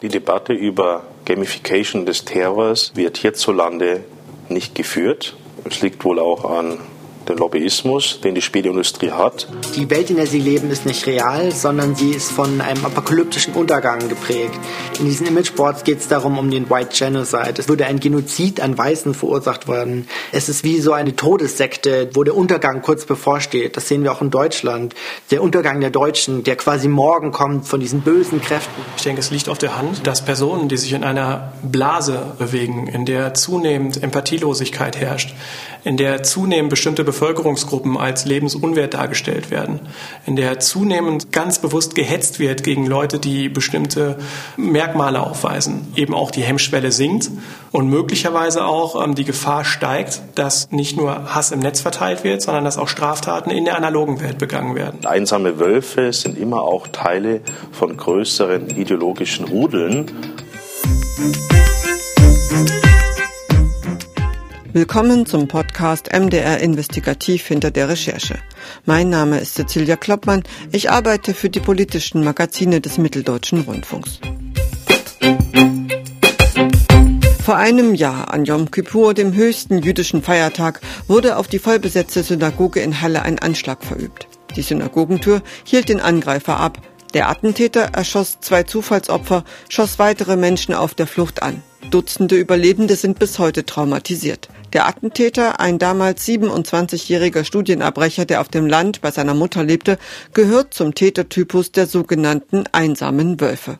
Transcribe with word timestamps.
Die 0.00 0.08
Debatte 0.08 0.52
über 0.52 1.02
Gamification 1.24 2.06
des 2.06 2.24
Terrors 2.24 2.92
wird 2.94 3.16
hierzulande 3.16 4.04
nicht 4.48 4.76
geführt. 4.76 5.36
Es 5.64 5.80
liegt 5.80 6.04
wohl 6.04 6.20
auch 6.20 6.44
an 6.44 6.78
den 7.28 7.38
Lobbyismus, 7.38 8.20
den 8.20 8.34
die 8.34 8.42
Spieleindustrie 8.42 9.10
hat. 9.10 9.46
Die 9.76 9.88
Welt, 9.90 10.10
in 10.10 10.16
der 10.16 10.26
sie 10.26 10.40
leben, 10.40 10.70
ist 10.70 10.86
nicht 10.86 11.06
real, 11.06 11.52
sondern 11.52 11.94
sie 11.94 12.10
ist 12.10 12.30
von 12.30 12.60
einem 12.60 12.84
apokalyptischen 12.84 13.54
Untergang 13.54 14.08
geprägt. 14.08 14.58
In 14.98 15.06
diesen 15.06 15.26
Imageboards 15.26 15.84
geht 15.84 15.98
es 15.98 16.08
darum, 16.08 16.38
um 16.38 16.50
den 16.50 16.70
White 16.70 16.96
Genocide. 16.96 17.54
Es 17.58 17.68
würde 17.68 17.86
ein 17.86 18.00
Genozid 18.00 18.60
an 18.60 18.76
Weißen 18.76 19.14
verursacht 19.14 19.68
werden. 19.68 20.08
Es 20.32 20.48
ist 20.48 20.64
wie 20.64 20.80
so 20.80 20.92
eine 20.92 21.14
Todessekte, 21.14 22.10
wo 22.14 22.24
der 22.24 22.36
Untergang 22.36 22.82
kurz 22.82 23.04
bevorsteht. 23.04 23.76
Das 23.76 23.88
sehen 23.88 24.02
wir 24.02 24.12
auch 24.12 24.22
in 24.22 24.30
Deutschland. 24.30 24.94
Der 25.30 25.42
Untergang 25.42 25.80
der 25.80 25.90
Deutschen, 25.90 26.44
der 26.44 26.56
quasi 26.56 26.88
morgen 26.88 27.32
kommt 27.32 27.66
von 27.66 27.80
diesen 27.80 28.00
bösen 28.00 28.40
Kräften. 28.40 28.82
Ich 28.96 29.02
denke, 29.02 29.20
es 29.20 29.30
liegt 29.30 29.48
auf 29.48 29.58
der 29.58 29.76
Hand, 29.76 30.06
dass 30.06 30.24
Personen, 30.24 30.68
die 30.68 30.76
sich 30.76 30.92
in 30.92 31.04
einer 31.04 31.52
Blase 31.62 32.34
bewegen, 32.38 32.86
in 32.86 33.04
der 33.04 33.34
zunehmend 33.34 34.02
Empathielosigkeit 34.02 34.96
herrscht, 34.96 35.34
in 35.84 35.96
der 35.96 36.22
zunehmend 36.22 36.70
bestimmte 36.70 37.04
Bevölkerungsgruppen 37.18 37.96
als 37.96 38.26
lebensunwert 38.26 38.94
dargestellt 38.94 39.50
werden, 39.50 39.80
in 40.24 40.36
der 40.36 40.60
zunehmend 40.60 41.32
ganz 41.32 41.58
bewusst 41.58 41.96
gehetzt 41.96 42.38
wird 42.38 42.62
gegen 42.62 42.86
Leute, 42.86 43.18
die 43.18 43.48
bestimmte 43.48 44.18
Merkmale 44.56 45.20
aufweisen, 45.20 45.88
eben 45.96 46.14
auch 46.14 46.30
die 46.30 46.42
Hemmschwelle 46.42 46.92
sinkt 46.92 47.30
und 47.72 47.90
möglicherweise 47.90 48.64
auch 48.64 49.04
ähm, 49.04 49.16
die 49.16 49.24
Gefahr 49.24 49.64
steigt, 49.64 50.22
dass 50.36 50.70
nicht 50.70 50.96
nur 50.96 51.34
Hass 51.34 51.50
im 51.50 51.58
Netz 51.58 51.80
verteilt 51.80 52.22
wird, 52.22 52.40
sondern 52.40 52.64
dass 52.64 52.78
auch 52.78 52.88
Straftaten 52.88 53.50
in 53.50 53.64
der 53.64 53.76
analogen 53.76 54.20
Welt 54.20 54.38
begangen 54.38 54.76
werden. 54.76 55.04
Einsame 55.04 55.58
Wölfe 55.58 56.12
sind 56.12 56.38
immer 56.38 56.62
auch 56.62 56.86
Teile 56.86 57.40
von 57.72 57.96
größeren 57.96 58.70
ideologischen 58.70 59.44
Rudeln. 59.46 60.06
Willkommen 64.74 65.24
zum 65.24 65.48
Podcast 65.48 66.12
MDR 66.12 66.60
Investigativ 66.60 67.46
hinter 67.46 67.70
der 67.70 67.88
Recherche. 67.88 68.38
Mein 68.84 69.08
Name 69.08 69.38
ist 69.38 69.54
Cecilia 69.54 69.96
Kloppmann. 69.96 70.42
Ich 70.72 70.90
arbeite 70.90 71.32
für 71.32 71.48
die 71.48 71.60
politischen 71.60 72.22
Magazine 72.22 72.82
des 72.82 72.98
Mitteldeutschen 72.98 73.62
Rundfunks. 73.62 74.20
Vor 77.42 77.56
einem 77.56 77.94
Jahr, 77.94 78.30
an 78.30 78.44
Yom 78.44 78.70
Kippur, 78.70 79.14
dem 79.14 79.32
höchsten 79.32 79.78
jüdischen 79.78 80.22
Feiertag, 80.22 80.82
wurde 81.06 81.38
auf 81.38 81.48
die 81.48 81.58
vollbesetzte 81.58 82.22
Synagoge 82.22 82.80
in 82.80 83.00
Halle 83.00 83.22
ein 83.22 83.38
Anschlag 83.38 83.82
verübt. 83.82 84.28
Die 84.54 84.62
Synagogentür 84.62 85.40
hielt 85.64 85.88
den 85.88 86.00
Angreifer 86.00 86.60
ab. 86.60 86.78
Der 87.14 87.30
Attentäter 87.30 87.94
erschoss 87.94 88.40
zwei 88.40 88.64
Zufallsopfer, 88.64 89.44
schoss 89.70 89.98
weitere 89.98 90.36
Menschen 90.36 90.74
auf 90.74 90.94
der 90.94 91.06
Flucht 91.06 91.42
an. 91.42 91.62
Dutzende 91.90 92.36
Überlebende 92.36 92.96
sind 92.96 93.18
bis 93.18 93.38
heute 93.38 93.64
traumatisiert. 93.64 94.50
Der 94.74 94.86
Attentäter, 94.86 95.60
ein 95.60 95.78
damals 95.78 96.26
27-jähriger 96.26 97.44
Studienabbrecher, 97.44 98.26
der 98.26 98.42
auf 98.42 98.48
dem 98.48 98.66
Land 98.66 99.00
bei 99.00 99.10
seiner 99.10 99.34
Mutter 99.34 99.64
lebte, 99.64 99.98
gehört 100.34 100.74
zum 100.74 100.94
Tätertypus 100.94 101.72
der 101.72 101.86
sogenannten 101.86 102.64
einsamen 102.72 103.40
Wölfe. 103.40 103.78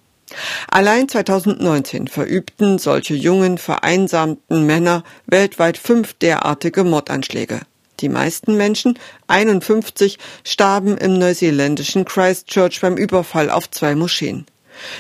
Allein 0.71 1.09
2019 1.09 2.09
verübten 2.09 2.79
solche 2.79 3.15
jungen, 3.15 3.59
vereinsamten 3.59 4.67
Männer 4.67 5.05
weltweit 5.27 5.77
fünf 5.77 6.15
derartige 6.15 6.85
Mordanschläge. 6.85 7.61
Die 8.01 8.09
meisten 8.09 8.57
Menschen, 8.57 8.99
51, 9.27 10.19
starben 10.45 10.97
im 10.97 11.19
neuseeländischen 11.19 12.05
Christchurch 12.05 12.81
beim 12.81 12.97
Überfall 12.97 13.51
auf 13.51 13.71
zwei 13.71 13.95
Moscheen. 13.95 14.47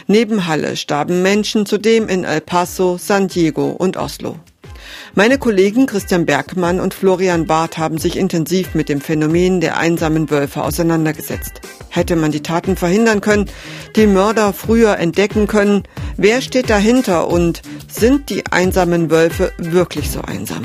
Neben 0.07 0.47
Halle 0.47 0.77
starben 0.77 1.23
Menschen 1.23 1.65
zudem 1.65 2.09
in 2.09 2.25
El 2.25 2.41
Paso, 2.41 2.99
San 2.99 3.29
Diego 3.29 3.71
und 3.71 3.97
Oslo. 3.97 4.37
Meine 5.19 5.39
Kollegen 5.39 5.87
Christian 5.87 6.27
Bergmann 6.27 6.79
und 6.79 6.95
Florian 6.95 7.45
Barth 7.45 7.77
haben 7.77 7.99
sich 7.99 8.17
intensiv 8.17 8.77
mit 8.77 8.89
dem 8.89 9.01
Phänomen 9.01 9.61
der 9.61 9.77
einsamen 9.77 10.31
Wölfe 10.31 10.63
auseinandergesetzt. 10.63 11.61
Hätte 11.89 12.15
man 12.15 12.31
die 12.31 12.45
Taten 12.45 12.77
verhindern 12.77 13.21
können, 13.21 13.51
die 13.97 14.07
Mörder 14.07 14.53
früher 14.53 14.97
entdecken 14.97 15.49
können? 15.49 15.83
Wer 16.17 16.41
steht 16.41 16.71
dahinter 16.71 17.27
und 17.27 17.63
sind 17.91 18.31
die 18.31 18.47
einsamen 18.47 19.11
Wölfe 19.11 19.53
wirklich 19.59 20.09
so 20.09 20.21
einsam? 20.21 20.63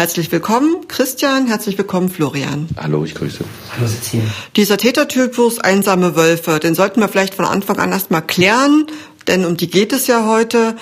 Herzlich 0.00 0.32
willkommen, 0.32 0.88
Christian. 0.88 1.46
Herzlich 1.46 1.76
willkommen, 1.76 2.08
Florian. 2.08 2.68
Hallo, 2.78 3.04
ich 3.04 3.14
grüße. 3.14 3.44
Hallo, 3.76 3.86
Cecilia. 3.86 4.24
Dieser 4.56 4.78
Tätertypus 4.78 5.58
einsame 5.58 6.16
Wölfe, 6.16 6.58
den 6.58 6.74
sollten 6.74 7.00
wir 7.00 7.08
vielleicht 7.10 7.34
von 7.34 7.44
Anfang 7.44 7.78
an 7.78 7.92
erstmal 7.92 8.22
klären, 8.22 8.86
denn 9.26 9.44
um 9.44 9.58
die 9.58 9.68
geht 9.68 9.92
es 9.92 10.06
ja 10.06 10.24
heute. 10.24 10.74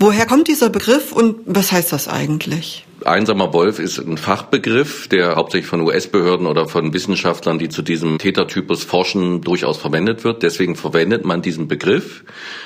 Woher 0.00 0.26
kommt 0.26 0.48
dieser 0.48 0.68
Begriff 0.68 1.12
und 1.12 1.36
was 1.46 1.70
heißt 1.70 1.92
das 1.92 2.08
eigentlich? 2.08 2.85
Einsamer 3.06 3.52
Wolf 3.52 3.78
ist 3.78 3.98
ein 3.98 4.18
Fachbegriff, 4.18 5.06
der 5.08 5.36
hauptsächlich 5.36 5.68
von 5.68 5.80
US-Behörden 5.80 6.46
oder 6.46 6.66
von 6.66 6.92
Wissenschaftlern, 6.92 7.58
die 7.58 7.68
zu 7.68 7.82
diesem 7.82 8.18
Tätertypus 8.18 8.82
forschen, 8.82 9.42
durchaus 9.42 9.76
verwendet 9.78 10.24
wird. 10.24 10.42
Deswegen 10.42 10.74
verwendet 10.74 11.24
man 11.24 11.40
diesen 11.40 11.68
Begriff. 11.68 12.24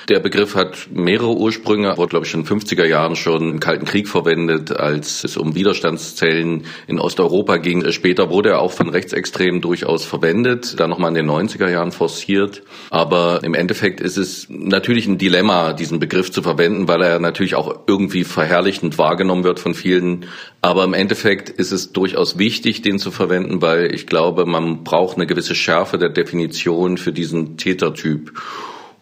Der 0.08 0.18
Begriff 0.18 0.54
hat 0.54 0.88
mehrere 0.92 1.36
Ursprünge, 1.36 1.96
wurde, 1.98 2.08
glaube 2.08 2.26
ich, 2.26 2.32
in 2.32 2.44
den 2.44 2.60
50er 2.60 2.86
Jahren 2.86 3.16
schon 3.16 3.50
im 3.50 3.60
Kalten 3.60 3.84
Krieg 3.84 4.08
verwendet, 4.08 4.72
als 4.72 5.24
es 5.24 5.36
um 5.36 5.54
Widerstandszellen 5.54 6.64
in 6.86 6.98
Osteuropa 6.98 7.58
ging. 7.58 7.90
Später 7.92 8.30
wurde 8.30 8.50
er 8.50 8.60
auch 8.60 8.72
von 8.72 8.88
Rechtsextremen 8.88 9.60
durchaus 9.60 10.04
verwendet, 10.04 10.80
dann 10.80 10.90
nochmal 10.90 11.10
in 11.10 11.26
den 11.26 11.30
90er 11.30 11.68
Jahren 11.68 11.92
forciert. 11.92 12.62
Aber 12.88 13.40
im 13.42 13.54
Endeffekt 13.54 14.00
ist 14.00 14.16
es 14.16 14.46
natürlich 14.48 15.06
ein 15.06 15.18
Dilemma, 15.18 15.74
diesen 15.74 15.98
Begriff 15.98 16.32
zu 16.32 16.42
verwenden, 16.42 16.88
weil 16.88 17.02
er 17.02 17.18
natürlich 17.18 17.54
auch 17.54 17.80
irgendwie 17.86 18.24
verherrlichend 18.24 18.96
wahrgenommen 18.96 19.44
wird 19.44 19.60
von 19.60 19.74
vielen 19.74 20.26
aber 20.60 20.84
im 20.84 20.94
Endeffekt 20.94 21.48
ist 21.48 21.72
es 21.72 21.92
durchaus 21.92 22.38
wichtig, 22.38 22.82
den 22.82 22.98
zu 22.98 23.10
verwenden, 23.10 23.62
weil 23.62 23.94
ich 23.94 24.06
glaube, 24.06 24.46
man 24.46 24.84
braucht 24.84 25.16
eine 25.16 25.26
gewisse 25.26 25.54
Schärfe 25.54 25.98
der 25.98 26.10
Definition 26.10 26.98
für 26.98 27.12
diesen 27.12 27.56
Tätertyp. 27.56 28.32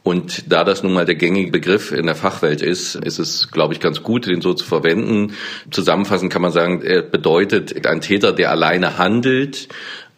Und 0.05 0.51
da 0.51 0.65
das 0.65 0.83
nun 0.83 0.95
mal 0.95 1.05
der 1.05 1.17
gängige 1.17 1.51
Begriff 1.51 1.93
in 1.93 2.07
der 2.07 2.15
Fachwelt 2.15 2.63
ist, 2.63 2.95
ist 2.95 3.19
es, 3.19 3.51
glaube 3.51 3.75
ich, 3.75 3.81
ganz 3.81 4.03
gut, 4.03 4.27
den 4.27 4.41
so 4.41 4.55
zu 4.55 4.65
verwenden. 4.65 5.35
Zusammenfassend 5.71 6.33
kann 6.33 6.41
man 6.41 6.53
sagen, 6.53 6.81
er 6.83 7.03
bedeutet 7.03 7.87
ein 7.87 8.01
Täter, 8.01 8.33
der 8.33 8.51
alleine 8.51 8.97
handelt, 8.97 9.69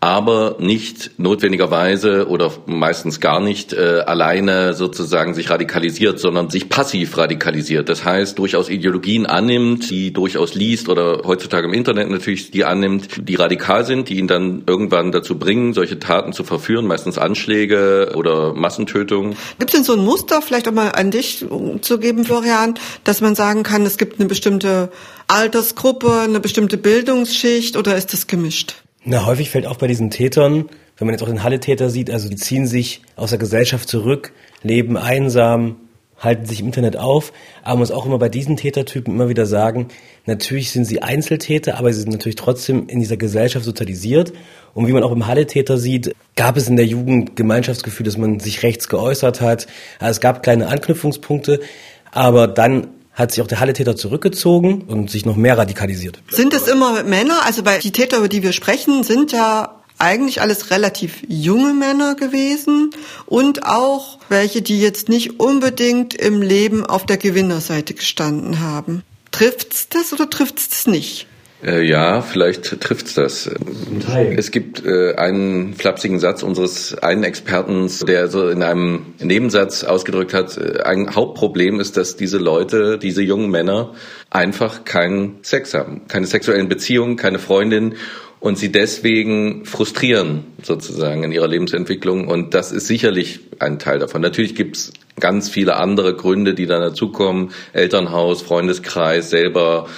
aber 0.01 0.57
nicht 0.59 1.19
notwendigerweise 1.19 2.27
oder 2.29 2.51
meistens 2.65 3.21
gar 3.21 3.39
nicht 3.39 3.75
äh, 3.75 4.03
alleine 4.07 4.73
sozusagen 4.73 5.35
sich 5.35 5.51
radikalisiert, 5.51 6.19
sondern 6.19 6.49
sich 6.49 6.71
passiv 6.71 7.19
radikalisiert. 7.19 7.91
Das 7.91 8.03
heißt, 8.03 8.39
durchaus 8.39 8.71
Ideologien 8.71 9.27
annimmt, 9.27 9.91
die 9.91 10.11
durchaus 10.11 10.55
liest 10.55 10.89
oder 10.89 11.21
heutzutage 11.27 11.67
im 11.67 11.75
Internet 11.75 12.09
natürlich 12.09 12.51
die 12.51 12.65
annimmt, 12.65 13.29
die 13.29 13.35
radikal 13.35 13.85
sind, 13.85 14.09
die 14.09 14.19
ihn 14.19 14.27
dann 14.27 14.63
irgendwann 14.67 15.13
dazu 15.13 15.39
bringen, 15.39 15.75
solche 15.75 15.99
Taten 15.99 16.33
zu 16.33 16.45
verführen, 16.45 16.87
meistens 16.87 17.19
Anschläge 17.19 18.13
oder 18.15 18.55
Massentötungen. 18.55 19.37
Gibt 19.59 19.71
es 19.71 19.77
denn 19.77 19.85
so 19.85 19.93
ein 19.93 20.05
Muster, 20.05 20.41
vielleicht 20.41 20.67
auch 20.67 20.73
mal 20.73 20.93
an 20.93 21.11
dich 21.11 21.45
zu 21.83 21.99
geben, 21.99 22.25
Florian, 22.25 22.75
dass 23.05 23.21
man 23.21 23.35
sagen 23.35 23.65
kann, 23.65 23.85
es 23.85 23.99
gibt 23.99 24.19
eine 24.19 24.29
bestimmte 24.31 24.91
Altersgruppe, 25.29 26.21
eine 26.21 26.41
bestimmte 26.41 26.79
Bildungsschicht 26.79 27.77
oder 27.77 27.97
ist 27.97 28.15
das 28.15 28.27
gemischt? 28.27 28.80
Na, 29.03 29.25
häufig 29.25 29.51
fällt 29.51 29.67
auch 29.67 29.79
bei 29.79 29.87
diesen 29.87 30.11
Tätern, 30.11 30.69
wenn 30.99 31.07
man 31.07 31.15
jetzt 31.15 31.23
auch 31.23 31.29
den 31.29 31.43
Halle-Täter 31.43 31.89
sieht, 31.89 32.11
also 32.11 32.29
die 32.29 32.37
ziehen 32.37 32.67
sich 32.67 33.01
aus 33.17 33.31
der 33.31 33.39
Gesellschaft 33.39 33.89
zurück, 33.89 34.33
leben 34.63 34.99
einsam, 34.99 35.77
halten 36.19 36.45
sich 36.45 36.61
im 36.61 36.67
Internet 36.67 36.97
auf. 36.97 37.33
Aber 37.63 37.71
man 37.71 37.79
muss 37.79 37.91
auch 37.91 38.05
immer 38.05 38.19
bei 38.19 38.29
diesen 38.29 38.59
Tätertypen 38.59 39.15
immer 39.15 39.31
wieder 39.31 39.47
sagen, 39.47 39.89
natürlich 40.27 40.71
sind 40.71 40.85
sie 40.85 41.01
Einzeltäter, 41.01 41.79
aber 41.79 41.95
sie 41.95 42.03
sind 42.03 42.13
natürlich 42.13 42.37
trotzdem 42.37 42.89
in 42.89 43.01
dieser 43.01 43.17
Gesellschaft 43.17 43.65
sozialisiert. 43.65 44.35
Und 44.75 44.87
wie 44.87 44.93
man 44.93 45.03
auch 45.03 45.13
im 45.13 45.27
Halle-Täter 45.27 45.79
sieht, 45.79 46.15
gab 46.37 46.59
es 46.59 46.69
in 46.69 46.77
der 46.77 46.85
Jugend 46.85 47.37
Gemeinschaftsgefühl, 47.37 48.05
dass 48.05 48.19
man 48.19 48.39
sich 48.39 48.63
rechts 48.63 48.91
geäußert 48.91 49.41
hat. 49.41 49.67
Also 49.99 50.11
es 50.11 50.21
gab 50.21 50.43
kleine 50.43 50.69
Anknüpfungspunkte, 50.69 51.61
aber 52.13 52.47
dann 52.49 52.89
hat 53.21 53.33
sich 53.33 53.43
auch 53.43 53.47
der 53.47 53.61
Halle-Täter 53.61 53.97
zurückgezogen 53.97 54.83
und 54.83 55.11
sich 55.11 55.27
noch 55.27 55.37
mehr 55.37 55.57
radikalisiert. 55.57 56.21
Sind 56.31 56.55
es 56.55 56.67
immer 56.67 57.03
Männer? 57.05 57.45
Also 57.45 57.63
bei 57.63 57.79
die 57.79 57.93
Täter, 57.93 58.19
über 58.19 58.29
die 58.29 58.43
wir 58.43 58.53
sprechen, 58.53 59.05
sind 59.05 59.33
ja 59.33 59.77
eigentlich 59.99 60.41
alles 60.41 60.71
relativ 60.71 61.23
junge 61.29 61.75
Männer 61.75 62.15
gewesen 62.15 62.91
und 63.27 63.67
auch 63.67 64.19
welche, 64.29 64.63
die 64.63 64.81
jetzt 64.81 65.09
nicht 65.09 65.39
unbedingt 65.39 66.15
im 66.15 66.41
Leben 66.41 66.87
auf 66.87 67.05
der 67.05 67.19
Gewinnerseite 67.19 67.95
gestanden 67.95 68.61
haben. 68.61 69.03
Trifft's 69.31 69.89
das 69.89 70.13
oder 70.13 70.29
trifft's 70.29 70.69
das 70.71 70.87
nicht? 70.87 71.27
Äh, 71.63 71.83
ja, 71.87 72.23
vielleicht 72.23 72.81
trifft's 72.81 73.15
das. 73.15 73.51
Es 74.37 74.51
gibt 74.51 74.85
äh, 74.85 75.15
einen 75.17 75.75
flapsigen 75.75 76.19
Satz 76.19 76.43
unseres 76.43 76.97
einen 76.99 77.23
Experten, 77.25 77.91
der 78.07 78.29
so 78.29 78.49
in 78.49 78.63
einem 78.63 79.15
Nebensatz 79.19 79.85
ausgedrückt 79.85 80.33
hat, 80.33 80.57
äh, 80.57 80.83
ein 80.83 81.15
Hauptproblem 81.15 81.79
ist, 81.79 81.97
dass 81.97 82.17
diese 82.17 82.39
Leute, 82.39 82.99
diese 82.99 83.23
jungen 83.23 83.51
Männer 83.51 83.95
einfach 84.31 84.85
keinen 84.85 85.39
Sex 85.43 85.75
haben, 85.75 86.03
keine 86.09 86.27
sexuellen 86.27 86.69
Beziehungen, 86.69 87.17
keine 87.17 87.39
Freundin 87.39 87.97
und 88.41 88.57
sie 88.57 88.73
deswegen 88.73 89.67
frustrieren 89.67 90.45
sozusagen 90.63 91.25
in 91.25 91.33
ihrer 91.33 91.49
Lebensentwicklung. 91.49 92.27
Und 92.27 92.55
das 92.55 92.73
ist 92.73 92.87
sicherlich 92.87 93.41
ein 93.59 93.79
Teil 93.79 93.99
davon. 93.99 94.23
Natürlich 94.23 94.55
gibt 94.55 94.77
es 94.77 94.93
ganz 95.21 95.51
viele 95.51 95.77
andere 95.77 96.15
Gründe, 96.15 96.55
die 96.55 96.65
dann 96.65 96.81
dazukommen. 96.81 97.51
Elternhaus, 97.75 98.41
Freundeskreis, 98.41 99.29
selber 99.29 99.89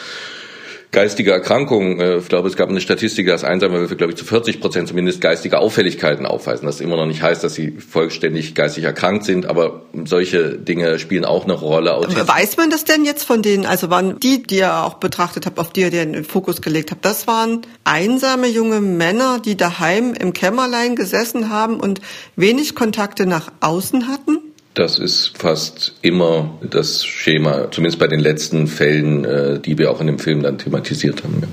geistige 0.92 1.32
Erkrankungen. 1.32 1.98
Äh, 2.00 2.18
ich 2.18 2.28
glaube, 2.28 2.48
es 2.48 2.56
gab 2.56 2.68
eine 2.68 2.80
Statistik, 2.80 3.26
dass 3.26 3.42
einsame 3.42 3.78
Wölfe, 3.78 3.96
glaube 3.96 4.12
ich, 4.12 4.18
zu 4.18 4.24
40 4.24 4.60
Prozent 4.60 4.88
zumindest 4.88 5.20
geistige 5.20 5.58
Auffälligkeiten 5.58 6.26
aufweisen. 6.26 6.66
Das 6.66 6.80
immer 6.80 6.96
noch 6.96 7.06
nicht 7.06 7.22
heißt, 7.22 7.42
dass 7.42 7.54
sie 7.54 7.72
vollständig 7.72 8.54
geistig 8.54 8.84
erkrankt 8.84 9.24
sind, 9.24 9.46
aber 9.46 9.82
solche 10.04 10.58
Dinge 10.58 10.98
spielen 10.98 11.24
auch 11.24 11.44
eine 11.44 11.54
Rolle. 11.54 11.94
Autismus. 11.94 12.28
Weiß 12.28 12.56
man 12.58 12.70
das 12.70 12.84
denn 12.84 13.04
jetzt 13.04 13.24
von 13.24 13.42
denen? 13.42 13.66
Also 13.66 13.90
waren 13.90 14.20
die, 14.20 14.42
die 14.42 14.58
ihr 14.58 14.76
auch 14.76 14.94
betrachtet 14.94 15.46
habt, 15.46 15.58
auf 15.58 15.72
die 15.72 15.80
ihr 15.80 15.90
den 15.90 16.24
Fokus 16.24 16.60
gelegt 16.60 16.90
habt, 16.90 17.04
das 17.04 17.26
waren 17.26 17.62
einsame 17.84 18.46
junge 18.46 18.80
Männer, 18.80 19.40
die 19.42 19.56
daheim 19.56 20.14
im 20.14 20.32
Kämmerlein 20.32 20.94
gesessen 20.94 21.48
haben 21.48 21.80
und 21.80 22.00
wenig 22.36 22.74
Kontakte 22.74 23.26
nach 23.26 23.50
außen 23.60 24.08
hatten? 24.08 24.51
Das 24.74 24.98
ist 24.98 25.32
fast 25.36 25.94
immer 26.00 26.58
das 26.62 27.04
Schema, 27.04 27.70
zumindest 27.70 27.98
bei 27.98 28.06
den 28.06 28.20
letzten 28.20 28.66
Fällen, 28.66 29.24
äh, 29.24 29.60
die 29.60 29.76
wir 29.76 29.90
auch 29.90 30.00
in 30.00 30.06
dem 30.06 30.18
Film 30.18 30.42
dann 30.42 30.58
thematisiert 30.58 31.22
haben. 31.24 31.38
Ja. 31.42 31.48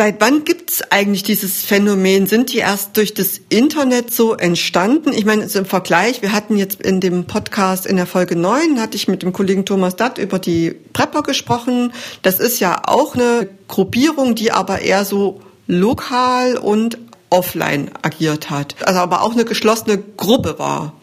Seit 0.00 0.20
wann 0.20 0.44
gibt 0.44 0.70
es 0.70 0.82
eigentlich 0.92 1.22
dieses 1.24 1.64
Phänomen? 1.64 2.26
Sind 2.26 2.52
die 2.52 2.58
erst 2.58 2.96
durch 2.96 3.12
das 3.12 3.40
Internet 3.48 4.12
so 4.14 4.34
entstanden? 4.34 5.12
Ich 5.12 5.24
meine, 5.24 5.44
im 5.44 5.64
Vergleich, 5.64 6.22
wir 6.22 6.32
hatten 6.32 6.56
jetzt 6.56 6.80
in 6.80 7.00
dem 7.00 7.26
Podcast 7.26 7.86
in 7.86 7.96
der 7.96 8.06
Folge 8.06 8.36
9, 8.36 8.80
hatte 8.80 8.96
ich 8.96 9.08
mit 9.08 9.22
dem 9.22 9.32
Kollegen 9.32 9.64
Thomas 9.64 9.96
Datt 9.96 10.18
über 10.18 10.38
die 10.38 10.70
Prepper 10.92 11.22
gesprochen. 11.22 11.92
Das 12.22 12.40
ist 12.40 12.60
ja 12.60 12.82
auch 12.86 13.14
eine 13.14 13.48
Gruppierung, 13.68 14.34
die 14.34 14.52
aber 14.52 14.80
eher 14.80 15.04
so 15.04 15.40
lokal 15.66 16.56
und 16.56 16.98
offline 17.28 17.90
agiert 18.02 18.48
hat. 18.48 18.76
Also 18.82 19.00
aber 19.00 19.22
auch 19.22 19.32
eine 19.32 19.44
geschlossene 19.44 19.98
Gruppe 19.98 20.58
war. 20.58 20.94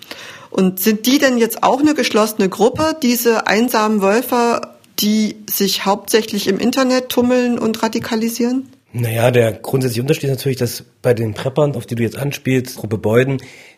Und 0.49 0.79
sind 0.79 1.05
die 1.05 1.19
denn 1.19 1.37
jetzt 1.37 1.63
auch 1.63 1.79
eine 1.79 1.93
geschlossene 1.93 2.49
Gruppe, 2.49 2.95
diese 3.01 3.47
einsamen 3.47 4.01
Wölfe, 4.01 4.61
die 4.99 5.35
sich 5.49 5.85
hauptsächlich 5.85 6.47
im 6.47 6.59
Internet 6.59 7.09
tummeln 7.09 7.59
und 7.59 7.81
radikalisieren? 7.83 8.69
Naja, 8.93 9.31
der 9.31 9.51
grundsätzliche 9.51 10.01
Unterschied 10.01 10.23
ist 10.23 10.37
natürlich, 10.37 10.57
dass 10.57 10.83
bei 11.01 11.13
den 11.13 11.33
Preppern, 11.33 11.75
auf 11.75 11.85
die 11.85 11.95
du 11.95 12.03
jetzt 12.03 12.17
anspielst, 12.17 12.77
Gruppe 12.77 12.97
Beuden, 12.97 13.37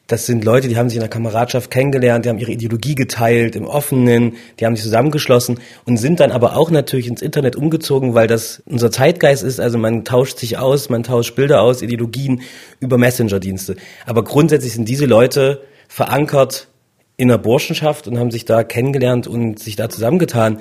das 0.09 0.25
sind 0.25 0.43
Leute, 0.43 0.67
die 0.67 0.77
haben 0.77 0.89
sich 0.89 0.95
in 0.95 1.01
der 1.01 1.09
Kameradschaft 1.09 1.69
kennengelernt, 1.69 2.25
die 2.25 2.29
haben 2.29 2.39
ihre 2.39 2.51
Ideologie 2.51 2.95
geteilt, 2.95 3.55
im 3.55 3.65
Offenen, 3.65 4.37
die 4.59 4.65
haben 4.65 4.75
sich 4.75 4.83
zusammengeschlossen 4.83 5.59
und 5.85 5.97
sind 5.97 6.19
dann 6.19 6.31
aber 6.31 6.55
auch 6.55 6.71
natürlich 6.71 7.07
ins 7.07 7.21
Internet 7.21 7.55
umgezogen, 7.55 8.15
weil 8.15 8.27
das 8.27 8.63
unser 8.65 8.91
Zeitgeist 8.91 9.43
ist. 9.43 9.59
Also 9.59 9.77
man 9.77 10.05
tauscht 10.05 10.39
sich 10.39 10.57
aus, 10.57 10.89
man 10.89 11.03
tauscht 11.03 11.35
Bilder 11.35 11.61
aus, 11.61 11.83
Ideologien 11.83 12.41
über 12.79 12.97
Messenger-Dienste. 12.97 13.75
Aber 14.07 14.23
grundsätzlich 14.23 14.73
sind 14.73 14.89
diese 14.89 15.05
Leute 15.05 15.61
verankert 15.89 16.69
in 17.17 17.27
der 17.27 17.37
Burschenschaft 17.37 18.07
und 18.07 18.17
haben 18.17 18.31
sich 18.31 18.45
da 18.45 18.63
kennengelernt 18.63 19.27
und 19.27 19.59
sich 19.59 19.75
da 19.75 19.89
zusammengetan. 19.89 20.59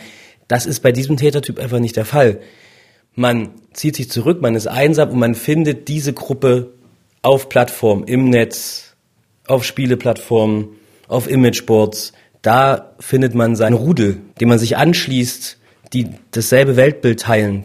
Das 0.48 0.66
ist 0.66 0.80
bei 0.80 0.90
diesem 0.90 1.16
Tätertyp 1.16 1.60
einfach 1.60 1.78
nicht 1.78 1.96
der 1.96 2.04
Fall. 2.04 2.40
Man 3.14 3.50
zieht 3.72 3.94
sich 3.94 4.10
zurück, 4.10 4.40
man 4.42 4.56
ist 4.56 4.66
einsam 4.66 5.10
und 5.10 5.18
man 5.20 5.36
findet 5.36 5.86
diese 5.86 6.12
Gruppe 6.12 6.72
auf 7.22 7.48
Plattformen, 7.48 8.04
im 8.04 8.30
Netz, 8.30 8.96
auf 9.46 9.64
Spieleplattformen, 9.64 10.70
auf 11.06 11.30
Imageboards. 11.30 12.12
Da 12.42 12.94
findet 12.98 13.34
man 13.34 13.54
seinen 13.54 13.74
Rudel, 13.74 14.20
dem 14.40 14.48
man 14.48 14.58
sich 14.58 14.76
anschließt, 14.76 15.58
die 15.92 16.08
dasselbe 16.30 16.76
Weltbild 16.76 17.20
teilen, 17.20 17.64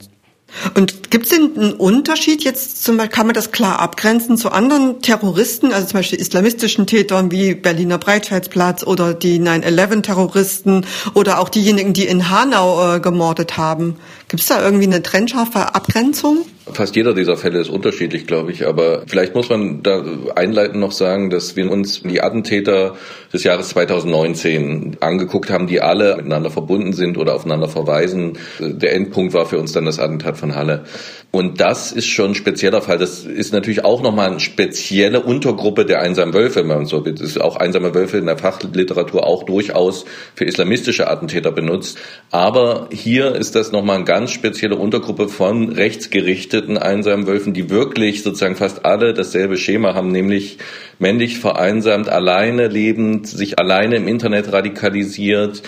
und 0.75 1.02
gibt 1.13 1.27
es 1.27 1.31
denn 1.31 1.55
einen 1.55 1.73
Unterschied 1.73 2.43
jetzt 2.43 2.83
zum 2.83 2.97
Beispiel, 2.97 3.15
kann 3.15 3.27
man 3.27 3.35
das 3.35 3.51
klar 3.51 3.79
abgrenzen 3.79 4.35
zu 4.35 4.49
anderen 4.49 4.99
Terroristen, 5.03 5.71
also 5.71 5.85
zum 5.85 5.99
Beispiel 5.99 6.19
islamistischen 6.19 6.87
Tätern 6.87 7.29
wie 7.29 7.53
Berliner 7.53 7.99
Breitscheidsplatz 7.99 8.81
oder 8.83 9.13
die 9.13 9.39
9-11-Terroristen 9.39 10.87
oder 11.13 11.39
auch 11.39 11.49
diejenigen, 11.49 11.93
die 11.93 12.07
in 12.07 12.31
Hanau 12.31 12.95
äh, 12.95 12.99
gemordet 12.99 13.57
haben? 13.57 13.97
Gibt 14.27 14.41
es 14.41 14.49
da 14.49 14.65
irgendwie 14.65 14.87
eine 14.87 15.03
trennscharfe 15.03 15.75
Abgrenzung? 15.75 16.45
Fast 16.65 16.95
jeder 16.95 17.13
dieser 17.13 17.35
Fälle 17.35 17.59
ist 17.59 17.69
unterschiedlich, 17.69 18.25
glaube 18.25 18.53
ich. 18.53 18.65
Aber 18.65 19.03
vielleicht 19.05 19.35
muss 19.35 19.49
man 19.49 19.83
da 19.83 20.01
einleitend 20.35 20.79
noch 20.79 20.93
sagen, 20.93 21.29
dass 21.29 21.57
wir 21.57 21.69
uns 21.69 22.01
die 22.03 22.21
Attentäter 22.21 22.95
des 23.33 23.43
Jahres 23.43 23.69
2019 23.69 24.97
angeguckt 25.01 25.49
haben, 25.49 25.67
die 25.67 25.81
alle 25.81 26.15
miteinander 26.15 26.49
verbunden 26.49 26.93
sind 26.93 27.17
oder 27.17 27.35
aufeinander 27.35 27.67
verweisen. 27.67 28.37
Der 28.59 28.95
Endpunkt 28.95 29.33
war 29.33 29.45
für 29.45 29.59
uns 29.59 29.73
dann 29.73 29.85
das 29.85 29.99
Attentat 29.99 30.37
von 30.37 30.55
Halle. 30.55 30.85
Und 31.31 31.59
das 31.59 31.91
ist 31.91 32.05
schon 32.05 32.31
ein 32.31 32.35
spezieller 32.35 32.81
Fall. 32.81 32.99
Das 32.99 33.25
ist 33.25 33.53
natürlich 33.53 33.83
auch 33.83 34.03
nochmal 34.03 34.29
eine 34.29 34.39
spezielle 34.39 35.21
Untergruppe 35.21 35.83
der 35.83 35.99
einsamen 36.01 36.33
Wölfe, 36.33 36.59
wenn 36.59 36.67
man 36.67 36.85
so 36.85 37.05
will. 37.05 37.13
Das 37.13 37.21
ist 37.21 37.41
auch 37.41 37.55
einsame 37.55 37.95
Wölfe 37.95 38.17
in 38.17 38.27
der 38.27 38.37
Fachliteratur 38.37 39.25
auch 39.25 39.43
durchaus 39.43 40.05
für 40.35 40.45
islamistische 40.45 41.09
Attentäter 41.09 41.51
benutzt. 41.51 41.97
Aber 42.29 42.87
hier 42.91 43.33
ist 43.35 43.55
das 43.55 43.71
nochmal 43.71 43.95
eine 43.95 44.05
ganz 44.05 44.31
spezielle 44.31 44.75
Untergruppe 44.75 45.27
von 45.27 45.69
rechtsgerichteten 45.69 46.77
einsamen 46.77 47.25
Wölfen, 47.25 47.53
die 47.53 47.71
wirklich 47.71 48.21
sozusagen 48.21 48.55
fast 48.55 48.85
alle 48.85 49.13
dasselbe 49.13 49.57
Schema 49.57 49.95
haben, 49.95 50.11
nämlich 50.11 50.59
männlich 50.99 51.39
vereinsamt, 51.39 52.09
alleine 52.09 52.67
lebend, 52.67 53.27
sich 53.27 53.57
alleine 53.57 53.95
im 53.95 54.07
Internet 54.07 54.53
radikalisiert 54.53 55.63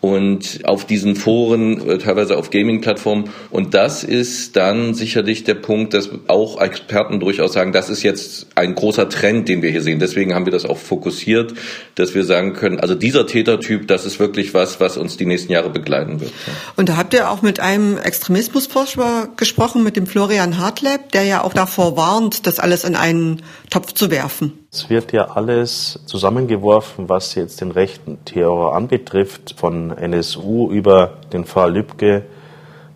und 0.00 0.60
auf 0.64 0.84
diesen 0.84 1.16
Foren, 1.16 1.88
äh, 1.88 1.98
teilweise 1.98 2.36
auf 2.36 2.50
Gaming-Plattformen. 2.50 3.30
Und 3.50 3.74
das 3.74 4.04
ist 4.04 4.56
dann 4.56 4.94
sicherlich 4.94 5.44
der 5.44 5.54
Punkt, 5.54 5.92
dass 5.94 6.10
auch 6.28 6.60
Experten 6.60 7.18
durchaus 7.18 7.52
sagen, 7.52 7.72
das 7.72 7.90
ist 7.90 8.02
jetzt 8.02 8.46
ein 8.54 8.74
großer 8.74 9.08
Trend, 9.08 9.48
den 9.48 9.62
wir 9.62 9.70
hier 9.70 9.82
sehen. 9.82 9.98
Deswegen 9.98 10.34
haben 10.34 10.44
wir 10.44 10.52
das 10.52 10.64
auch 10.64 10.78
fokussiert, 10.78 11.54
dass 11.96 12.14
wir 12.14 12.24
sagen 12.24 12.52
können, 12.52 12.78
also 12.78 12.94
dieser 12.94 13.26
Tätertyp, 13.26 13.88
das 13.88 14.06
ist 14.06 14.20
wirklich 14.20 14.54
was, 14.54 14.78
was 14.78 14.96
uns 14.96 15.16
die 15.16 15.26
nächsten 15.26 15.52
Jahre 15.52 15.70
begleiten 15.70 16.20
wird. 16.20 16.32
Und 16.76 16.88
da 16.88 16.96
habt 16.96 17.12
ihr 17.14 17.30
auch 17.30 17.42
mit 17.42 17.58
einem 17.58 17.98
Extremismusforscher 17.98 19.30
gesprochen, 19.36 19.82
mit 19.82 19.96
dem 19.96 20.06
Florian 20.06 20.58
Hartleb, 20.58 21.10
der 21.12 21.24
ja 21.24 21.42
auch 21.42 21.54
davor 21.54 21.96
warnt, 21.96 22.46
das 22.46 22.60
alles 22.60 22.84
in 22.84 22.94
einen 22.94 23.42
Topf 23.70 23.92
zu 23.92 24.10
werfen. 24.10 24.52
Es 24.70 24.90
wird 24.90 25.12
ja 25.12 25.30
alles 25.30 25.98
zusammengeworfen, 26.04 27.08
was 27.08 27.34
jetzt 27.34 27.62
den 27.62 27.70
rechten 27.70 28.22
Terror 28.26 28.76
anbetrifft, 28.76 29.54
von 29.56 29.96
NSU 29.96 30.70
über 30.70 31.14
den 31.32 31.46
Fall 31.46 31.72
Lübcke 31.72 32.24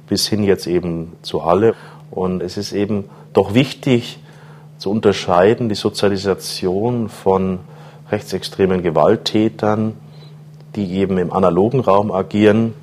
bis 0.06 0.28
hin 0.28 0.44
jetzt 0.44 0.66
eben 0.66 1.14
zu 1.22 1.46
Halle. 1.46 1.74
Und 2.10 2.42
es 2.42 2.58
ist 2.58 2.74
eben 2.74 3.08
doch 3.32 3.54
wichtig 3.54 4.18
zu 4.76 4.90
unterscheiden, 4.90 5.70
die 5.70 5.74
Sozialisation 5.74 7.08
von 7.08 7.60
rechtsextremen 8.10 8.82
Gewalttätern, 8.82 9.94
die 10.76 10.98
eben 10.98 11.16
im 11.16 11.32
analogen 11.32 11.80
Raum 11.80 12.12
agieren, 12.12 12.74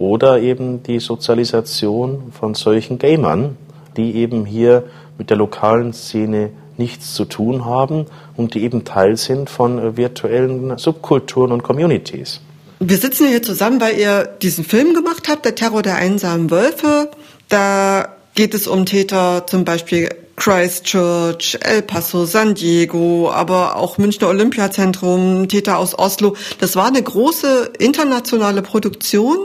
oder 0.00 0.40
eben 0.40 0.82
die 0.82 0.98
Sozialisation 0.98 2.32
von 2.32 2.54
solchen 2.54 2.98
Gamern, 2.98 3.56
die 3.96 4.16
eben 4.16 4.46
hier 4.46 4.82
mit 5.16 5.30
der 5.30 5.36
lokalen 5.36 5.92
Szene 5.92 6.50
nichts 6.78 7.14
zu 7.14 7.24
tun 7.24 7.64
haben 7.64 8.06
und 8.36 8.54
die 8.54 8.62
eben 8.62 8.84
Teil 8.84 9.16
sind 9.16 9.50
von 9.50 9.78
äh, 9.78 9.96
virtuellen 9.96 10.78
Subkulturen 10.78 11.52
und 11.52 11.62
Communities. 11.62 12.40
Wir 12.78 12.98
sitzen 12.98 13.28
hier 13.28 13.42
zusammen, 13.42 13.80
weil 13.80 13.98
ihr 13.98 14.24
diesen 14.42 14.64
Film 14.64 14.92
gemacht 14.92 15.28
habt, 15.30 15.44
Der 15.44 15.54
Terror 15.54 15.82
der 15.82 15.96
einsamen 15.96 16.50
Wölfe. 16.50 17.10
Da 17.48 18.16
geht 18.34 18.52
es 18.52 18.66
um 18.66 18.84
Täter 18.84 19.46
zum 19.46 19.64
Beispiel 19.64 20.10
Christchurch, 20.36 21.58
El 21.62 21.82
Paso, 21.82 22.26
San 22.26 22.54
Diego, 22.54 23.30
aber 23.32 23.76
auch 23.76 23.98
Münchner 23.98 24.28
Olympiazentrum, 24.28 25.48
Täter 25.48 25.78
aus 25.78 25.98
Oslo. 25.98 26.36
Das 26.60 26.76
war 26.76 26.86
eine 26.86 27.02
große 27.02 27.72
internationale 27.78 28.62
Produktion. 28.62 29.36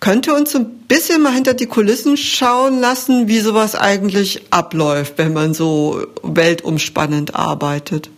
Könnte 0.00 0.34
uns 0.34 0.54
ein 0.54 0.66
bisschen 0.88 1.22
mal 1.22 1.32
hinter 1.32 1.54
die 1.54 1.66
Kulissen 1.66 2.16
schauen 2.16 2.80
lassen, 2.80 3.28
wie 3.28 3.38
sowas 3.38 3.74
eigentlich 3.74 4.42
abläuft, 4.50 5.14
wenn 5.16 5.32
man 5.32 5.54
so 5.54 6.02
weltumspannend 6.22 7.34
arbeitet? 7.34 8.10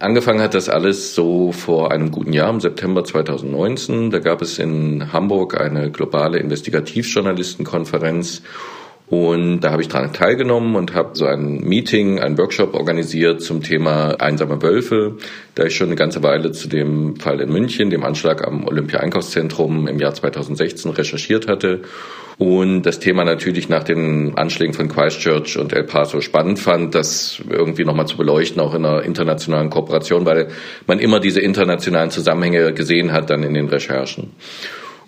Angefangen 0.00 0.40
hat 0.40 0.54
das 0.54 0.68
alles 0.68 1.16
so 1.16 1.50
vor 1.50 1.90
einem 1.90 2.12
guten 2.12 2.32
Jahr, 2.32 2.50
im 2.50 2.60
September 2.60 3.02
2019. 3.02 4.10
Da 4.10 4.20
gab 4.20 4.42
es 4.42 4.60
in 4.60 5.12
Hamburg 5.12 5.60
eine 5.60 5.90
globale 5.90 6.38
Investigativjournalistenkonferenz 6.38 8.42
und 9.10 9.60
da 9.60 9.70
habe 9.70 9.80
ich 9.80 9.88
daran 9.88 10.12
teilgenommen 10.12 10.76
und 10.76 10.94
habe 10.94 11.10
so 11.14 11.24
ein 11.24 11.60
Meeting, 11.60 12.18
ein 12.18 12.36
Workshop 12.36 12.74
organisiert 12.74 13.40
zum 13.40 13.62
Thema 13.62 14.20
einsame 14.20 14.60
Wölfe, 14.60 15.16
da 15.54 15.64
ich 15.64 15.76
schon 15.76 15.88
eine 15.88 15.96
ganze 15.96 16.22
Weile 16.22 16.52
zu 16.52 16.68
dem 16.68 17.16
Fall 17.16 17.40
in 17.40 17.50
München, 17.50 17.88
dem 17.88 18.04
Anschlag 18.04 18.46
am 18.46 18.66
Olympia-Einkaufszentrum 18.66 19.88
im 19.88 19.98
Jahr 19.98 20.12
2016 20.12 20.90
recherchiert 20.92 21.48
hatte 21.48 21.82
und 22.38 22.82
das 22.82 23.00
Thema 23.00 23.24
natürlich 23.24 23.68
nach 23.68 23.82
den 23.82 24.38
Anschlägen 24.38 24.72
von 24.72 24.88
Christchurch 24.88 25.58
und 25.58 25.72
El 25.72 25.82
Paso 25.82 26.20
spannend 26.20 26.60
fand, 26.60 26.94
das 26.94 27.42
irgendwie 27.50 27.84
nochmal 27.84 28.06
zu 28.06 28.16
beleuchten, 28.16 28.60
auch 28.60 28.74
in 28.74 28.86
einer 28.86 29.02
internationalen 29.02 29.70
Kooperation, 29.70 30.24
weil 30.24 30.48
man 30.86 31.00
immer 31.00 31.18
diese 31.18 31.40
internationalen 31.40 32.10
Zusammenhänge 32.10 32.72
gesehen 32.74 33.12
hat 33.12 33.30
dann 33.30 33.42
in 33.42 33.54
den 33.54 33.68
Recherchen. 33.68 34.30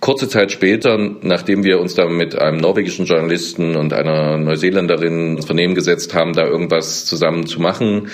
Kurze 0.00 0.28
Zeit 0.28 0.50
später, 0.50 0.96
nachdem 1.20 1.62
wir 1.62 1.78
uns 1.78 1.94
da 1.94 2.06
mit 2.06 2.38
einem 2.38 2.56
norwegischen 2.56 3.04
Journalisten 3.04 3.76
und 3.76 3.92
einer 3.92 4.38
Neuseeländerin 4.38 5.36
ins 5.36 5.44
Vernehmen 5.44 5.74
gesetzt 5.74 6.14
haben, 6.14 6.32
da 6.32 6.46
irgendwas 6.46 7.04
zusammen 7.04 7.46
zu 7.46 7.60
machen, 7.60 8.08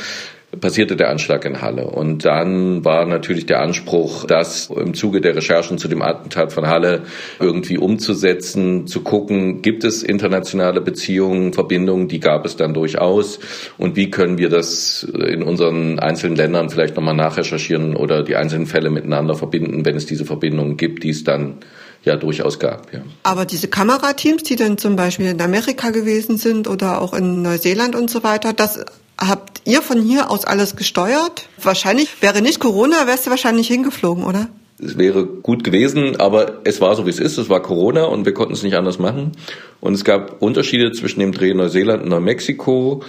passierte 0.61 0.97
der 0.97 1.11
Anschlag 1.11 1.45
in 1.45 1.61
Halle. 1.61 1.87
Und 1.87 2.25
dann 2.25 2.85
war 2.85 3.07
natürlich 3.07 3.47
der 3.47 3.61
Anspruch, 3.61 4.25
das 4.25 4.71
im 4.71 4.95
Zuge 4.95 5.21
der 5.21 5.37
Recherchen 5.37 5.79
zu 5.79 5.89
dem 5.89 6.03
Attentat 6.03 6.53
von 6.53 6.67
Halle 6.67 7.03
irgendwie 7.41 7.79
umzusetzen, 7.79 8.87
zu 8.87 9.03
gucken, 9.03 9.63
gibt 9.63 9.85
es 9.85 10.03
internationale 10.03 10.81
Beziehungen, 10.81 11.53
Verbindungen, 11.53 12.09
die 12.09 12.21
gab 12.21 12.45
es 12.45 12.57
dann 12.57 12.75
durchaus. 12.75 13.39
Und 13.79 13.97
wie 13.97 14.11
können 14.11 14.39
wir 14.39 14.49
das 14.49 15.03
in 15.05 15.43
unseren 15.43 15.99
einzelnen 15.99 16.37
Ländern 16.37 16.71
vielleicht 16.71 16.97
nochmal 16.97 17.15
nachrecherchieren 17.15 17.97
oder 17.97 18.23
die 18.23 18.37
einzelnen 18.37 18.67
Fälle 18.67 18.91
miteinander 18.91 19.35
verbinden, 19.35 19.85
wenn 19.85 19.97
es 19.97 20.07
diese 20.07 20.25
Verbindungen 20.25 20.77
gibt, 20.77 21.03
die 21.05 21.11
es 21.11 21.25
dann 21.25 21.59
ja 22.05 22.17
durchaus 22.17 22.59
gab. 22.59 22.93
Ja. 22.93 23.01
Aber 23.25 23.45
diese 23.45 23.69
Kamerateams, 23.69 24.45
die 24.45 24.57
dann 24.57 24.79
zum 24.79 24.97
Beispiel 24.97 25.27
in 25.27 25.41
Amerika 25.43 25.91
gewesen 25.91 26.39
sind 26.39 26.69
oder 26.69 27.03
auch 27.03 27.13
in 27.13 27.43
Neuseeland 27.43 27.95
und 27.95 28.09
so 28.09 28.23
weiter, 28.23 28.53
das 28.53 28.85
Habt 29.19 29.63
ihr 29.65 29.81
von 29.83 30.03
hier 30.03 30.31
aus 30.31 30.45
alles 30.45 30.77
gesteuert? 30.77 31.49
Wahrscheinlich 31.63 32.23
wäre 32.23 32.43
nicht 32.43 32.61
Corona, 32.61 33.07
wärst 33.07 33.27
du 33.27 33.31
wahrscheinlich 33.31 33.69
hingeflogen, 33.69 34.25
oder? 34.25 34.49
Es 34.79 34.99
wäre 34.99 35.25
gut 35.25 35.65
gewesen, 35.65 36.17
aber 36.21 36.61
es 36.65 36.83
war 36.83 36.95
so, 36.97 37.07
wie 37.07 37.11
es 37.11 37.19
ist. 37.19 37.39
Es 37.39 37.49
war 37.49 37.63
Corona 37.63 38.05
und 38.05 38.27
wir 38.27 38.35
konnten 38.35 38.53
es 38.53 38.63
nicht 38.63 38.77
anders 38.77 38.99
machen. 38.99 39.33
Und 39.81 39.95
es 39.95 40.05
gab 40.05 40.43
Unterschiede 40.43 40.93
zwischen 40.93 41.21
dem 41.21 41.33
Dreh 41.33 41.55
Neuseeland 41.55 42.03
und 42.03 42.11
Neumexiko. 42.11 43.03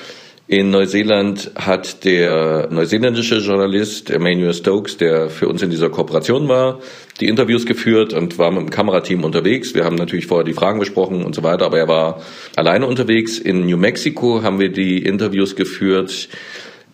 In 0.50 0.70
Neuseeland 0.72 1.51
hat 1.56 2.06
der 2.06 2.70
neuseeländische 2.72 3.39
Journalist 3.39 4.10
Emmanuel 4.10 4.54
Stokes, 4.54 4.96
der 4.96 5.30
für 5.30 5.50
uns 5.50 5.62
in 5.62 5.70
dieser 5.70 5.89
Kooperation 5.89 6.48
war, 6.48 6.80
die 7.20 7.27
Interviews 7.27 7.66
geführt 7.66 8.13
und 8.13 8.38
war 8.38 8.50
mit 8.51 8.62
dem 8.62 8.70
Kamerateam 8.70 9.25
unterwegs. 9.25 9.75
Wir 9.75 9.84
haben 9.84 9.98
natürlich 9.98 10.25
vorher 10.27 10.46
die 10.46 10.54
Fragen 10.54 10.80
besprochen 10.80 11.25
und 11.25 11.36
so 11.36 11.44
weiter, 11.44 11.66
aber 11.66 11.80
er 11.80 11.89
war 11.89 12.22
alleine 12.56 12.88
unterwegs. 12.88 13.39
In 13.39 13.66
New 13.66 13.75
Mexico 13.75 14.42
haben 14.42 14.58
wir 14.58 14.72
die 14.72 15.04
Interviews 15.04 15.58
geführt 15.58 16.30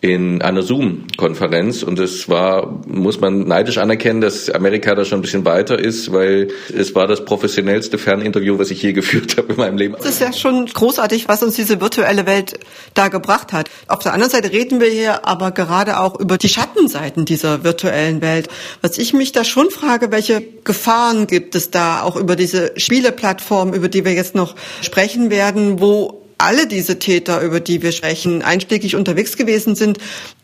in 0.03 0.41
einer 0.41 0.63
Zoom-Konferenz 0.63 1.81
und 1.81 1.97
es 1.97 2.27
war, 2.27 2.81
muss 2.85 3.21
man 3.21 3.47
neidisch 3.47 3.77
anerkennen, 3.77 4.19
dass 4.19 4.49
Amerika 4.49 4.95
da 4.95 5.05
schon 5.05 5.19
ein 5.19 5.21
bisschen 5.21 5.45
weiter 5.45 5.79
ist, 5.79 6.11
weil 6.11 6.49
es 6.77 6.93
war 6.93 7.07
das 7.07 7.23
professionellste 7.23 7.97
Ferninterview, 7.97 8.59
was 8.59 8.69
ich 8.69 8.81
je 8.81 8.91
geführt 8.93 9.37
habe 9.37 9.53
in 9.53 9.57
meinem 9.57 9.77
Leben. 9.77 9.95
Das 9.97 10.07
ist 10.07 10.19
ja 10.19 10.33
schon 10.33 10.65
großartig, 10.65 11.29
was 11.29 11.41
uns 11.41 11.55
diese 11.55 11.79
virtuelle 11.79 12.25
Welt 12.25 12.59
da 12.95 13.07
gebracht 13.07 13.53
hat. 13.53 13.69
Auf 13.87 13.99
der 13.99 14.11
anderen 14.11 14.29
Seite 14.29 14.51
reden 14.51 14.81
wir 14.81 14.89
hier 14.89 15.25
aber 15.25 15.51
gerade 15.51 15.97
auch 15.97 16.19
über 16.19 16.37
die 16.37 16.49
Schattenseiten 16.49 17.23
dieser 17.23 17.63
virtuellen 17.63 18.21
Welt. 18.21 18.49
Was 18.81 18.97
ich 18.97 19.13
mich 19.13 19.31
da 19.31 19.45
schon 19.45 19.69
frage, 19.69 20.11
welche 20.11 20.43
Gefahren 20.65 21.27
gibt 21.27 21.55
es 21.55 21.71
da 21.71 22.01
auch 22.01 22.17
über 22.17 22.35
diese 22.35 22.73
Spieleplattform, 22.75 23.73
über 23.73 23.87
die 23.87 24.03
wir 24.03 24.11
jetzt 24.11 24.35
noch 24.35 24.55
sprechen 24.81 25.29
werden, 25.29 25.79
wo 25.79 26.22
alle 26.37 26.67
diese 26.67 26.99
Täter, 26.99 27.41
über 27.41 27.59
die 27.59 27.81
wir 27.81 27.91
sprechen, 27.91 28.41
einschlägig 28.41 28.95
unterwegs 28.95 29.37
gewesen 29.37 29.75
sind, 29.75 29.97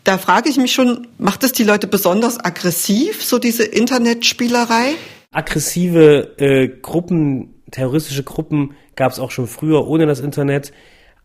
da 0.04 0.18
frage 0.18 0.50
ich 0.50 0.58
mich 0.58 0.72
schon, 0.72 1.08
macht 1.18 1.44
es 1.44 1.52
die 1.52 1.64
Leute 1.64 1.88
besonders 1.88 2.44
aggressiv, 2.44 3.24
so 3.24 3.40
diese 3.40 3.64
Internetspielerei? 3.64 4.96
Aggressive 5.32 6.36
äh, 6.38 6.68
Gruppen, 6.68 7.62
terroristische 7.72 8.24
Gruppen 8.24 8.76
gab 8.96 9.12
es 9.12 9.20
auch 9.20 9.32
schon 9.32 9.48
früher 9.48 9.88
ohne 9.88 10.06
das 10.06 10.20
Internet. 10.20 10.72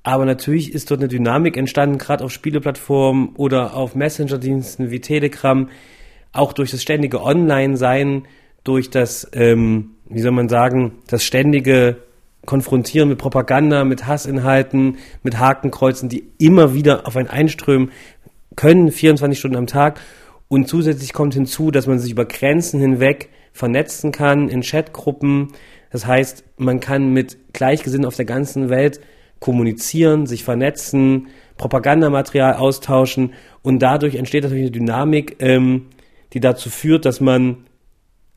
Aber 0.02 0.26
natürlich 0.26 0.75
ist 0.75 0.90
dort 0.90 1.00
eine 1.00 1.09
Dynamik 1.09 1.56
entstanden, 1.56 1.97
gerade 1.97 2.25
auf 2.25 2.30
Spieleplattformen 2.30 3.30
oder 3.37 3.75
auf 3.75 3.94
Messenger-Diensten 3.94 4.90
wie 4.90 5.00
Telegram, 5.00 5.71
auch 6.33 6.52
durch 6.52 6.71
das 6.71 6.83
ständige 6.83 7.23
Online-Sein, 7.23 8.26
durch 8.64 8.90
das, 8.90 9.30
ähm, 9.33 9.94
wie 10.06 10.21
soll 10.21 10.33
man 10.33 10.50
sagen, 10.50 10.99
das 11.06 11.25
ständige 11.25 11.97
konfrontieren 12.47 13.09
mit 13.09 13.19
Propaganda, 13.19 13.85
mit 13.85 14.07
Hassinhalten, 14.07 14.99
mit 15.23 15.39
Hakenkreuzen, 15.39 16.09
die 16.09 16.31
immer 16.39 16.75
wieder 16.75 17.07
auf 17.07 17.17
einen 17.17 17.29
einströmen 17.29 17.91
können, 18.57 18.91
24 18.91 19.39
Stunden 19.39 19.57
am 19.57 19.67
Tag. 19.67 20.01
Und 20.49 20.69
zusätzlich 20.69 21.13
kommt 21.13 21.35
hinzu, 21.35 21.71
dass 21.71 21.87
man 21.87 21.99
sich 21.99 22.13
über 22.13 22.27
Grenzen 22.27 22.81
hinweg 22.81 23.31
vernetzen 23.53 24.13
kann 24.13 24.49
in 24.49 24.63
Chatgruppen. 24.63 25.49
Das 25.91 26.07
heißt, 26.07 26.45
man 26.57 26.81
kann 26.81 27.13
mit 27.13 27.53
Gleichgesinnten 27.53 28.07
auf 28.07 28.17
der 28.17 28.25
ganzen 28.25 28.69
Welt 28.69 29.01
kommunizieren, 29.41 30.27
sich 30.27 30.45
vernetzen, 30.45 31.29
Propagandamaterial 31.57 32.55
austauschen 32.55 33.33
und 33.63 33.81
dadurch 33.81 34.17
entsteht 34.17 34.43
natürlich 34.43 34.65
eine 34.65 34.73
Dynamik, 34.73 35.37
ähm, 35.39 35.87
die 36.33 36.41
dazu 36.41 36.69
führt, 36.69 37.05
dass 37.05 37.21
man 37.21 37.67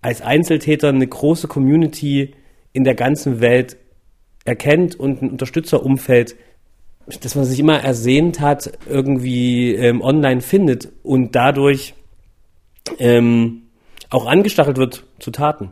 als 0.02 0.22
Einzeltäter 0.22 0.90
eine 0.90 1.08
große 1.08 1.48
Community 1.48 2.36
in 2.74 2.84
der 2.84 2.94
ganzen 2.94 3.42
Welt 3.42 3.78
erkennt 4.48 5.00
und 5.00 5.22
ein 5.22 5.30
Unterstützerumfeld, 5.32 6.36
das 7.22 7.36
man 7.36 7.46
sich 7.46 7.60
immer 7.60 7.80
ersehnt 7.80 8.40
hat, 8.40 8.72
irgendwie 8.90 9.74
ähm, 9.74 10.02
online 10.02 10.42
findet 10.42 10.90
und 11.04 11.36
dadurch 11.36 11.94
ähm, 13.00 13.64
auch 14.10 14.26
angestachelt 14.26 14.78
wird 14.78 15.04
zu 15.20 15.32
Taten. 15.32 15.72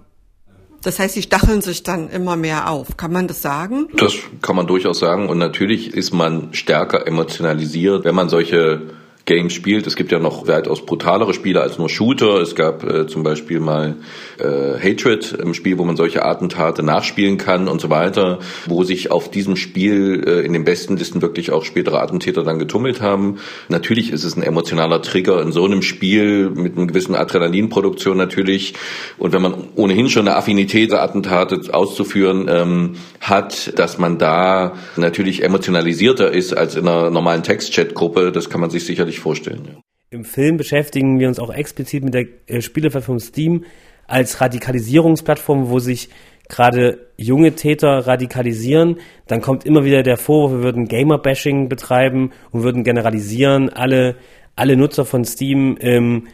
Das 0.81 0.99
heißt, 0.99 1.15
sie 1.15 1.23
stacheln 1.23 1.61
sich 1.61 1.81
dann 1.81 2.09
immer 2.09 2.35
mehr 2.35 2.69
auf. 2.69 2.95
Kann 2.95 3.11
man 3.11 3.27
das 3.27 3.41
sagen? 3.41 3.87
Das 3.97 4.13
kann 4.41 4.55
man 4.55 4.67
durchaus 4.67 4.99
sagen. 4.99 5.29
Und 5.29 5.39
natürlich 5.39 5.93
ist 5.95 6.13
man 6.13 6.53
stärker 6.53 7.07
emotionalisiert, 7.07 8.05
wenn 8.05 8.13
man 8.13 8.29
solche 8.29 8.83
Games 9.25 9.53
spielt. 9.53 9.87
Es 9.87 9.95
gibt 9.95 10.11
ja 10.11 10.19
noch 10.19 10.47
weitaus 10.47 10.85
brutalere 10.85 11.33
Spiele 11.33 11.61
als 11.61 11.79
nur 11.79 11.89
Shooter. 11.89 12.41
Es 12.41 12.53
gab 12.53 12.83
äh, 12.83 13.07
zum 13.07 13.23
Beispiel 13.23 13.59
mal 13.59 13.95
äh, 14.37 14.77
Hatred 14.79 15.33
im 15.33 15.55
Spiel, 15.55 15.79
wo 15.79 15.83
man 15.83 15.97
solche 15.97 16.23
Attentate 16.23 16.83
nachspielen 16.83 17.37
kann 17.37 17.67
und 17.67 17.81
so 17.81 17.89
weiter, 17.89 18.37
wo 18.67 18.83
sich 18.83 19.09
auf 19.11 19.31
diesem 19.31 19.55
Spiel 19.55 20.23
äh, 20.25 20.45
in 20.45 20.53
den 20.53 20.63
besten 20.63 20.95
Listen 20.95 21.23
wirklich 21.23 21.51
auch 21.51 21.65
spätere 21.65 21.99
Attentäter 22.01 22.43
dann 22.43 22.59
getummelt 22.59 23.01
haben. 23.01 23.39
Natürlich 23.67 24.11
ist 24.11 24.23
es 24.23 24.35
ein 24.35 24.43
emotionaler 24.43 25.01
Trigger 25.01 25.41
in 25.41 25.51
so 25.51 25.65
einem 25.65 25.81
Spiel 25.81 26.51
mit 26.51 26.77
einer 26.77 26.85
gewissen 26.85 27.15
Adrenalinproduktion 27.15 28.17
natürlich. 28.17 28.75
Und 29.17 29.33
wenn 29.33 29.41
man 29.41 29.55
ohnehin 29.75 30.07
schon 30.09 30.27
eine 30.27 30.37
Affinität, 30.37 30.93
Attentate 30.93 31.73
auszuführen 31.73 32.45
ähm, 32.47 32.95
hat, 33.21 33.77
dass 33.79 33.97
man 33.97 34.19
da 34.19 34.73
natürlich 34.97 35.43
emotionalisierter 35.43 36.31
ist 36.31 36.55
als 36.55 36.75
in 36.75 36.87
einer 36.87 37.09
normalen 37.09 37.41
Text-Chat-Gruppe, 37.41 38.31
das 38.31 38.51
kann 38.51 38.61
man 38.61 38.69
sich 38.69 38.85
sicherlich 38.85 39.14
sich 39.15 39.23
vorstellen. 39.23 39.61
Ja. 39.65 39.81
Im 40.11 40.23
Film 40.23 40.57
beschäftigen 40.57 41.19
wir 41.19 41.27
uns 41.27 41.39
auch 41.39 41.53
explizit 41.53 42.03
mit 42.03 42.13
der 42.13 42.25
äh, 42.47 42.61
Spieleplattform 42.61 43.19
Steam 43.19 43.65
als 44.07 44.39
Radikalisierungsplattform, 44.39 45.69
wo 45.69 45.79
sich 45.79 46.09
gerade 46.47 47.07
junge 47.17 47.53
Täter 47.55 48.05
radikalisieren. 48.05 48.99
Dann 49.27 49.41
kommt 49.41 49.65
immer 49.65 49.83
wieder 49.83 50.03
der 50.03 50.17
Vorwurf, 50.17 50.51
wir 50.51 50.63
würden 50.63 50.87
Gamer-Bashing 50.87 51.69
betreiben 51.69 52.31
und 52.51 52.63
würden 52.63 52.83
generalisieren. 52.83 53.69
Alle, 53.69 54.15
alle 54.55 54.77
Nutzer 54.77 55.05
von 55.05 55.25
Steam 55.25 55.77
ähm, 55.79 56.27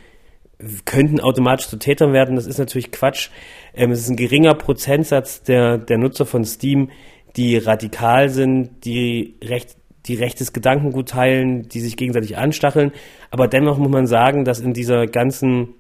könnten 0.86 1.20
automatisch 1.20 1.68
zu 1.68 1.78
Tätern 1.78 2.14
werden. 2.14 2.36
Das 2.36 2.46
ist 2.46 2.58
natürlich 2.58 2.92
Quatsch. 2.92 3.30
Ähm, 3.74 3.92
es 3.92 4.02
ist 4.02 4.10
ein 4.10 4.18
geringer 4.18 4.54
Prozentsatz 4.54 5.44
der, 5.44 5.78
der 5.78 5.98
Nutzer 5.98 6.26
von 6.26 6.46
Steam, 6.46 6.90
die 7.38 7.58
radikal 7.58 8.30
sind, 8.30 8.84
die 8.84 9.38
recht 9.42 9.78
die 10.08 10.16
rechtes 10.16 10.54
Gedankengut 10.54 11.10
teilen, 11.10 11.68
die 11.70 11.80
sich 11.80 11.98
gegenseitig 11.98 12.38
anstacheln. 12.38 12.92
Aber 13.30 13.48
dennoch 13.48 13.78
muss 13.78 13.90
man 13.92 14.08
sagen, 14.08 14.46
dass 14.46 14.60
in 14.60 14.74
dieser 14.74 15.06
ganzen 15.08 15.76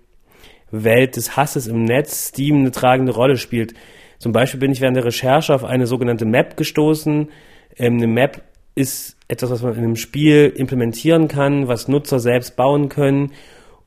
Welt 0.71 1.15
des 1.15 1.35
Hasses 1.35 1.67
im 1.67 1.83
Netz 1.83 2.29
Steam 2.29 2.57
eine 2.57 2.71
tragende 2.71 3.13
Rolle 3.13 3.37
spielt. 3.37 3.73
Zum 4.19 4.31
Beispiel 4.31 4.59
bin 4.59 4.71
ich 4.71 4.81
während 4.81 4.95
der 4.95 5.05
Recherche 5.05 5.53
auf 5.53 5.63
eine 5.63 5.87
sogenannte 5.87 6.25
Map 6.25 6.55
gestoßen. 6.55 7.29
Ähm, 7.77 7.97
eine 7.97 8.07
Map 8.07 8.43
ist 8.75 9.17
etwas, 9.27 9.51
was 9.51 9.63
man 9.63 9.73
in 9.73 9.83
einem 9.83 9.95
Spiel 9.95 10.53
implementieren 10.55 11.27
kann, 11.27 11.67
was 11.67 11.87
Nutzer 11.87 12.19
selbst 12.19 12.55
bauen 12.55 12.89
können. 12.89 13.31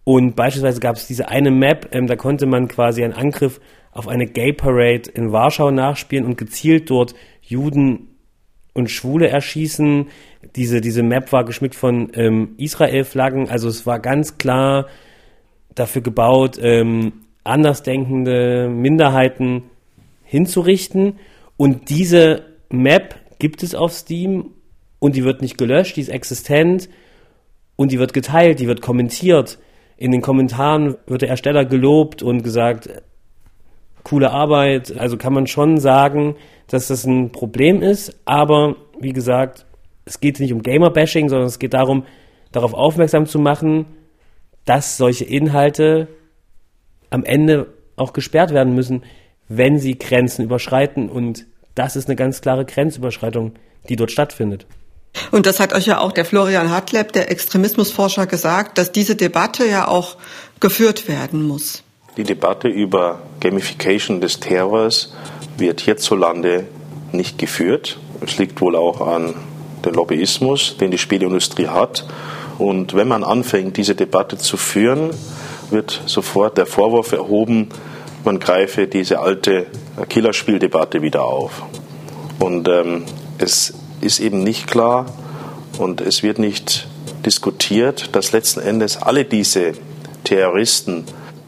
Und 0.03 0.37
beispielsweise 0.37 0.81
gab 0.81 0.97
es 0.97 1.07
diese 1.07 1.29
eine 1.29 1.51
Map, 1.51 1.89
ähm, 1.93 2.07
da 2.07 2.17
konnte 2.17 2.47
man 2.47 2.69
quasi 2.69 3.03
einen 3.03 3.15
Angriff 3.15 3.61
auf 3.93 4.09
eine 4.09 4.27
Gay 4.27 4.53
Parade 4.53 5.11
in 5.15 5.33
Warschau 5.33 5.71
nachspielen 5.71 6.27
und 6.27 6.37
gezielt 6.37 6.91
dort 6.91 7.15
Juden 7.41 8.14
und 8.75 8.91
Schwule 8.91 9.29
erschießen. 9.29 10.09
Diese, 10.57 10.83
diese 10.83 11.03
Map 11.03 11.33
war 11.33 11.45
geschmückt 11.45 11.75
von 11.75 12.11
ähm, 12.15 12.55
Israel-Flaggen, 12.59 13.49
also 13.49 13.69
es 13.69 13.87
war 13.87 14.01
ganz 14.01 14.37
klar 14.37 14.87
dafür 15.75 16.03
gebaut, 16.03 16.59
ähm, 16.61 17.13
andersdenkende 17.45 18.69
Minderheiten 18.69 19.65
hinzurichten. 20.25 21.19
Und 21.57 21.89
diese 21.89 22.43
Map 22.69 23.17
gibt 23.39 23.63
es 23.63 23.75
auf 23.75 23.93
Steam 23.93 24.51
und 24.99 25.17
die 25.17 25.25
wird 25.25 25.43
nicht 25.43 25.59
gelöscht, 25.59 25.97
die 25.97 26.01
ist 26.01 26.09
existent 26.09 26.89
und 27.77 27.93
die 27.93 27.99
wird 27.99 28.13
geteilt, 28.13 28.61
die 28.61 28.67
wird 28.67 28.81
kommentiert. 28.81 29.59
In 29.97 30.11
den 30.11 30.23
Kommentaren 30.23 30.97
wird 31.07 31.23
der 31.23 31.29
Ersteller 31.29 31.65
gelobt 31.65 32.23
und 32.23 32.43
gesagt, 32.43 32.89
coole 34.03 34.31
Arbeit. 34.31 34.97
Also 34.99 35.17
kann 35.17 35.33
man 35.33 35.47
schon 35.47 35.79
sagen, 35.79 36.37
dass 36.69 36.89
das 36.89 37.05
ein 37.05 37.31
Problem 37.31 37.83
ist, 37.83 38.15
aber 38.25 38.77
wie 38.99 39.13
gesagt, 39.13 39.67
es 40.05 40.21
geht 40.21 40.41
nicht 40.41 40.53
um 40.53 40.63
Gamer-Bashing, 40.63 41.29
sondern 41.29 41.47
es 41.47 41.59
geht 41.59 41.75
darum, 41.75 42.05
darauf 42.53 42.75
aufmerksam 42.75 43.27
zu 43.27 43.39
machen, 43.39 43.87
dass 44.65 44.97
solche 44.97 45.25
Inhalte 45.25 46.09
am 47.11 47.25
Ende 47.25 47.67
auch 47.97 48.13
gesperrt 48.13 48.53
werden 48.53 48.75
müssen. 48.75 49.03
wenn 49.49 49.79
sie 49.79 49.99
Grenzen 49.99 50.45
überschreiten. 50.45 51.09
Und 51.09 51.47
das 51.75 51.97
ist 51.97 52.09
eine 52.09 52.17
ganz 52.17 52.41
klare 52.41 52.65
Grenzüberschreitung, 52.65 53.55
die 53.89 53.97
dort 53.97 54.11
stattfindet. 54.11 54.67
Und 55.31 55.47
das 55.47 55.61
hat 55.61 55.73
euch 55.73 55.87
ja 55.87 56.01
auch 56.01 56.13
der 56.13 56.25
Florian 56.25 56.71
Hartleb, 56.71 57.13
der 57.13 57.31
Extremismusforscher, 57.31 58.27
gesagt, 58.27 58.79
dass 58.79 58.91
diese 58.91 59.15
Debatte 59.15 59.67
ja 59.67 59.87
auch 59.87 60.17
geführt 60.61 61.09
werden 61.09 61.43
muss. 61.43 61.85
Die 62.17 62.23
Debatte 62.23 62.69
über 62.69 63.23
Gamification 63.41 64.21
des 64.21 64.39
Terrors 64.39 65.13
wird 65.59 65.81
hierzulande 65.81 66.69
nicht 67.11 67.39
geführt. 67.39 67.99
Es 68.21 68.39
liegt 68.39 68.61
wohl 68.61 68.77
auch 68.77 69.01
an 69.01 69.35
dem 69.85 69.95
Lobbyismus, 69.95 70.77
den 70.79 70.93
die 70.93 70.99
Spielindustrie 70.99 71.67
hat. 71.67 72.07
Und 72.59 72.95
wenn 72.95 73.09
man 73.09 73.25
anfängt, 73.25 73.77
diese 73.77 73.97
Debatte 73.97 74.39
zu 74.39 74.57
führen, 74.57 75.11
wird 75.71 76.03
sofort 76.07 76.57
der 76.57 76.67
Vorwurf 76.67 77.11
erhoben, 77.11 77.71
man 78.25 78.39
greife 78.39 78.87
diese 78.87 79.19
alte 79.19 79.67
Killerspieldebatte 80.09 81.03
wieder 81.03 81.25
auf. 81.25 81.63
Und 82.39 82.69
ähm, 82.69 83.03
es 83.39 83.75
ist 84.01 84.21
eben 84.21 84.43
nicht 84.43 84.69
klar 84.69 85.07
und 85.79 86.01
es 86.01 86.23
wird 86.23 86.39
nicht 86.39 86.87
diskutiert, 87.27 88.15
dass 88.15 88.33
letzten 88.33 88.61
Endes 88.61 88.97
alle 88.99 89.25
diese 89.25 89.73
Terroristen 90.23 91.05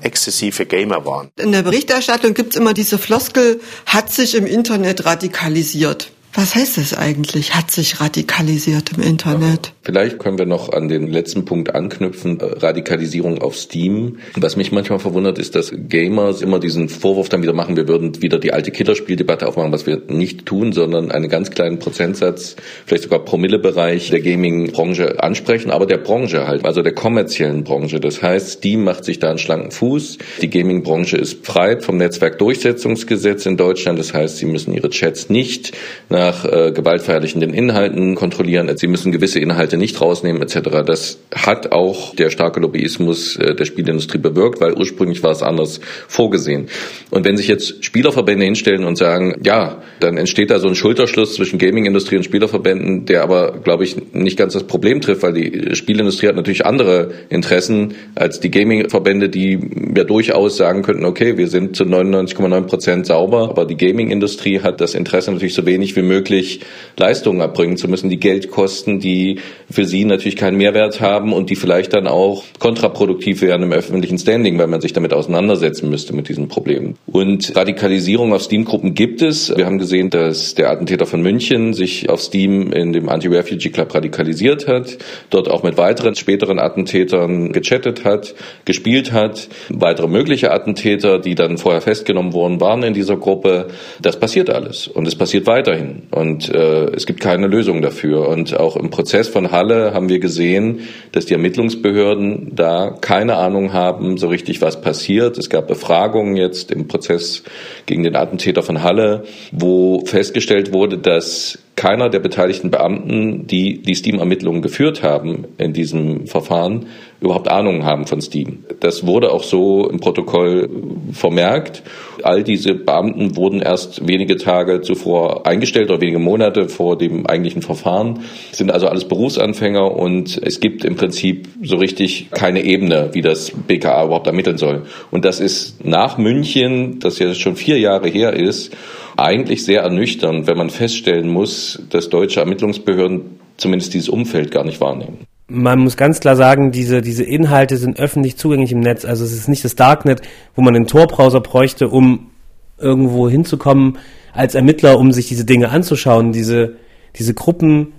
exzessive 0.07 0.65
Gamer 0.65 1.05
waren. 1.05 1.29
In 1.37 1.53
der 1.53 1.63
Berichterstattung 1.63 2.33
gibt 2.33 2.55
es 2.55 2.61
immer 2.61 2.73
diese 2.73 2.97
Floskel, 2.97 3.61
hat 3.85 4.13
sich 4.13 4.35
im 4.35 4.47
Internet 4.47 5.05
radikalisiert. 5.05 6.11
Was 6.37 6.55
heißt 6.55 6.77
das 6.77 6.93
eigentlich? 6.93 7.55
Hat 7.55 7.71
sich 7.71 7.99
radikalisiert 7.99 8.91
im 8.95 9.03
Internet? 9.03 9.73
Vielleicht 9.81 10.19
können 10.19 10.37
wir 10.39 10.45
noch 10.45 10.71
an 10.71 10.89
den 10.89 11.07
letzten 11.07 11.47
Punkt 11.47 11.75
anknüpfen, 11.75 12.41
äh, 12.41 12.45
Radikalisierung 12.45 13.41
auf 13.41 13.57
Steam. 13.57 14.19
Was 14.35 14.55
mich 14.55 14.71
manchmal 14.71 14.99
verwundert, 14.99 15.39
ist, 15.39 15.55
dass 15.55 15.73
Gamers 15.89 16.43
immer 16.43 16.61
diesen 16.61 16.91
Vorwurf 16.91 17.31
dann 17.31 17.41
wieder 17.41 17.55
machen, 17.55 17.75
wir 17.77 17.89
würden 17.89 18.21
wieder 18.21 18.39
die 18.39 18.53
alte 18.53 18.71
Killerspieldebatte 18.71 19.47
aufmachen, 19.49 19.73
was 19.73 19.87
wir 19.87 20.03
nicht 20.09 20.45
tun, 20.45 20.75
sondern 20.75 21.11
einen 21.11 21.31
ganz 21.31 21.51
kleinen 21.53 21.79
Prozentsatz, 21.79 22.57
vielleicht 22.85 23.05
sogar 23.05 23.21
Promillebereich 23.21 24.11
der 24.11 24.21
Gaming-Branche 24.21 25.23
ansprechen, 25.23 25.71
aber 25.71 25.87
der 25.87 25.99
Branche 25.99 26.47
halt, 26.47 26.67
also 26.67 26.83
der 26.83 26.93
kommerziellen 26.93 27.65
Branche. 27.65 27.99
Das 27.99 28.23
heißt, 28.23 28.59
Steam 28.59 28.85
macht 28.85 29.07
sich 29.07 29.21
da 29.21 29.31
einen 29.31 29.39
schlanken 29.39 29.71
Fuß. 29.71 30.19
Die 30.43 30.51
Gaming-Branche 30.51 31.17
ist 31.17 31.47
frei 31.47 31.81
vom 31.81 31.97
Netzwerkdurchsetzungsgesetz 31.97 33.47
in 33.47 33.57
Deutschland. 33.57 33.99
Das 33.99 34.13
heißt, 34.13 34.37
sie 34.37 34.45
müssen 34.45 34.75
ihre 34.75 34.91
Chats 34.91 35.31
nicht 35.31 35.73
nach 36.11 36.26
nach 36.27 36.45
äh, 36.45 36.73
gewaltverherrlichenden 36.73 37.55
Inhalten 37.55 38.17
kontrollieren. 38.17 38.71
Sie 38.77 38.89
müssen 38.89 39.13
gewisse 39.13 39.39
Inhalte 39.39 39.77
nicht 39.77 40.01
rausnehmen 40.01 40.43
etc. 40.43 40.83
Das 40.85 41.19
hat 41.35 41.73
auch 41.73 42.15
der 42.17 42.31
starke 42.31 42.59
Lobbyismus 42.61 43.37
äh, 43.37 43.55
der 43.55 43.65
Spielindustrie 43.65 44.19
bewirkt, 44.19 44.61
weil 44.61 44.75
ursprünglich 44.75 45.23
war 45.23 45.31
es 45.31 45.43
anders 45.43 45.81
vorgesehen. 46.09 46.67
Und 47.11 47.25
wenn 47.25 47.37
sich 47.37 47.47
jetzt 47.47 47.85
Spielerverbände 47.85 48.45
hinstellen 48.45 48.85
und 48.85 48.97
sagen, 48.97 49.37
ja, 49.45 49.83
dann 50.01 50.17
entsteht 50.17 50.51
da 50.51 50.59
so 50.59 50.69
ein 50.69 50.75
Schulterschluss 50.75 51.35
zwischen 51.35 51.59
Gamingindustrie 51.59 52.17
und 52.17 52.25
Spielerverbänden, 52.25 53.07
der 53.07 53.23
aber, 53.23 53.61
glaube 53.63 53.85
ich, 53.85 53.97
nicht 54.13 54.37
ganz 54.37 54.55
das 54.55 54.65
Problem 54.65 55.01
trifft, 55.01 55.23
weil 55.23 55.33
die 55.33 55.77
Spielindustrie 55.77 56.27
hat 56.29 56.37
natürlich 56.37 56.67
andere 56.67 57.11
Interessen 57.29 57.95
als 58.17 58.41
die 58.41 58.51
Gamingverbände, 58.51 59.29
die 59.29 59.61
ja 59.97 60.05
durchaus 60.05 60.57
sagen 60.57 60.83
könnten, 60.83 61.05
okay, 61.05 61.37
wir 61.37 61.47
sind 61.47 61.77
zu 61.77 61.85
99,9 61.85 62.63
Prozent 62.63 63.07
sauber, 63.07 63.51
aber 63.51 63.65
die 63.65 63.77
Gamingindustrie 63.77 64.61
hat 64.61 64.81
das 64.81 64.95
Interesse 64.95 65.31
natürlich 65.31 65.55
so 65.55 65.65
wenig 65.67 65.95
wie 65.95 66.03
möglich 66.03 66.16
möglich 66.17 66.61
Leistungen 66.99 67.41
erbringen 67.41 67.77
zu 67.77 67.89
müssen, 67.89 68.09
die 68.09 68.19
Geld 68.19 68.51
kosten, 68.51 69.01
die 69.01 69.41
für 69.71 69.85
sie 69.85 70.07
natürlich 70.07 70.37
keinen 70.37 70.57
Mehrwert 70.57 71.03
haben 71.03 71.35
und 71.35 71.51
die 71.51 71.57
vielleicht 71.57 71.93
dann 71.93 72.07
auch 72.07 72.45
kontraproduktiv 72.59 73.43
wären 73.43 73.63
im 73.63 73.73
öffentlichen 73.73 74.19
Standing, 74.19 74.59
weil 74.59 74.67
man 74.67 74.81
sich 74.81 74.95
damit 74.95 75.13
auseinandersetzen 75.13 75.91
müsste 75.91 76.15
mit 76.15 76.29
diesen 76.31 76.49
Problemen. 76.49 76.97
Und 77.07 77.55
Radikalisierung 77.55 78.33
auf 78.33 78.43
Steam-Gruppen 78.43 78.95
gibt 78.95 79.21
es. 79.21 79.55
Wir 79.55 79.67
haben 79.67 79.79
gesehen, 79.79 80.09
dass 80.09 80.55
der 80.55 80.71
Attentäter 80.71 81.05
von 81.05 81.21
München 81.21 81.75
sich 81.75 82.09
auf 82.09 82.23
Steam 82.23 82.73
in 82.73 82.95
dem 82.95 83.11
Anti-Refugee 83.11 83.71
Club 83.71 83.95
radikalisiert 83.95 84.67
hat, 84.67 84.97
dort 85.29 85.51
auch 85.51 85.63
mit 85.63 85.77
weiteren 85.77 86.15
späteren 86.15 86.59
Attentätern 86.59 87.53
gechattet 87.53 88.05
hat, 88.05 88.35
gespielt 88.65 89.13
hat. 89.13 89.49
Weitere 89.69 90.09
mögliche 90.09 90.51
Attentäter, 90.51 91.19
die 91.19 91.35
dann 91.35 91.59
vorher 91.59 91.83
festgenommen 91.83 92.33
worden 92.33 92.61
waren 92.61 92.83
in 92.83 92.95
dieser 92.95 93.17
Gruppe. 93.17 93.69
Das 94.01 94.19
passiert 94.19 94.49
alles 94.49 94.89
und 94.89 95.07
es 95.07 95.15
passiert 95.15 95.47
weiterhin. 95.47 95.96
Und 96.11 96.49
äh, 96.49 96.87
es 96.95 97.07
gibt 97.07 97.21
keine 97.21 97.47
Lösung 97.47 97.83
dafür. 97.83 98.29
Und 98.29 98.59
auch 98.59 98.77
im 98.77 98.91
Prozess 98.91 99.29
von 99.29 99.51
Halle 99.51 99.93
haben 99.95 100.09
wir 100.09 100.19
gesehen, 100.19 100.81
dass 101.13 101.27
die 101.27 101.35
Ermittlungsbehörden 101.35 102.53
da 102.55 102.91
keine 103.01 103.37
Ahnung 103.37 103.73
haben, 103.73 104.17
so 104.17 104.29
richtig 104.29 104.61
was 104.61 104.81
passiert. 104.81 105.39
Es 105.39 105.51
gab 105.51 105.69
Befragungen 105.69 106.37
jetzt 106.37 106.71
im 106.71 106.89
Prozess 106.89 107.43
gegen 107.87 108.03
den 108.03 108.17
Attentäter 108.17 108.63
von 108.63 108.83
Halle, 108.83 109.25
wo 109.53 110.05
festgestellt 110.05 110.73
wurde, 110.73 110.99
dass 110.99 111.59
keiner 111.77 112.09
der 112.09 112.21
beteiligten 112.21 112.71
Beamten, 112.71 113.47
die 113.47 113.83
die 113.83 113.95
Steam-Ermittlungen 113.95 114.63
geführt 114.63 115.03
haben 115.03 115.45
in 115.59 115.75
diesem 115.75 116.27
Verfahren, 116.27 116.87
überhaupt 117.21 117.51
Ahnung 117.51 117.85
haben 117.85 118.07
von 118.07 118.21
Steam. 118.21 118.65
Das 118.81 119.07
wurde 119.07 119.33
auch 119.33 119.43
so 119.43 119.89
im 119.89 120.01
Protokoll 120.01 120.69
vermerkt. 121.13 121.83
All 122.23 122.43
diese 122.43 122.75
Beamten 122.75 123.37
wurden 123.37 123.61
erst 123.61 124.07
wenige 124.07 124.37
Tage 124.37 124.81
zuvor 124.81 125.47
eingestellt 125.47 125.91
oder 125.91 126.01
wenige 126.01 126.19
Monate 126.19 126.69
vor 126.69 126.99
dem 126.99 127.27
eigentlichen 127.27 127.63
Verfahren, 127.63 128.21
sind 128.53 128.71
also 128.71 128.89
alles 128.89 129.07
Berufsanfänger 129.07 129.93
und 129.93 130.41
es 130.43 130.61
gibt 130.61 130.85
im 130.85 130.97
Prinzip 130.97 131.49
so 131.63 131.77
richtig 131.77 132.29
keine 132.31 132.65
Ebene, 132.65 133.11
wie 133.13 133.23
das 133.23 133.51
BKA 133.51 134.05
überhaupt 134.05 134.27
ermitteln 134.27 134.59
soll. 134.59 134.85
Und 135.11 135.25
das 135.25 135.41
ist 135.41 135.85
nach 135.85 136.19
München, 136.19 136.99
das 137.01 137.19
ja 137.19 137.35
schon 137.35 137.57
vier 137.57 137.79
Jahre 137.79 138.09
her 138.09 138.33
ist, 138.33 138.75
eigentlich 139.17 139.65
sehr 139.65 139.83
ernüchternd, 139.83 140.47
wenn 140.47 140.59
man 140.59 140.71
feststellen 140.71 141.29
muss, 141.29 141.83
dass 141.91 142.11
deutsche 142.11 142.41
Ermittlungsbehörden 142.41 143.41
zumindest 143.57 143.95
dieses 143.95 144.09
Umfeld 144.09 144.51
gar 144.51 144.65
nicht 144.65 144.81
wahrnehmen. 144.81 145.27
Man 145.49 145.79
muss 145.79 145.97
ganz 145.97 146.21
klar 146.21 146.35
sagen, 146.35 146.73
diese, 146.73 147.03
diese 147.03 147.23
Inhalte 147.23 147.77
sind 147.77 148.01
öffentlich 148.01 148.37
zugänglich 148.37 148.73
im 148.73 148.81
Netz. 148.81 149.05
Also 149.05 149.25
es 149.25 149.33
ist 149.33 149.49
nicht 149.49 149.65
das 149.65 149.77
Darknet, 149.77 150.23
wo 150.55 150.63
man 150.63 150.75
einen 150.75 150.87
Tor-Browser 150.87 151.41
bräuchte, 151.41 151.89
um 151.89 152.31
irgendwo 152.79 153.29
hinzukommen 153.29 153.99
als 154.33 154.55
Ermittler, 154.55 154.99
um 154.99 155.13
sich 155.13 155.29
diese 155.29 155.45
Dinge 155.45 155.71
anzuschauen. 155.71 156.33
Diese, 156.33 156.77
diese 157.17 157.33
Gruppen, 157.33 157.93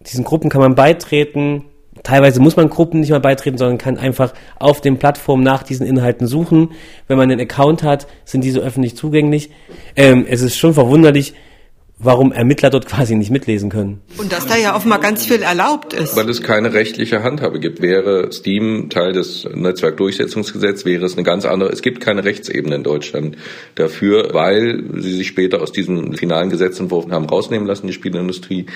diesen 0.00 0.24
Gruppen 0.24 0.50
kann 0.50 0.60
man 0.60 0.74
beitreten, 0.74 1.64
Teilweise 2.02 2.40
muss 2.40 2.56
man 2.56 2.68
Gruppen 2.68 3.00
nicht 3.00 3.10
mal 3.10 3.20
beitreten, 3.20 3.56
sondern 3.56 3.78
kann 3.78 3.96
einfach 3.96 4.34
auf 4.58 4.80
den 4.80 4.98
Plattformen 4.98 5.42
nach 5.42 5.62
diesen 5.62 5.86
Inhalten 5.86 6.26
suchen. 6.26 6.72
Wenn 7.06 7.16
man 7.16 7.30
einen 7.30 7.40
Account 7.40 7.82
hat, 7.82 8.06
sind 8.24 8.44
diese 8.44 8.60
öffentlich 8.60 8.96
zugänglich. 8.96 9.50
Ähm, 9.96 10.26
es 10.28 10.42
ist 10.42 10.58
schon 10.58 10.74
verwunderlich, 10.74 11.34
warum 11.98 12.32
Ermittler 12.32 12.70
dort 12.70 12.86
quasi 12.86 13.14
nicht 13.14 13.30
mitlesen 13.30 13.70
können. 13.70 14.00
Und 14.18 14.32
dass 14.32 14.46
da 14.46 14.56
ja 14.56 14.74
offenbar 14.76 15.00
ganz 15.00 15.26
viel 15.26 15.42
erlaubt 15.42 15.92
ist. 15.92 16.16
Weil 16.16 16.28
es 16.28 16.42
keine 16.42 16.72
rechtliche 16.72 17.22
Handhabe 17.22 17.60
gibt. 17.60 17.80
Wäre 17.80 18.32
Steam 18.32 18.90
Teil 18.90 19.12
des 19.12 19.48
Netzwerkdurchsetzungsgesetzes, 19.52 20.84
wäre 20.84 21.04
es 21.04 21.14
eine 21.14 21.22
ganz 21.22 21.44
andere. 21.44 21.70
Es 21.70 21.82
gibt 21.82 22.00
keine 22.00 22.24
Rechtsebene 22.24 22.74
in 22.74 22.82
Deutschland 22.82 23.36
dafür, 23.76 24.30
weil 24.32 24.82
sie 24.98 25.16
sich 25.16 25.28
später 25.28 25.62
aus 25.62 25.72
diesem 25.72 26.14
finalen 26.14 26.50
Gesetzentwurf 26.50 27.10
haben 27.10 27.26
rausnehmen 27.26 27.66
lassen, 27.66 27.86
die 27.86 27.92
Spielindustrie. 27.92 28.66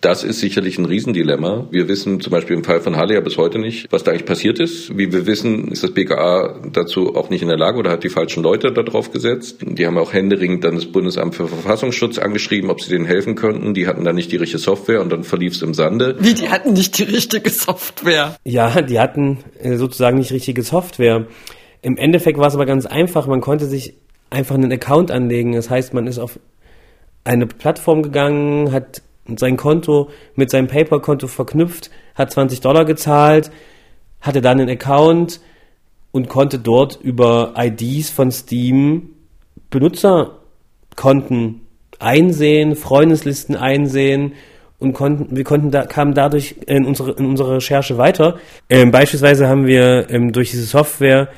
Das 0.00 0.24
ist 0.24 0.40
sicherlich 0.40 0.78
ein 0.78 0.84
Riesendilemma. 0.84 1.68
Wir 1.70 1.88
wissen 1.88 2.20
zum 2.20 2.30
Beispiel 2.30 2.56
im 2.56 2.64
Fall 2.64 2.80
von 2.80 2.96
Halle 2.96 3.14
ja 3.14 3.20
bis 3.20 3.36
heute 3.36 3.58
nicht, 3.58 3.86
was 3.90 4.04
da 4.04 4.12
eigentlich 4.12 4.26
passiert 4.26 4.60
ist. 4.60 4.96
Wie 4.96 5.12
wir 5.12 5.26
wissen, 5.26 5.68
ist 5.68 5.82
das 5.82 5.92
BKA 5.92 6.60
dazu 6.72 7.16
auch 7.16 7.30
nicht 7.30 7.42
in 7.42 7.48
der 7.48 7.58
Lage 7.58 7.78
oder 7.78 7.90
hat 7.90 8.04
die 8.04 8.08
falschen 8.08 8.42
Leute 8.42 8.72
darauf 8.72 9.12
gesetzt. 9.12 9.58
Die 9.62 9.86
haben 9.86 9.98
auch 9.98 10.12
händeringend 10.12 10.64
dann 10.64 10.76
das 10.76 10.86
Bundesamt 10.86 11.34
für 11.34 11.48
Verfassungsschutz 11.48 12.18
angeschrieben 12.46 12.66
geschrieben, 12.66 12.70
ob 12.70 12.80
sie 12.80 12.90
denen 12.90 13.06
helfen 13.06 13.34
könnten. 13.34 13.74
Die 13.74 13.86
hatten 13.86 14.04
dann 14.04 14.14
nicht 14.14 14.30
die 14.32 14.36
richtige 14.36 14.58
Software 14.58 15.00
und 15.00 15.10
dann 15.10 15.24
verlief 15.24 15.54
es 15.54 15.62
im 15.62 15.74
Sande. 15.74 16.16
Wie, 16.20 16.34
die 16.34 16.48
hatten 16.48 16.74
nicht 16.74 16.96
die 16.98 17.02
richtige 17.02 17.50
Software? 17.50 18.36
Ja, 18.44 18.82
die 18.82 19.00
hatten 19.00 19.38
äh, 19.60 19.76
sozusagen 19.76 20.18
nicht 20.18 20.32
richtige 20.32 20.62
Software. 20.62 21.26
Im 21.82 21.96
Endeffekt 21.96 22.38
war 22.38 22.46
es 22.46 22.54
aber 22.54 22.66
ganz 22.66 22.86
einfach. 22.86 23.26
Man 23.26 23.40
konnte 23.40 23.66
sich 23.66 23.94
einfach 24.30 24.54
einen 24.54 24.72
Account 24.72 25.10
anlegen. 25.10 25.52
Das 25.52 25.70
heißt, 25.70 25.92
man 25.92 26.06
ist 26.06 26.18
auf 26.18 26.38
eine 27.24 27.46
Plattform 27.46 28.02
gegangen, 28.02 28.70
hat 28.72 29.02
sein 29.36 29.56
Konto 29.56 30.10
mit 30.36 30.50
seinem 30.50 30.68
PayPal-Konto 30.68 31.26
verknüpft, 31.26 31.90
hat 32.14 32.30
20 32.30 32.60
Dollar 32.60 32.84
gezahlt, 32.84 33.50
hatte 34.20 34.40
dann 34.40 34.60
einen 34.60 34.70
Account 34.70 35.40
und 36.12 36.28
konnte 36.28 36.60
dort 36.60 37.00
über 37.02 37.54
IDs 37.56 38.10
von 38.10 38.30
Steam 38.30 39.10
Benutzerkonten 39.68 41.65
einsehen, 41.98 42.76
Freundeslisten 42.76 43.56
einsehen 43.56 44.32
und 44.78 44.92
konnten, 44.92 45.36
wir 45.36 45.44
konnten 45.44 45.70
da, 45.70 45.86
kamen 45.86 46.14
dadurch 46.14 46.56
in 46.66 46.84
unsere, 46.84 47.12
in 47.12 47.26
unsere 47.26 47.56
Recherche 47.56 47.98
weiter. 47.98 48.36
Ähm, 48.68 48.90
beispielsweise 48.90 49.48
haben 49.48 49.66
wir 49.66 50.10
ähm, 50.10 50.32
durch 50.32 50.50
diese 50.50 50.64
Software 50.64 51.28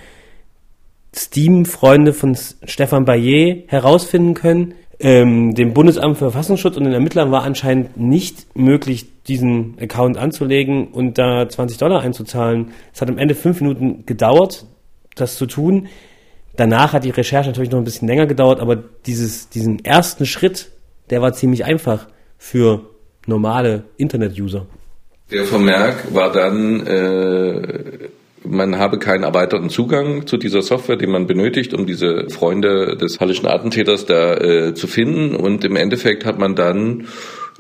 Steam-Freunde 1.14 2.12
von 2.12 2.37
Stefan 2.64 3.05
Bayer 3.05 3.57
herausfinden 3.66 4.35
können. 4.35 4.75
Ähm, 5.01 5.55
dem 5.55 5.75
Bundesamt 5.75 6.18
für 6.18 6.31
Verfassungsschutz 6.31 6.77
und 6.77 6.83
den 6.83 6.92
Ermittlern 6.92 7.31
war 7.31 7.44
anscheinend 7.44 7.97
nicht 7.97 8.57
möglich, 8.57 9.07
diesen 9.29 9.77
Account 9.81 10.16
anzulegen 10.16 10.88
und 10.88 11.18
da 11.18 11.49
20 11.49 11.79
Dollar 11.79 12.01
einzuzahlen. 12.01 12.73
Es 12.92 13.01
hat 13.01 13.09
am 13.09 13.18
Ende 13.18 13.37
fünf 13.37 13.61
Minuten 13.61 14.05
gedauert, 14.07 14.66
das 15.14 15.37
zu 15.37 15.47
tun 15.47 15.87
Danach 16.59 16.92
hat 16.92 17.05
die 17.05 17.11
Recherche 17.11 17.51
natürlich 17.51 17.71
noch 17.71 17.79
ein 17.79 17.85
bisschen 17.85 18.09
länger 18.09 18.27
gedauert, 18.27 18.59
aber 18.59 18.75
dieses, 19.07 19.49
diesen 19.49 19.85
ersten 19.85 20.27
Schritt, 20.27 20.73
der 21.09 21.23
war 21.23 21.33
ziemlich 21.33 21.64
einfach 21.64 22.09
für 22.37 22.81
normale 23.27 23.85
Internet-User. 23.97 24.66
Der 25.31 25.44
Vermerk 25.44 26.12
war 26.12 26.33
dann, 26.33 26.85
äh, 26.85 28.09
man 28.42 28.77
habe 28.77 28.99
keinen 28.99 29.23
erweiterten 29.23 29.71
Zugang 29.71 30.27
zu 30.27 30.37
dieser 30.37 30.62
Software, 30.62 30.97
den 30.97 31.11
man 31.12 31.29
benötigt, 31.29 31.75
um 31.75 31.87
diese 31.87 32.29
Freunde 32.29 32.97
des 32.97 33.21
hallischen 33.21 33.47
Attentäters 33.47 34.07
da 34.07 34.35
äh, 34.35 34.75
zu 34.75 34.88
finden. 34.88 35.37
Und 35.37 35.64
im 35.64 35.77
Endeffekt 35.77 36.25
hat 36.25 36.40
man 36.40 36.57
dann 36.57 37.07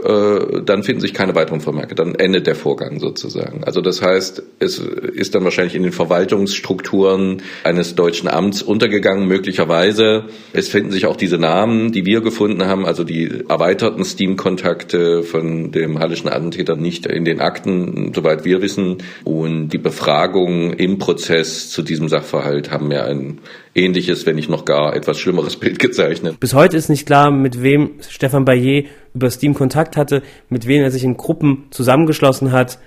äh, 0.02 0.62
dann 0.64 0.84
finden 0.84 1.00
sich 1.00 1.12
keine 1.12 1.34
weiteren 1.34 1.60
Vermerke. 1.60 1.96
Dann 1.96 2.14
endet 2.14 2.46
der 2.46 2.54
Vorgang 2.54 3.00
sozusagen. 3.00 3.64
Also 3.64 3.80
das 3.80 4.00
heißt, 4.00 4.42
es 4.60 4.78
ist 4.78 5.34
dann 5.34 5.42
wahrscheinlich 5.42 5.74
in 5.74 5.82
den 5.82 5.92
Verwaltungsstrukturen 5.92 7.42
eines 7.64 7.96
deutschen 7.96 8.28
Amts 8.28 8.62
untergegangen, 8.62 9.26
möglicherweise. 9.26 10.26
Es 10.52 10.68
finden 10.68 10.92
sich 10.92 11.06
auch 11.06 11.16
diese 11.16 11.38
Namen, 11.38 11.90
die 11.90 12.06
wir 12.06 12.20
gefunden 12.20 12.64
haben, 12.66 12.86
also 12.86 13.02
die 13.02 13.44
erweiterten 13.48 14.04
Steam-Kontakte 14.04 15.24
von 15.24 15.72
dem 15.72 15.98
hallischen 15.98 16.28
Attentäter 16.28 16.76
nicht 16.76 17.06
in 17.06 17.24
den 17.24 17.40
Akten, 17.40 18.12
soweit 18.14 18.44
wir 18.44 18.62
wissen. 18.62 18.98
Und 19.24 19.70
die 19.70 19.78
Befragungen 19.78 20.74
im 20.74 20.98
Prozess 20.98 21.70
zu 21.70 21.82
diesem 21.82 22.08
Sachverhalt 22.08 22.70
haben 22.70 22.86
mir 22.86 23.04
ein 23.04 23.40
ähnliches, 23.74 24.26
wenn 24.26 24.36
nicht 24.36 24.50
noch 24.50 24.64
gar 24.64 24.94
etwas 24.94 25.18
schlimmeres 25.18 25.56
Bild 25.56 25.78
gezeichnet. 25.78 26.38
Bis 26.40 26.54
heute 26.54 26.76
ist 26.76 26.88
nicht 26.88 27.06
klar, 27.06 27.30
mit 27.30 27.62
wem 27.62 27.92
Stefan 28.08 28.44
Bayer 28.44 28.84
über 29.18 29.30
Steam 29.30 29.54
Kontakt 29.54 29.96
hatte, 29.96 30.22
mit 30.48 30.66
wem 30.66 30.82
er 30.82 30.90
sich 30.90 31.02
in 31.02 31.16
Gruppen 31.16 31.66
zusammengeschlossen 31.70 32.52
hat, 32.52 32.78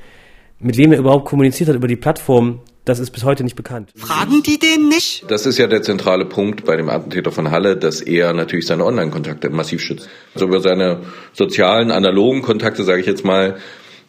mit 0.59 0.77
wem 0.77 0.93
er 0.93 0.99
überhaupt 0.99 1.25
kommuniziert 1.25 1.69
hat 1.69 1.75
über 1.75 1.87
die 1.87 1.97
Plattform. 1.97 2.61
Das 2.85 2.97
ist 2.97 3.11
bis 3.11 3.23
heute 3.23 3.43
nicht 3.43 3.55
bekannt. 3.55 3.91
Fragen 3.95 4.41
die 4.41 4.57
den 4.57 4.87
nicht? 4.87 5.25
Das 5.27 5.45
ist 5.45 5.59
ja 5.59 5.67
der 5.67 5.83
zentrale 5.83 6.25
Punkt 6.25 6.65
bei 6.65 6.75
dem 6.77 6.89
Attentäter 6.89 7.31
von 7.31 7.51
Halle, 7.51 7.77
dass 7.77 8.01
er 8.01 8.33
natürlich 8.33 8.65
seine 8.65 8.85
Online-Kontakte 8.85 9.49
massiv 9.49 9.81
schützt. 9.81 10.09
Also 10.33 10.47
über 10.47 10.61
seine 10.61 11.01
sozialen, 11.33 11.91
analogen 11.91 12.41
Kontakte, 12.41 12.83
sage 12.83 13.01
ich 13.01 13.05
jetzt 13.05 13.23
mal, 13.23 13.57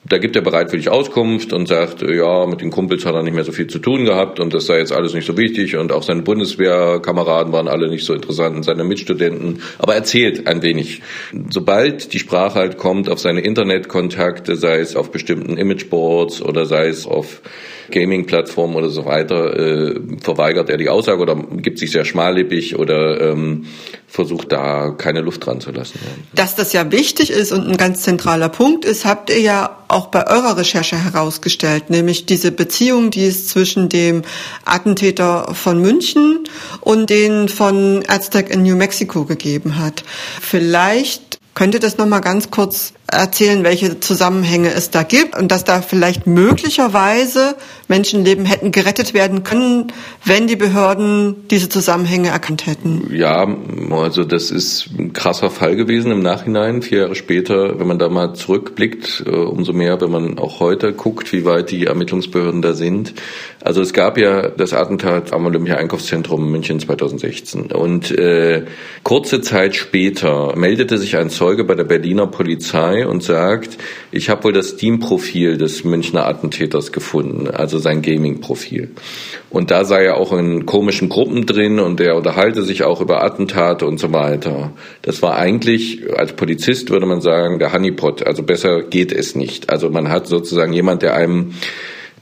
da 0.05 0.19
gibt 0.19 0.35
er 0.35 0.43
bereitwillig 0.43 0.88
Auskunft 0.88 1.53
und 1.53 1.69
sagt, 1.69 2.03
ja, 2.03 2.47
mit 2.47 2.61
den 2.61 2.71
Kumpels 2.71 3.07
hat 3.07 3.15
er 3.15 3.23
nicht 3.23 3.35
mehr 3.35 3.45
so 3.45 3.53
viel 3.53 3.69
zu 3.69 3.79
tun 3.79 4.05
gehabt 4.05 4.41
und 4.41 4.53
das 4.53 4.67
sei 4.67 4.79
jetzt 4.79 4.93
alles 4.93 5.15
nicht 5.15 5.27
so 5.27 5.37
wichtig 5.37 5.77
und 5.77 5.93
auch 5.93 6.03
seine 6.03 6.23
Bundeswehrkameraden 6.23 7.53
waren 7.53 7.69
alle 7.69 7.88
nicht 7.88 8.05
so 8.05 8.12
interessant 8.12 8.57
und 8.57 8.62
seine 8.65 8.83
Mitstudenten, 8.83 9.62
aber 9.79 9.95
erzählt 9.95 10.49
ein 10.49 10.62
wenig. 10.62 11.03
Sobald 11.51 12.12
die 12.12 12.19
Sprache 12.19 12.59
halt 12.59 12.79
kommt 12.79 13.09
auf 13.09 13.21
seine 13.21 13.43
Internetkontakte, 13.43 14.57
sei 14.57 14.81
es 14.81 14.97
auf 14.97 15.12
bestimmten 15.12 15.57
Imageboards 15.57 16.43
oder 16.43 16.67
sei 16.67 16.88
es 16.88 17.07
auf 17.07 17.41
Gaming-Plattformen 17.90 18.77
oder 18.77 18.90
so 18.90 19.05
weiter, 19.05 19.57
äh, 19.57 20.01
verweigert 20.23 20.71
er 20.71 20.77
die 20.77 20.88
Aussage 20.88 21.21
oder 21.21 21.37
gibt 21.37 21.79
sich 21.79 21.90
sehr 21.90 22.05
schmallippig 22.05 22.79
oder 22.79 23.33
ähm, 23.33 23.66
versucht 24.07 24.53
da 24.53 24.90
keine 24.90 25.21
Luft 25.21 25.47
dran 25.47 25.61
zu 25.61 25.71
lassen. 25.71 25.99
Dass 26.35 26.55
das 26.55 26.73
ja 26.73 26.92
wichtig 26.92 27.31
ist 27.31 27.53
und 27.53 27.66
ein 27.66 27.77
ganz 27.77 28.03
zentraler 28.03 28.49
Punkt 28.49 28.85
ist, 28.85 29.05
habt 29.05 29.31
ihr 29.31 29.40
ja 29.40 29.79
auch 29.88 30.09
bei 30.09 30.27
eurer 30.27 30.57
Recherche 30.57 31.03
herausgestellt, 31.03 31.90
nämlich 31.90 32.27
diese 32.27 32.53
Beziehung, 32.53 33.11
die 33.11 33.27
es 33.27 33.49
zwischen 33.49 33.88
dem 33.88 34.23
Attentäter 34.64 35.55
von 35.55 35.81
München 35.81 36.45
und 36.81 37.11
den 37.11 37.49
von 37.49 38.03
Aztec 38.07 38.51
in 38.51 38.62
New 38.62 38.77
Mexico 38.77 39.25
gegeben 39.25 39.79
hat. 39.79 40.05
Vielleicht 40.40 41.33
Könnt 41.55 41.75
ihr 41.75 41.81
das 41.81 41.99
nochmal 41.99 42.23
ganz 42.23 42.51
kurz 42.51 42.95
erzählen, 43.12 43.64
welche 43.64 44.01
Zusammenhänge 44.01 44.72
es 44.72 44.90
da 44.90 45.03
gibt 45.03 45.37
und 45.38 45.53
dass 45.53 45.64
da 45.64 45.83
vielleicht 45.83 46.27
möglicherweise 46.27 47.57
Menschenleben 47.88 48.46
hätten 48.46 48.72
gerettet 48.72 49.12
werden 49.12 49.44
können, 49.44 49.92
wenn 50.25 50.46
die 50.46 50.57
Behörden 50.57 51.48
diese 51.48 51.68
Zusammenhänge 51.68 52.29
erkannt 52.29 52.66
hätten? 52.66 53.09
Ja, 53.14 53.46
also 53.90 54.25
das 54.25 54.51
ist 54.51 54.88
ein 54.98 55.12
krasser 55.12 55.51
Fall 55.51 55.77
gewesen 55.77 56.11
im 56.11 56.20
Nachhinein, 56.20 56.83
vier 56.83 57.01
Jahre 57.01 57.14
später, 57.14 57.79
wenn 57.79 57.87
man 57.87 57.98
da 57.98 58.09
mal 58.09 58.35
zurückblickt, 58.35 59.25
äh, 59.27 59.31
umso 59.31 59.72
mehr, 59.72 60.01
wenn 60.01 60.11
man 60.11 60.38
auch 60.38 60.61
heute 60.61 60.92
guckt, 60.92 61.33
wie 61.33 61.44
weit 61.44 61.70
die 61.70 61.87
Ermittlungsbehörden 61.87 62.62
da 62.62 62.72
sind. 62.72 63.14
Also 63.62 63.81
es 63.83 63.92
gab 63.92 64.18
ja 64.18 64.48
das 64.48 64.72
Attentat 64.72 65.33
am 65.33 65.46
Olympia 65.46 65.77
Einkaufszentrum 65.77 66.51
München 66.51 66.81
2016 66.81 67.72
und 67.72 68.11
äh, 68.11 68.64
kurze 69.03 69.40
Zeit 69.40 69.77
später 69.77 70.55
meldete 70.57 70.98
sich 70.98 71.16
ein 71.16 71.31
Zeuge 71.31 71.64
bei 71.64 71.75
der 71.75 71.85
Berliner 71.85 72.27
Polizei 72.27 73.02
und 73.09 73.23
sagt, 73.23 73.79
ich 74.11 74.31
habe 74.31 74.45
wohl 74.45 74.53
das 74.53 74.71
Steam-Profil 74.71 75.59
des 75.59 75.85
Münchner 75.85 76.27
Attentäters 76.27 76.93
gefunden, 76.93 77.49
also 77.49 77.79
sein 77.79 78.03
Gaming-Profil. 78.03 78.91
Und 79.51 79.71
da 79.71 79.85
sei 79.85 80.05
er 80.05 80.17
auch 80.17 80.33
in 80.33 80.65
komischen 80.65 81.09
Gruppen 81.09 81.45
drin 81.45 81.79
und 81.79 82.01
er 82.01 82.17
unterhalte 82.17 82.62
sich 82.62 82.85
auch 82.85 83.01
über 83.01 83.23
Attentate 83.23 83.87
und 83.87 83.99
so 83.99 84.12
weiter. 84.12 84.73
Das 85.03 85.21
war 85.23 85.37
eigentlich, 85.37 86.03
als 86.17 86.33
Polizist 86.33 86.91
würde 86.91 87.07
man 87.07 87.21
sagen, 87.21 87.59
der 87.59 87.73
Honeypot. 87.73 88.27
Also 88.27 88.43
besser 88.43 88.83
geht 88.83 89.12
es 89.12 89.35
nicht. 89.35 89.71
Also 89.71 89.91
man 89.91 90.09
hat 90.09 90.27
sozusagen 90.27 90.73
jemand, 90.73 91.03
der 91.03 91.15
einem 91.15 91.55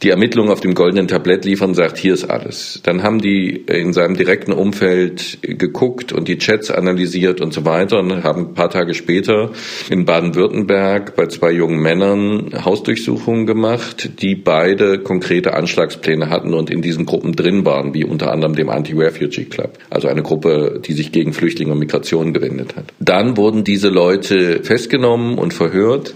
die 0.02 0.08
Ermittlungen 0.08 0.50
auf 0.50 0.60
dem 0.60 0.74
goldenen 0.74 1.08
Tablett 1.08 1.44
liefern, 1.44 1.74
sagt, 1.74 1.98
hier 1.98 2.14
ist 2.14 2.24
alles. 2.24 2.80
Dann 2.84 3.02
haben 3.02 3.20
die 3.20 3.50
in 3.50 3.92
seinem 3.92 4.16
direkten 4.16 4.52
Umfeld 4.52 5.38
geguckt 5.42 6.12
und 6.12 6.26
die 6.26 6.38
Chats 6.38 6.70
analysiert 6.70 7.40
und 7.40 7.52
so 7.52 7.66
weiter 7.66 7.98
und 7.98 8.24
haben 8.24 8.48
ein 8.48 8.54
paar 8.54 8.70
Tage 8.70 8.94
später 8.94 9.50
in 9.90 10.06
Baden-Württemberg 10.06 11.16
bei 11.16 11.26
zwei 11.26 11.52
jungen 11.52 11.80
Männern 11.80 12.50
Hausdurchsuchungen 12.64 13.46
gemacht, 13.46 14.22
die 14.22 14.34
beide 14.34 15.00
konkrete 15.00 15.52
Anschlagspläne 15.54 16.30
hatten 16.30 16.54
und 16.54 16.70
in 16.70 16.80
diesen 16.80 17.04
Gruppen 17.04 17.32
drin 17.32 17.66
waren, 17.66 17.92
wie 17.92 18.04
unter 18.04 18.32
anderem 18.32 18.54
dem 18.54 18.70
Anti-Refugee 18.70 19.44
Club, 19.44 19.78
also 19.90 20.08
eine 20.08 20.22
Gruppe, 20.22 20.80
die 20.84 20.94
sich 20.94 21.12
gegen 21.12 21.34
Flüchtlinge 21.34 21.72
und 21.72 21.78
Migration 21.78 22.32
gewendet 22.32 22.74
hat. 22.76 22.86
Dann 23.00 23.36
wurden 23.36 23.64
diese 23.64 23.88
Leute 23.88 24.62
festgenommen 24.62 25.36
und 25.36 25.52
verhört. 25.52 26.14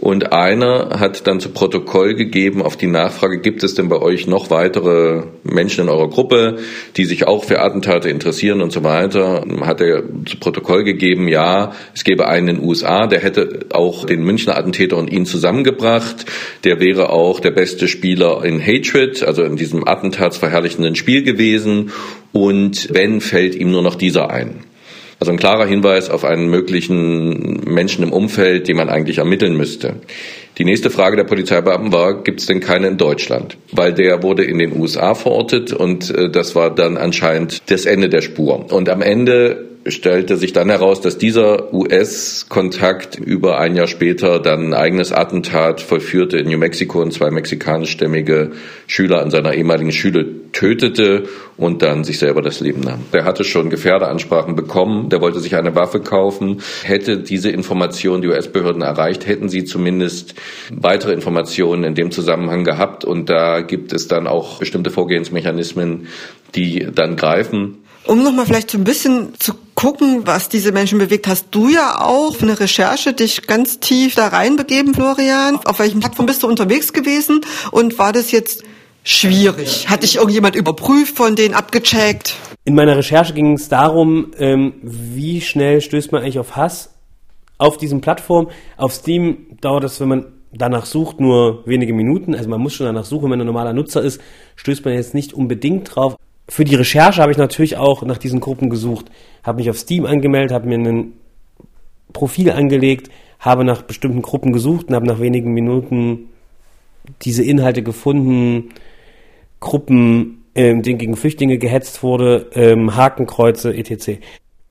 Und 0.00 0.32
einer 0.32 1.00
hat 1.00 1.26
dann 1.26 1.40
zu 1.40 1.48
Protokoll 1.48 2.14
gegeben 2.14 2.62
auf 2.62 2.76
die 2.76 2.86
Nachfrage, 2.86 3.40
gibt 3.40 3.64
es 3.64 3.74
denn 3.74 3.88
bei 3.88 4.00
euch 4.00 4.28
noch 4.28 4.48
weitere 4.48 5.24
Menschen 5.42 5.84
in 5.84 5.88
eurer 5.88 6.08
Gruppe, 6.08 6.58
die 6.96 7.04
sich 7.04 7.26
auch 7.26 7.44
für 7.44 7.60
Attentate 7.60 8.08
interessieren 8.08 8.62
und 8.62 8.70
so 8.70 8.84
weiter, 8.84 9.44
hat 9.62 9.80
er 9.80 10.04
zu 10.24 10.38
Protokoll 10.38 10.84
gegeben, 10.84 11.26
ja, 11.26 11.72
es 11.94 12.04
gäbe 12.04 12.28
einen 12.28 12.48
in 12.48 12.56
den 12.56 12.64
USA, 12.64 13.08
der 13.08 13.20
hätte 13.20 13.66
auch 13.72 14.04
den 14.04 14.22
Münchner 14.22 14.56
Attentäter 14.56 14.96
und 14.96 15.12
ihn 15.12 15.26
zusammengebracht, 15.26 16.26
der 16.62 16.78
wäre 16.78 17.10
auch 17.10 17.40
der 17.40 17.50
beste 17.50 17.88
Spieler 17.88 18.44
in 18.44 18.64
Hatred, 18.64 19.24
also 19.24 19.42
in 19.42 19.56
diesem 19.56 19.86
attentatsverherrlichenden 19.86 20.94
Spiel 20.94 21.24
gewesen. 21.24 21.90
Und 22.32 22.94
wenn, 22.94 23.20
fällt 23.20 23.54
ihm 23.54 23.70
nur 23.70 23.82
noch 23.82 23.94
dieser 23.94 24.30
ein. 24.30 24.67
Also 25.20 25.32
ein 25.32 25.38
klarer 25.38 25.66
Hinweis 25.66 26.10
auf 26.10 26.24
einen 26.24 26.48
möglichen 26.48 27.64
Menschen 27.64 28.04
im 28.04 28.12
Umfeld, 28.12 28.68
den 28.68 28.76
man 28.76 28.88
eigentlich 28.88 29.18
ermitteln 29.18 29.56
müsste. 29.56 29.96
Die 30.58 30.64
nächste 30.64 30.90
Frage 30.90 31.16
der 31.16 31.24
Polizeibeamten 31.24 31.92
war, 31.92 32.22
gibt 32.22 32.40
es 32.40 32.46
denn 32.46 32.60
keinen 32.60 32.84
in 32.84 32.96
Deutschland? 32.98 33.56
Weil 33.72 33.92
der 33.92 34.22
wurde 34.22 34.44
in 34.44 34.58
den 34.58 34.78
USA 34.78 35.14
verortet 35.14 35.72
und 35.72 36.10
äh, 36.10 36.30
das 36.30 36.54
war 36.54 36.74
dann 36.74 36.96
anscheinend 36.96 37.70
das 37.70 37.84
Ende 37.84 38.08
der 38.08 38.22
Spur. 38.22 38.72
Und 38.72 38.88
am 38.88 39.02
Ende 39.02 39.67
stellte 39.86 40.36
sich 40.36 40.52
dann 40.52 40.68
heraus, 40.68 41.00
dass 41.00 41.18
dieser 41.18 41.72
US-Kontakt 41.72 43.16
über 43.16 43.58
ein 43.58 43.76
Jahr 43.76 43.86
später 43.86 44.40
dann 44.40 44.68
ein 44.68 44.74
eigenes 44.74 45.12
Attentat 45.12 45.80
vollführte 45.80 46.38
in 46.38 46.48
New 46.48 46.58
Mexico 46.58 47.00
und 47.00 47.12
zwei 47.12 47.30
mexikanischstämmige 47.30 48.52
Schüler 48.86 49.22
an 49.22 49.30
seiner 49.30 49.54
ehemaligen 49.54 49.92
Schule 49.92 50.52
tötete 50.52 51.24
und 51.56 51.82
dann 51.82 52.04
sich 52.04 52.18
selber 52.18 52.42
das 52.42 52.60
Leben 52.60 52.80
nahm. 52.80 53.04
Der 53.12 53.24
hatte 53.24 53.44
schon 53.44 53.70
Gefährdeansprachen 53.70 54.56
bekommen, 54.56 55.08
der 55.08 55.20
wollte 55.20 55.40
sich 55.40 55.56
eine 55.56 55.74
Waffe 55.74 56.00
kaufen. 56.00 56.62
Hätte 56.82 57.18
diese 57.18 57.50
Information 57.50 58.22
die 58.22 58.28
US-Behörden 58.28 58.82
erreicht, 58.82 59.26
hätten 59.26 59.48
sie 59.48 59.64
zumindest 59.64 60.34
weitere 60.70 61.12
Informationen 61.12 61.84
in 61.84 61.94
dem 61.94 62.10
Zusammenhang 62.10 62.64
gehabt 62.64 63.04
und 63.04 63.28
da 63.28 63.60
gibt 63.60 63.92
es 63.92 64.08
dann 64.08 64.26
auch 64.26 64.58
bestimmte 64.58 64.90
Vorgehensmechanismen, 64.90 66.08
die 66.54 66.88
dann 66.92 67.16
greifen. 67.16 67.78
Um 68.04 68.22
nochmal 68.22 68.46
vielleicht 68.46 68.70
so 68.70 68.78
ein 68.78 68.84
bisschen 68.84 69.34
zu 69.38 69.54
gucken, 69.78 70.26
was 70.26 70.48
diese 70.48 70.72
Menschen 70.72 70.98
bewegt, 70.98 71.28
hast 71.28 71.46
du 71.52 71.68
ja 71.68 72.00
auch 72.00 72.42
eine 72.42 72.58
Recherche 72.58 73.12
dich 73.12 73.46
ganz 73.46 73.78
tief 73.78 74.16
da 74.16 74.26
reinbegeben, 74.26 74.92
Florian. 74.92 75.60
Auf 75.66 75.78
welchem 75.78 76.00
Plattform 76.00 76.26
bist 76.26 76.42
du 76.42 76.48
unterwegs 76.48 76.92
gewesen 76.92 77.42
und 77.70 77.96
war 77.96 78.12
das 78.12 78.32
jetzt 78.32 78.64
schwierig? 79.04 79.88
Hat 79.88 80.02
dich 80.02 80.16
irgendjemand 80.16 80.56
überprüft, 80.56 81.16
von 81.16 81.36
denen 81.36 81.54
abgecheckt? 81.54 82.34
In 82.64 82.74
meiner 82.74 82.96
Recherche 82.96 83.32
ging 83.34 83.52
es 83.52 83.68
darum, 83.68 84.32
ähm, 84.40 84.74
wie 84.82 85.40
schnell 85.40 85.80
stößt 85.80 86.10
man 86.10 86.22
eigentlich 86.22 86.40
auf 86.40 86.56
Hass 86.56 86.90
auf 87.56 87.76
diesen 87.76 88.00
Plattformen. 88.00 88.48
Auf 88.78 88.92
Steam 88.92 89.58
dauert 89.60 89.84
es, 89.84 90.00
wenn 90.00 90.08
man 90.08 90.26
danach 90.52 90.86
sucht, 90.86 91.20
nur 91.20 91.64
wenige 91.68 91.92
Minuten. 91.92 92.34
Also 92.34 92.48
man 92.48 92.60
muss 92.60 92.74
schon 92.74 92.86
danach 92.86 93.04
suchen, 93.04 93.24
wenn 93.24 93.30
man 93.30 93.42
ein 93.42 93.46
normaler 93.46 93.74
Nutzer 93.74 94.02
ist, 94.02 94.20
stößt 94.56 94.84
man 94.84 94.94
jetzt 94.94 95.14
nicht 95.14 95.34
unbedingt 95.34 95.94
drauf 95.94 96.16
für 96.48 96.64
die 96.64 96.74
Recherche 96.74 97.20
habe 97.20 97.32
ich 97.32 97.38
natürlich 97.38 97.76
auch 97.76 98.02
nach 98.02 98.18
diesen 98.18 98.40
Gruppen 98.40 98.70
gesucht, 98.70 99.06
habe 99.42 99.58
mich 99.58 99.70
auf 99.70 99.78
Steam 99.78 100.06
angemeldet, 100.06 100.52
habe 100.52 100.68
mir 100.68 100.78
ein 100.78 101.12
Profil 102.12 102.50
angelegt, 102.50 103.10
habe 103.38 103.64
nach 103.64 103.82
bestimmten 103.82 104.22
Gruppen 104.22 104.52
gesucht 104.52 104.88
und 104.88 104.94
habe 104.94 105.06
nach 105.06 105.20
wenigen 105.20 105.52
Minuten 105.52 106.30
diese 107.22 107.44
Inhalte 107.44 107.82
gefunden. 107.82 108.70
Gruppen 109.60 110.38
ähm, 110.58 110.82
denen 110.82 110.98
gegen 110.98 111.16
Flüchtlinge 111.16 111.58
gehetzt 111.58 112.02
wurde, 112.02 112.50
ähm, 112.54 112.96
Hakenkreuze, 112.96 113.72
etc. 113.74 114.20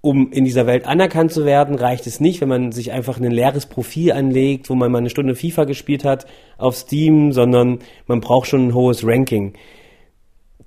Um 0.02 0.32
in 0.32 0.44
dieser 0.44 0.68
Welt 0.68 0.86
anerkannt 0.86 1.32
zu 1.32 1.46
werden, 1.46 1.76
reicht 1.76 2.08
es 2.08 2.20
nicht, 2.20 2.42
wenn 2.42 2.50
man 2.50 2.72
sich 2.72 2.92
einfach 2.92 3.20
ein 3.20 3.32
leeres 3.32 3.68
Profil 3.68 4.12
anlegt, 4.12 4.70
wo 4.70 4.76
man 4.76 4.92
mal 4.92 4.98
eine 4.98 5.10
Stunde 5.10 5.36
FIFA 5.36 5.64
gespielt 5.64 6.04
hat 6.04 6.26
auf 6.58 6.76
Steam, 6.76 7.32
sondern 7.32 7.80
man 8.06 8.20
braucht 8.20 8.48
schon 8.48 8.68
ein 8.68 8.74
hohes 8.74 9.06
Ranking. 9.06 9.54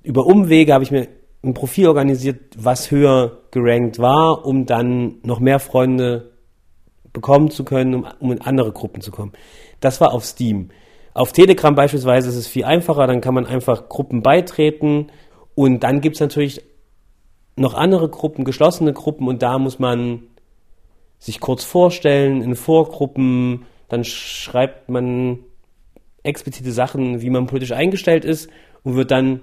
Über 0.03 0.25
Umwege 0.25 0.73
habe 0.73 0.83
ich 0.83 0.91
mir 0.91 1.07
ein 1.43 1.53
Profil 1.53 1.87
organisiert, 1.87 2.39
was 2.57 2.91
höher 2.91 3.39
gerankt 3.51 3.99
war, 3.99 4.45
um 4.45 4.65
dann 4.65 5.15
noch 5.23 5.39
mehr 5.39 5.59
Freunde 5.59 6.31
bekommen 7.13 7.51
zu 7.51 7.63
können, 7.65 7.95
um, 7.95 8.07
um 8.19 8.31
in 8.31 8.41
andere 8.41 8.71
Gruppen 8.71 9.01
zu 9.01 9.11
kommen. 9.11 9.33
Das 9.79 10.01
war 10.01 10.13
auf 10.13 10.23
Steam. 10.23 10.69
Auf 11.13 11.33
Telegram 11.33 11.75
beispielsweise 11.75 12.29
ist 12.29 12.35
es 12.35 12.47
viel 12.47 12.63
einfacher, 12.63 13.05
dann 13.05 13.21
kann 13.21 13.33
man 13.33 13.45
einfach 13.45 13.89
Gruppen 13.89 14.21
beitreten 14.21 15.07
und 15.55 15.81
dann 15.83 15.99
gibt 15.99 16.15
es 16.15 16.21
natürlich 16.21 16.63
noch 17.57 17.73
andere 17.73 18.07
Gruppen, 18.07 18.45
geschlossene 18.45 18.93
Gruppen 18.93 19.27
und 19.27 19.41
da 19.41 19.59
muss 19.59 19.77
man 19.77 20.23
sich 21.19 21.39
kurz 21.39 21.63
vorstellen 21.63 22.41
in 22.41 22.55
Vorgruppen, 22.55 23.65
dann 23.89 24.05
schreibt 24.05 24.89
man 24.89 25.39
explizite 26.23 26.71
Sachen, 26.71 27.21
wie 27.21 27.29
man 27.29 27.45
politisch 27.45 27.73
eingestellt 27.73 28.23
ist 28.23 28.49
und 28.83 28.95
wird 28.95 29.11
dann 29.11 29.41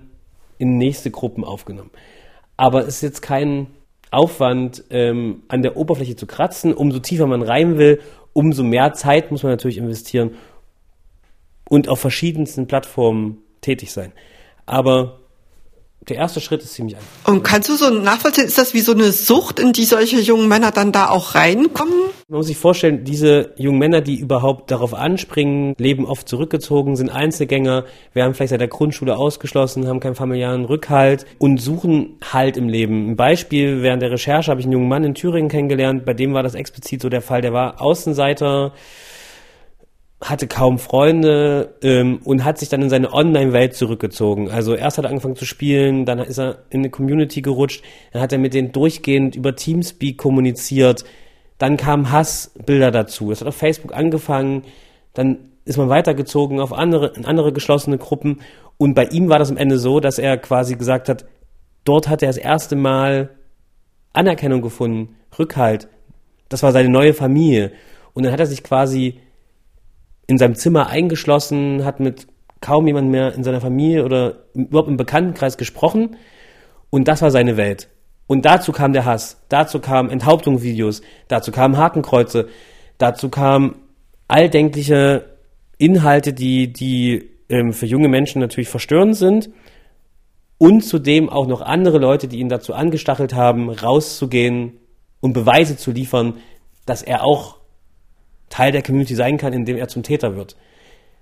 in 0.59 0.77
nächste 0.77 1.11
Gruppen 1.11 1.45
aufgenommen. 1.45 1.91
Aber 2.57 2.81
es 2.81 2.97
ist 2.97 3.03
jetzt 3.03 3.23
kein 3.23 3.69
Aufwand, 4.11 4.85
ähm, 4.91 5.43
an 5.49 5.63
der 5.63 5.77
Oberfläche 5.77 6.17
zu 6.17 6.27
kratzen. 6.27 6.75
Umso 6.75 6.99
tiefer 6.99 7.27
man 7.27 7.43
rein 7.43 7.79
will, 7.79 8.01
umso 8.33 8.63
mehr 8.63 8.93
Zeit 8.95 9.31
muss 9.31 9.43
man 9.43 9.53
natürlich 9.53 9.79
investieren 9.79 10.33
und 11.69 11.89
auf 11.89 12.01
verschiedensten 12.01 12.67
Plattformen 12.67 13.39
tätig 13.61 13.93
sein. 13.93 14.13
Aber 14.67 15.21
der 16.09 16.17
erste 16.17 16.41
Schritt 16.41 16.63
ist 16.63 16.75
ziemlich 16.75 16.97
einfach. 16.97 17.33
Und 17.33 17.43
kannst 17.43 17.69
du 17.69 17.77
so 17.77 17.91
nachvollziehen, 17.91 18.47
ist 18.47 18.59
das 18.59 18.73
wie 18.75 18.81
so 18.81 18.93
eine 18.93 19.13
Sucht, 19.13 19.61
in 19.61 19.73
die 19.73 19.85
solche 19.85 20.21
jungen 20.21 20.49
Männer 20.49 20.71
dann 20.73 20.93
da 20.93 21.11
auch 21.11 21.35
reinkommen? 21.35 22.11
Man 22.31 22.41
muss 22.41 22.49
sich 22.49 22.59
vorstellen, 22.59 23.05
diese 23.05 23.55
jungen 23.57 23.79
Männer, 23.79 24.03
die 24.03 24.19
überhaupt 24.19 24.71
darauf 24.71 24.93
anspringen, 24.93 25.75
leben 25.79 26.05
oft 26.05 26.29
zurückgezogen, 26.29 26.95
sind 26.95 27.09
Einzelgänger, 27.09 27.87
werden 28.13 28.35
vielleicht 28.35 28.51
seit 28.51 28.61
der 28.61 28.69
Grundschule 28.69 29.17
ausgeschlossen, 29.17 29.89
haben 29.89 29.99
keinen 29.99 30.15
familiären 30.15 30.67
Rückhalt 30.67 31.25
und 31.39 31.59
suchen 31.59 32.19
Halt 32.23 32.59
im 32.59 32.69
Leben. 32.69 33.13
Ein 33.13 33.17
Beispiel, 33.17 33.81
während 33.81 34.03
der 34.03 34.11
Recherche 34.11 34.51
habe 34.51 34.61
ich 34.61 34.67
einen 34.67 34.75
jungen 34.75 34.91
Mann 34.91 35.05
in 35.05 35.15
Thüringen 35.15 35.49
kennengelernt, 35.49 36.05
bei 36.05 36.13
dem 36.13 36.35
war 36.35 36.43
das 36.43 36.55
explizit 36.55 37.01
so 37.01 37.09
der 37.09 37.23
Fall, 37.23 37.41
der 37.41 37.55
war 37.55 37.81
Außenseiter, 37.81 38.75
hatte 40.21 40.49
kaum 40.49 40.79
Freunde 40.79 41.77
ähm, 41.83 42.21
und 42.25 42.45
hat 42.45 42.59
sich 42.59 42.69
dann 42.69 42.83
in 42.83 42.91
seine 42.91 43.11
Online-Welt 43.11 43.73
zurückgezogen. 43.73 44.51
Also 44.51 44.75
erst 44.75 44.99
hat 44.99 45.07
er 45.07 45.11
angefangen 45.11 45.37
zu 45.37 45.47
spielen, 45.47 46.05
dann 46.05 46.19
ist 46.19 46.39
er 46.39 46.59
in 46.69 46.81
eine 46.81 46.91
Community 46.91 47.41
gerutscht, 47.41 47.83
dann 48.13 48.21
hat 48.21 48.35
er 48.35 48.39
mit 48.39 48.53
denen 48.53 48.73
durchgehend 48.73 49.35
über 49.35 49.57
Teamspeak 49.57 50.19
kommuniziert, 50.19 51.07
dann 51.59 51.77
kamen 51.77 52.11
Hassbilder 52.11 52.91
dazu. 52.91 53.31
Es 53.31 53.41
hat 53.41 53.49
auf 53.49 53.57
Facebook 53.57 53.95
angefangen, 53.95 54.63
dann 55.15 55.39
ist 55.65 55.77
man 55.77 55.89
weitergezogen 55.89 56.61
auf 56.61 56.73
andere, 56.73 57.13
in 57.15 57.27
andere 57.27 57.53
geschlossene 57.53 57.99
Gruppen 57.99 58.41
und 58.79 58.95
bei 58.95 59.05
ihm 59.07 59.29
war 59.29 59.41
das 59.41 59.51
am 59.51 59.57
Ende 59.57 59.79
so, 59.79 60.01
dass 60.01 60.19
er 60.19 60.39
quasi 60.39 60.77
gesagt 60.77 61.09
hat, 61.09 61.27
dort 61.85 62.09
hat 62.09 62.23
er 62.23 62.29
das 62.29 62.39
erste 62.39 62.77
Mal 62.77 63.31
Anerkennung 64.13 64.63
gefunden, 64.63 65.17
Rückhalt. 65.39 65.89
Das 66.49 66.63
war 66.63 66.73
seine 66.73 66.89
neue 66.89 67.13
Familie. 67.13 67.73
Und 68.15 68.23
dann 68.23 68.33
hat 68.33 68.41
er 68.41 68.47
sich 68.47 68.63
quasi 68.63 69.21
in 70.27 70.39
seinem 70.39 70.55
Zimmer 70.55 70.87
eingeschlossen, 70.87 71.85
hat 71.85 72.01
mit 72.01 72.27
kaum 72.61 72.87
jemand 72.87 73.11
mehr 73.11 73.35
in 73.35 73.45
seiner 73.45 73.61
Familie 73.61 74.05
oder 74.05 74.45
überhaupt 74.55 74.89
im 74.89 74.97
Bekanntenkreis 74.97 75.59
gesprochen. 75.59 76.17
Und 76.91 77.09
das 77.09 77.21
war 77.21 77.31
seine 77.31 77.57
Welt. 77.57 77.89
Und 78.29 78.45
dazu 78.45 78.73
kam 78.73 78.93
der 78.93 79.07
Hass, 79.07 79.41
dazu 79.49 79.81
kamen 79.81 80.11
Enthauptungsvideos, 80.11 81.01
dazu 81.27 81.51
kamen 81.51 81.79
Hakenkreuze, 81.79 82.49
dazu 82.99 83.31
kamen 83.31 83.77
alldenkliche 84.29 85.25
Inhalte, 85.79 86.35
die, 86.35 86.71
die 86.73 87.31
ähm, 87.49 87.73
für 87.73 87.87
junge 87.87 88.09
Menschen 88.09 88.41
natürlich 88.41 88.69
verstörend 88.69 89.17
sind. 89.17 89.51
Und 90.59 90.83
zudem 90.83 91.31
auch 91.31 91.47
noch 91.47 91.63
andere 91.63 91.99
Leute, 91.99 92.29
die 92.29 92.39
ihn 92.39 92.51
dazu 92.51 92.75
angestachelt 92.75 93.33
haben, 93.33 93.71
rauszugehen 93.71 94.75
und 95.21 95.33
Beweise 95.33 95.77
zu 95.77 95.91
liefern, 95.91 96.35
dass 96.85 97.03
er 97.03 97.25
auch 97.25 97.57
Teil 98.51 98.73
der 98.73 98.83
Community 98.83 99.15
sein 99.15 99.39
kann, 99.39 99.55
indem 99.55 99.77
er 99.77 99.89
zum 99.89 100.03
Täter 100.03 100.37
wird. 100.37 100.57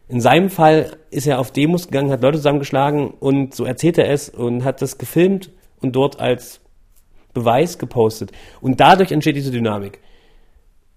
In 0.09 0.21
seinem 0.21 0.51
Fall 0.51 0.97
ist 1.11 1.27
er 1.27 1.39
auf 1.39 1.53
Demos 1.53 1.87
gegangen, 1.87 2.11
hat 2.11 2.23
Leute 2.23 2.39
zusammengeschlagen 2.39 3.11
und 3.11 3.55
so 3.55 3.65
erzählt 3.65 3.99
er 3.99 4.11
es 4.11 4.29
und 4.29 4.65
hat 4.65 4.83
das 4.83 4.99
gefilmt 4.99 5.51
und 5.81 5.95
dort 5.95 6.19
als 6.19 6.61
Beweis 7.37 7.79
gepostet. 7.79 8.33
Und 8.63 8.81
dadurch 8.81 9.13
entsteht 9.13 9.37
diese 9.37 9.51
Dynamik. 9.51 10.01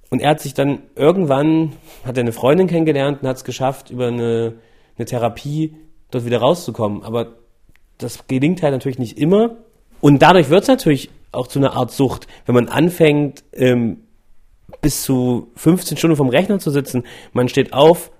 Und 0.09 0.21
er 0.21 0.31
hat 0.31 0.39
sich 0.39 0.53
dann 0.53 0.83
irgendwann, 0.95 1.73
hat 2.05 2.17
er 2.17 2.21
eine 2.21 2.31
Freundin 2.31 2.67
kennengelernt 2.67 3.21
und 3.21 3.27
hat 3.27 3.35
es 3.35 3.43
geschafft, 3.43 3.91
über 3.91 4.07
eine, 4.07 4.53
eine 4.97 5.05
Therapie 5.05 5.75
dort 6.11 6.25
wieder 6.25 6.39
rauszukommen. 6.39 7.03
Aber 7.03 7.33
das 7.97 8.25
gelingt 8.27 8.63
halt 8.63 8.73
natürlich 8.73 8.99
nicht 8.99 9.17
immer. 9.17 9.57
Und 9.99 10.21
dadurch 10.21 10.49
wird 10.49 10.63
es 10.63 10.69
natürlich 10.69 11.09
auch 11.33 11.47
zu 11.47 11.59
einer 11.59 11.73
Art 11.73 11.91
Sucht, 11.91 12.27
wenn 12.45 12.55
man 12.55 12.69
anfängt, 12.69 13.43
ähm, 13.51 13.97
bis 14.81 15.03
zu 15.03 15.51
15 15.57 15.97
Stunden 15.97 16.15
vom 16.15 16.29
Rechner 16.29 16.59
zu 16.59 16.71
sitzen. 16.71 17.03
Man 17.33 17.49
steht 17.49 17.73
auf 17.73 18.11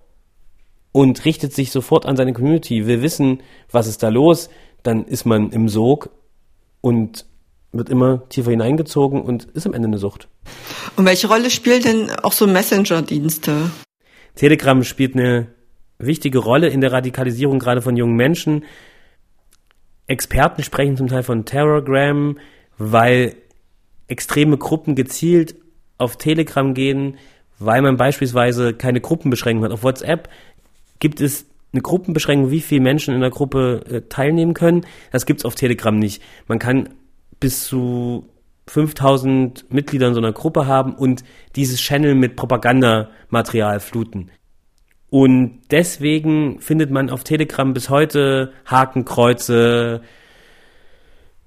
und 0.91 1.23
richtet 1.23 1.53
sich 1.53 1.71
sofort 1.71 2.05
an 2.05 2.17
seine 2.17 2.33
Community, 2.33 2.85
will 2.85 3.01
wissen, 3.01 3.41
was 3.71 3.87
ist 3.87 4.03
da 4.03 4.09
los, 4.09 4.49
dann 4.83 5.05
ist 5.05 5.25
man 5.25 5.51
im 5.51 5.69
Sog 5.69 6.09
und 6.81 7.25
wird 7.71 7.89
immer 7.89 8.27
tiefer 8.29 8.51
hineingezogen 8.51 9.21
und 9.21 9.45
ist 9.53 9.67
am 9.67 9.73
Ende 9.73 9.87
eine 9.87 9.97
Sucht. 9.97 10.27
Und 10.95 11.05
welche 11.05 11.27
Rolle 11.27 11.49
spielen 11.49 11.83
denn 11.83 12.11
auch 12.23 12.33
so 12.33 12.47
Messenger-Dienste? 12.47 13.71
Telegram 14.35 14.83
spielt 14.83 15.15
eine 15.15 15.47
wichtige 15.99 16.39
Rolle 16.39 16.69
in 16.69 16.81
der 16.81 16.91
Radikalisierung 16.91 17.59
gerade 17.59 17.81
von 17.81 17.95
jungen 17.97 18.15
Menschen. 18.15 18.63
Experten 20.07 20.63
sprechen 20.63 20.97
zum 20.97 21.07
Teil 21.07 21.23
von 21.23 21.45
Terrorgram, 21.45 22.39
weil 22.77 23.35
extreme 24.07 24.57
Gruppen 24.57 24.95
gezielt 24.95 25.55
auf 25.97 26.17
Telegram 26.17 26.73
gehen, 26.73 27.17
weil 27.59 27.81
man 27.81 27.97
beispielsweise 27.97 28.73
keine 28.73 29.01
Gruppenbeschränkung 29.01 29.65
hat. 29.65 29.71
Auf 29.71 29.83
WhatsApp 29.83 30.29
gibt 30.99 31.21
es 31.21 31.45
eine 31.71 31.81
Gruppenbeschränkung, 31.81 32.49
wie 32.49 32.61
viele 32.61 32.81
Menschen 32.81 33.13
in 33.13 33.21
der 33.21 33.29
Gruppe 33.29 33.83
äh, 33.89 34.01
teilnehmen 34.09 34.53
können. 34.53 34.85
Das 35.11 35.25
gibt 35.25 35.41
es 35.41 35.45
auf 35.45 35.55
Telegram 35.55 35.95
nicht. 35.95 36.23
Man 36.47 36.57
kann 36.57 36.89
bis 37.39 37.65
zu 37.65 38.29
5000 38.67 39.71
Mitglieder 39.73 40.07
in 40.07 40.13
so 40.13 40.19
einer 40.19 40.31
Gruppe 40.31 40.67
haben 40.67 40.93
und 40.93 41.23
dieses 41.55 41.79
Channel 41.79 42.15
mit 42.15 42.35
Propagandamaterial 42.35 43.79
fluten. 43.79 44.29
Und 45.09 45.61
deswegen 45.71 46.59
findet 46.59 46.91
man 46.91 47.09
auf 47.09 47.23
Telegram 47.23 47.73
bis 47.73 47.89
heute 47.89 48.53
Hakenkreuze, 48.67 50.01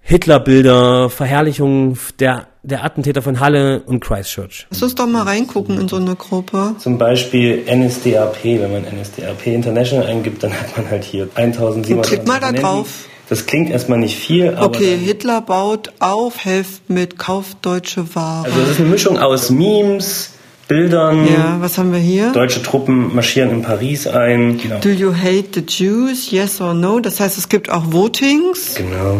Hitlerbilder, 0.00 1.10
Verherrlichungen 1.10 1.96
der, 2.18 2.48
der 2.64 2.84
Attentäter 2.84 3.22
von 3.22 3.38
Halle 3.38 3.84
und 3.86 4.00
Christchurch. 4.00 4.66
Lass 4.70 4.82
uns 4.82 4.96
doch 4.96 5.06
mal 5.06 5.22
reingucken 5.22 5.80
in 5.80 5.86
so 5.86 5.94
eine 5.96 6.16
Gruppe. 6.16 6.74
Zum 6.78 6.98
Beispiel 6.98 7.64
NSDAP, 7.72 8.42
wenn 8.42 8.72
man 8.72 8.82
NSDAP 8.82 9.46
International 9.46 10.06
eingibt, 10.06 10.42
dann 10.42 10.52
hat 10.52 10.76
man 10.76 10.90
halt 10.90 11.04
hier 11.04 11.28
1700. 11.32 12.06
Klick 12.06 12.26
mal 12.26 12.40
da 12.40 12.50
drauf. 12.50 13.08
Das 13.32 13.46
klingt 13.46 13.70
erstmal 13.70 13.98
nicht 13.98 14.18
viel, 14.18 14.50
aber. 14.50 14.66
Okay, 14.66 14.94
Hitler 14.94 15.40
baut 15.40 15.90
auf, 16.00 16.44
helft 16.44 16.90
mit, 16.90 17.18
kauft 17.18 17.56
deutsche 17.62 18.14
Ware. 18.14 18.44
Also, 18.44 18.60
es 18.60 18.70
ist 18.72 18.80
eine 18.80 18.90
Mischung 18.90 19.18
aus 19.18 19.48
Memes, 19.48 20.32
Bildern. 20.68 21.26
Ja, 21.26 21.56
was 21.58 21.78
haben 21.78 21.94
wir 21.94 21.98
hier? 21.98 22.32
Deutsche 22.32 22.62
Truppen 22.62 23.14
marschieren 23.14 23.48
in 23.48 23.62
Paris 23.62 24.06
ein. 24.06 24.58
Genau. 24.58 24.80
Do 24.80 24.90
you 24.90 25.14
hate 25.14 25.46
the 25.54 25.64
Jews? 25.66 26.30
Yes 26.30 26.60
or 26.60 26.74
no? 26.74 27.00
Das 27.00 27.20
heißt, 27.20 27.38
es 27.38 27.48
gibt 27.48 27.70
auch 27.70 27.84
Votings. 27.90 28.74
Genau. 28.74 29.16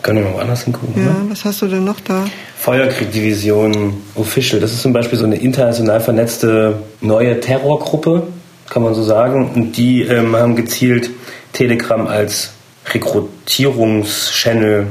Können 0.00 0.20
wir 0.20 0.30
mal 0.30 0.36
woanders 0.36 0.62
hingucken? 0.62 0.94
Ja, 0.96 1.12
ne? 1.12 1.26
was 1.28 1.44
hast 1.44 1.60
du 1.60 1.66
denn 1.66 1.84
noch 1.84 2.00
da? 2.00 2.24
Feuerkrieg-Division 2.56 4.02
Official. 4.14 4.62
Das 4.62 4.72
ist 4.72 4.80
zum 4.80 4.94
Beispiel 4.94 5.18
so 5.18 5.26
eine 5.26 5.36
international 5.36 6.00
vernetzte 6.00 6.78
neue 7.02 7.38
Terrorgruppe, 7.38 8.28
kann 8.70 8.82
man 8.82 8.94
so 8.94 9.02
sagen. 9.02 9.50
Und 9.54 9.76
die 9.76 10.00
ähm, 10.04 10.34
haben 10.34 10.56
gezielt 10.56 11.10
Telegram 11.52 12.06
als 12.06 12.55
Rekrutierungschannel 12.92 14.88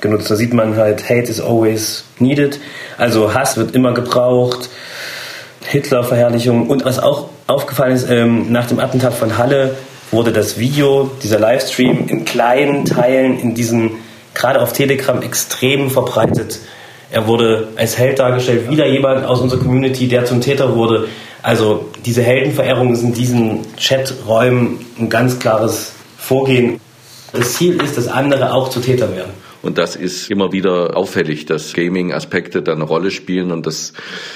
genutzt. 0.00 0.30
Da 0.30 0.36
sieht 0.36 0.52
man 0.52 0.76
halt, 0.76 1.04
Hate 1.04 1.30
is 1.30 1.40
always 1.40 2.04
needed. 2.18 2.60
Also 2.98 3.34
Hass 3.34 3.56
wird 3.56 3.74
immer 3.74 3.92
gebraucht. 3.92 4.68
Hitler-Verherrlichung. 5.66 6.68
Und 6.68 6.84
was 6.84 6.98
auch 6.98 7.28
aufgefallen 7.46 7.94
ist, 7.94 8.08
ähm, 8.08 8.52
nach 8.52 8.66
dem 8.66 8.80
Attentat 8.80 9.14
von 9.14 9.38
Halle 9.38 9.76
wurde 10.10 10.32
das 10.32 10.58
Video, 10.58 11.10
dieser 11.22 11.38
Livestream 11.38 12.06
in 12.08 12.24
kleinen 12.24 12.84
Teilen 12.84 13.40
in 13.40 13.54
diesen 13.54 13.92
gerade 14.34 14.60
auf 14.60 14.72
Telegram 14.72 15.22
extrem 15.22 15.90
verbreitet. 15.90 16.58
Er 17.10 17.26
wurde 17.26 17.68
als 17.76 17.96
Held 17.96 18.18
dargestellt, 18.18 18.68
wieder 18.68 18.86
jemand 18.86 19.24
aus 19.24 19.40
unserer 19.40 19.60
Community, 19.60 20.08
der 20.08 20.24
zum 20.24 20.40
Täter 20.40 20.74
wurde. 20.74 21.08
Also 21.42 21.88
diese 22.04 22.22
Heldenverehrung 22.22 22.92
ist 22.92 23.02
in 23.02 23.14
diesen 23.14 23.60
Chaträumen 23.76 24.84
ein 24.98 25.08
ganz 25.08 25.38
klares 25.38 25.92
Vorgehen. 26.18 26.80
Das 27.34 27.54
Ziel 27.54 27.82
ist, 27.82 27.98
dass 27.98 28.06
andere 28.06 28.52
auch 28.52 28.68
zu 28.68 28.80
Täter 28.80 29.14
werden. 29.14 29.32
Und 29.64 29.78
das 29.78 29.96
ist 29.96 30.30
immer 30.30 30.52
wieder 30.52 30.96
auffällig, 30.96 31.46
dass 31.46 31.72
Gaming-Aspekte 31.72 32.62
da 32.62 32.72
eine 32.72 32.84
Rolle 32.84 33.10
spielen 33.10 33.50
und 33.50 33.66
das 33.66 33.94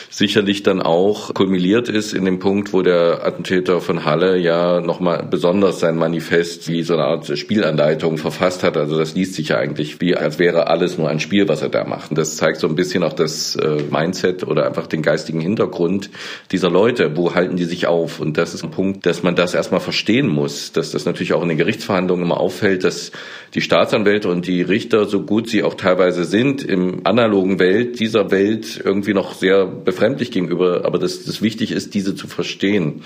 sicherlich 0.08 0.62
dann 0.62 0.80
auch 0.80 1.34
kulminiert 1.34 1.88
ist 1.88 2.14
in 2.14 2.24
dem 2.24 2.38
Punkt, 2.38 2.72
wo 2.72 2.80
der 2.80 3.26
Attentäter 3.26 3.80
von 3.82 4.06
Halle 4.06 4.38
ja 4.38 4.80
nochmal 4.80 5.26
besonders 5.30 5.80
sein 5.80 5.96
Manifest 5.96 6.68
wie 6.68 6.82
so 6.82 6.94
eine 6.94 7.04
Art 7.04 7.26
Spielanleitung 7.38 8.16
verfasst 8.16 8.62
hat. 8.62 8.78
Also 8.78 8.96
das 8.98 9.14
liest 9.14 9.34
sich 9.34 9.48
ja 9.48 9.58
eigentlich 9.58 10.00
wie, 10.00 10.16
als 10.16 10.38
wäre 10.38 10.68
alles 10.68 10.96
nur 10.96 11.10
ein 11.10 11.20
Spiel, 11.20 11.46
was 11.46 11.60
er 11.60 11.68
da 11.68 11.84
macht. 11.84 12.10
Und 12.10 12.18
das 12.18 12.36
zeigt 12.36 12.58
so 12.58 12.66
ein 12.66 12.74
bisschen 12.74 13.02
auch 13.02 13.12
das 13.12 13.54
äh, 13.56 13.82
Mindset 13.90 14.44
oder 14.44 14.66
einfach 14.66 14.86
den 14.86 15.02
geistigen 15.02 15.40
Hintergrund 15.40 16.08
dieser 16.52 16.70
Leute. 16.70 17.16
Wo 17.16 17.34
halten 17.34 17.56
die 17.56 17.64
sich 17.64 17.86
auf? 17.86 18.18
Und 18.18 18.38
das 18.38 18.54
ist 18.54 18.64
ein 18.64 18.70
Punkt, 18.70 19.04
dass 19.04 19.22
man 19.22 19.36
das 19.36 19.52
erstmal 19.52 19.80
verstehen 19.80 20.28
muss, 20.28 20.72
dass 20.72 20.92
das 20.92 21.04
natürlich 21.04 21.34
auch 21.34 21.42
in 21.42 21.50
den 21.50 21.58
Gerichtsverhandlungen 21.58 22.24
immer 22.24 22.40
auffällt, 22.40 22.84
dass 22.84 23.12
die 23.54 23.60
Staatsanwälte 23.60 24.28
und 24.28 24.46
die 24.46 24.62
Richter 24.62 25.04
so 25.06 25.17
so 25.18 25.24
gut 25.24 25.48
sie 25.48 25.64
auch 25.64 25.74
teilweise 25.74 26.24
sind, 26.24 26.62
im 26.62 27.00
analogen 27.04 27.58
Welt, 27.58 27.98
dieser 27.98 28.30
Welt 28.30 28.80
irgendwie 28.84 29.14
noch 29.14 29.34
sehr 29.34 29.66
befremdlich 29.66 30.30
gegenüber. 30.30 30.84
Aber 30.84 30.98
dass 30.98 31.24
das 31.24 31.42
wichtig 31.42 31.72
ist, 31.72 31.94
diese 31.94 32.14
zu 32.14 32.28
verstehen. 32.28 33.02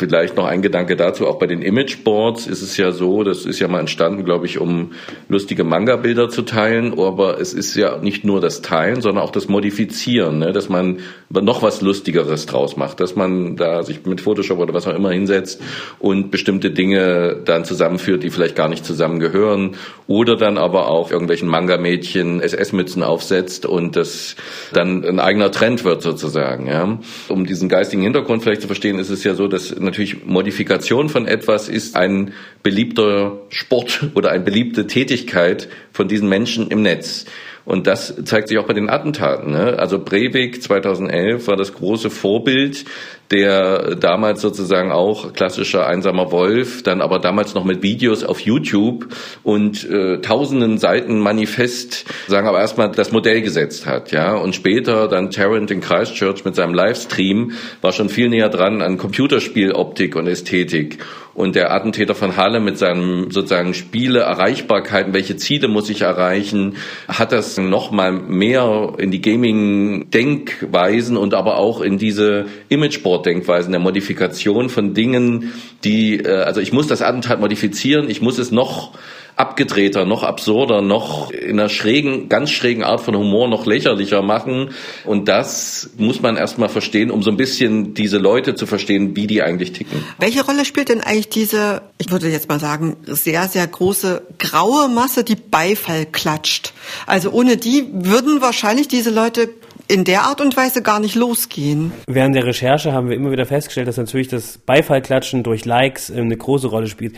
Vielleicht 0.00 0.34
noch 0.34 0.46
ein 0.46 0.62
Gedanke 0.62 0.96
dazu, 0.96 1.26
auch 1.26 1.38
bei 1.38 1.46
den 1.46 1.60
Imageboards 1.60 2.46
ist 2.46 2.62
es 2.62 2.78
ja 2.78 2.90
so, 2.90 3.22
das 3.22 3.44
ist 3.44 3.60
ja 3.60 3.68
mal 3.68 3.80
entstanden, 3.80 4.24
glaube 4.24 4.46
ich, 4.46 4.58
um 4.58 4.92
lustige 5.28 5.62
Manga-Bilder 5.62 6.30
zu 6.30 6.40
teilen, 6.40 6.98
aber 6.98 7.38
es 7.38 7.52
ist 7.52 7.74
ja 7.74 7.98
nicht 7.98 8.24
nur 8.24 8.40
das 8.40 8.62
Teilen, 8.62 9.02
sondern 9.02 9.22
auch 9.22 9.30
das 9.30 9.48
Modifizieren, 9.48 10.38
ne? 10.38 10.52
dass 10.52 10.70
man 10.70 11.00
noch 11.28 11.62
was 11.62 11.82
Lustigeres 11.82 12.46
draus 12.46 12.78
macht, 12.78 13.00
dass 13.00 13.14
man 13.14 13.56
da 13.56 13.82
sich 13.82 14.06
mit 14.06 14.22
Photoshop 14.22 14.58
oder 14.58 14.72
was 14.72 14.86
auch 14.86 14.94
immer 14.94 15.10
hinsetzt 15.10 15.60
und 15.98 16.30
bestimmte 16.30 16.70
Dinge 16.70 17.36
dann 17.44 17.66
zusammenführt, 17.66 18.22
die 18.22 18.30
vielleicht 18.30 18.56
gar 18.56 18.70
nicht 18.70 18.86
zusammengehören 18.86 19.76
oder 20.06 20.36
dann 20.36 20.56
aber 20.56 20.88
auch 20.88 21.10
irgendwelchen 21.10 21.46
Manga-Mädchen 21.46 22.40
SS-Mützen 22.40 23.02
aufsetzt 23.02 23.66
und 23.66 23.96
das 23.96 24.34
dann 24.72 25.04
ein 25.04 25.20
eigener 25.20 25.52
Trend 25.52 25.84
wird 25.84 26.00
sozusagen. 26.00 26.68
Ja? 26.68 26.98
Um 27.28 27.44
diesen 27.44 27.68
geistigen 27.68 28.02
Hintergrund 28.02 28.42
vielleicht 28.42 28.62
zu 28.62 28.66
verstehen, 28.66 28.98
ist 28.98 29.10
es 29.10 29.24
ja 29.24 29.34
so, 29.34 29.46
dass 29.46 29.70
natürlich 29.90 30.24
Modifikation 30.24 31.08
von 31.08 31.26
etwas 31.26 31.68
ist 31.68 31.96
ein 31.96 32.32
beliebter 32.62 33.40
Sport 33.48 34.10
oder 34.14 34.30
eine 34.30 34.44
beliebte 34.44 34.86
Tätigkeit 34.86 35.68
von 35.92 36.08
diesen 36.08 36.28
Menschen 36.28 36.68
im 36.68 36.82
Netz. 36.82 37.26
Und 37.64 37.86
das 37.86 38.14
zeigt 38.24 38.48
sich 38.48 38.58
auch 38.58 38.66
bei 38.66 38.72
den 38.72 38.88
Attentaten. 38.88 39.52
Ne? 39.52 39.78
Also 39.78 39.98
Breivik 39.98 40.62
2011 40.62 41.46
war 41.46 41.56
das 41.56 41.74
große 41.74 42.10
Vorbild 42.10 42.84
der 43.30 43.94
damals 43.94 44.40
sozusagen 44.40 44.90
auch 44.90 45.32
klassischer 45.32 45.86
einsamer 45.86 46.32
Wolf, 46.32 46.82
dann 46.82 47.00
aber 47.00 47.20
damals 47.20 47.54
noch 47.54 47.64
mit 47.64 47.82
Videos 47.82 48.24
auf 48.24 48.40
YouTube 48.40 49.06
und 49.44 49.88
äh, 49.88 50.20
tausenden 50.20 50.78
Seiten 50.78 51.20
Manifest, 51.20 52.06
sagen 52.26 52.48
aber 52.48 52.60
erstmal 52.60 52.90
das 52.90 53.12
Modell 53.12 53.40
gesetzt 53.42 53.86
hat, 53.86 54.10
ja. 54.10 54.34
Und 54.34 54.56
später 54.56 55.06
dann 55.06 55.30
Tarrant 55.30 55.70
in 55.70 55.80
Christchurch 55.80 56.44
mit 56.44 56.56
seinem 56.56 56.74
Livestream 56.74 57.52
war 57.80 57.92
schon 57.92 58.08
viel 58.08 58.28
näher 58.28 58.48
dran 58.48 58.82
an 58.82 58.98
Computerspieloptik 58.98 60.16
und 60.16 60.26
Ästhetik. 60.26 60.98
Und 61.32 61.54
der 61.54 61.72
Attentäter 61.72 62.16
von 62.16 62.36
Halle 62.36 62.58
mit 62.60 62.76
seinem 62.76 63.30
sozusagen 63.30 63.72
Spiele, 63.72 64.20
Erreichbarkeiten, 64.20 65.14
welche 65.14 65.36
Ziele 65.36 65.68
muss 65.68 65.88
ich 65.88 66.02
erreichen, 66.02 66.76
hat 67.06 67.30
das 67.30 67.56
nochmal 67.56 68.12
mehr 68.12 68.94
in 68.98 69.12
die 69.12 69.22
Gaming-Denkweisen 69.22 71.16
und 71.16 71.32
aber 71.34 71.56
auch 71.56 71.80
in 71.80 71.98
diese 71.98 72.46
Imageboard 72.68 73.19
Denkweisen, 73.22 73.72
der 73.72 73.80
Modifikation 73.80 74.68
von 74.68 74.94
Dingen, 74.94 75.52
die, 75.84 76.18
äh, 76.18 76.42
also 76.42 76.60
ich 76.60 76.72
muss 76.72 76.86
das 76.86 77.02
Attentat 77.02 77.40
modifizieren, 77.40 78.08
ich 78.10 78.20
muss 78.20 78.38
es 78.38 78.50
noch 78.50 78.92
abgedrehter, 79.40 80.04
noch 80.04 80.22
absurder, 80.22 80.82
noch 80.82 81.30
in 81.30 81.58
einer 81.58 81.70
schrägen, 81.70 82.28
ganz 82.28 82.50
schrägen 82.50 82.84
Art 82.84 83.00
von 83.00 83.16
Humor 83.16 83.48
noch 83.48 83.64
lächerlicher 83.64 84.20
machen. 84.22 84.70
Und 85.04 85.28
das 85.28 85.90
muss 85.96 86.20
man 86.20 86.36
erstmal 86.36 86.68
verstehen, 86.68 87.10
um 87.10 87.22
so 87.22 87.30
ein 87.30 87.38
bisschen 87.38 87.94
diese 87.94 88.18
Leute 88.18 88.54
zu 88.54 88.66
verstehen, 88.66 89.16
wie 89.16 89.26
die 89.26 89.42
eigentlich 89.42 89.72
ticken. 89.72 90.04
Welche 90.18 90.44
Rolle 90.44 90.64
spielt 90.66 90.90
denn 90.90 91.00
eigentlich 91.00 91.30
diese, 91.30 91.82
ich 91.96 92.10
würde 92.10 92.28
jetzt 92.28 92.48
mal 92.48 92.60
sagen, 92.60 92.96
sehr, 93.06 93.48
sehr 93.48 93.66
große 93.66 94.22
graue 94.38 94.88
Masse, 94.88 95.24
die 95.24 95.36
Beifall 95.36 96.04
klatscht? 96.04 96.74
Also 97.06 97.30
ohne 97.30 97.56
die 97.56 97.86
würden 97.92 98.42
wahrscheinlich 98.42 98.88
diese 98.88 99.10
Leute 99.10 99.48
in 99.90 100.04
der 100.04 100.22
Art 100.22 100.40
und 100.40 100.56
Weise 100.56 100.82
gar 100.82 101.00
nicht 101.00 101.16
losgehen. 101.16 101.92
Während 102.06 102.36
der 102.36 102.46
Recherche 102.46 102.92
haben 102.92 103.08
wir 103.08 103.16
immer 103.16 103.32
wieder 103.32 103.44
festgestellt, 103.44 103.88
dass 103.88 103.96
natürlich 103.96 104.28
das 104.28 104.58
Beifallklatschen 104.58 105.42
durch 105.42 105.64
Likes 105.64 106.12
eine 106.12 106.36
große 106.36 106.68
Rolle 106.68 106.86
spielt. 106.86 107.16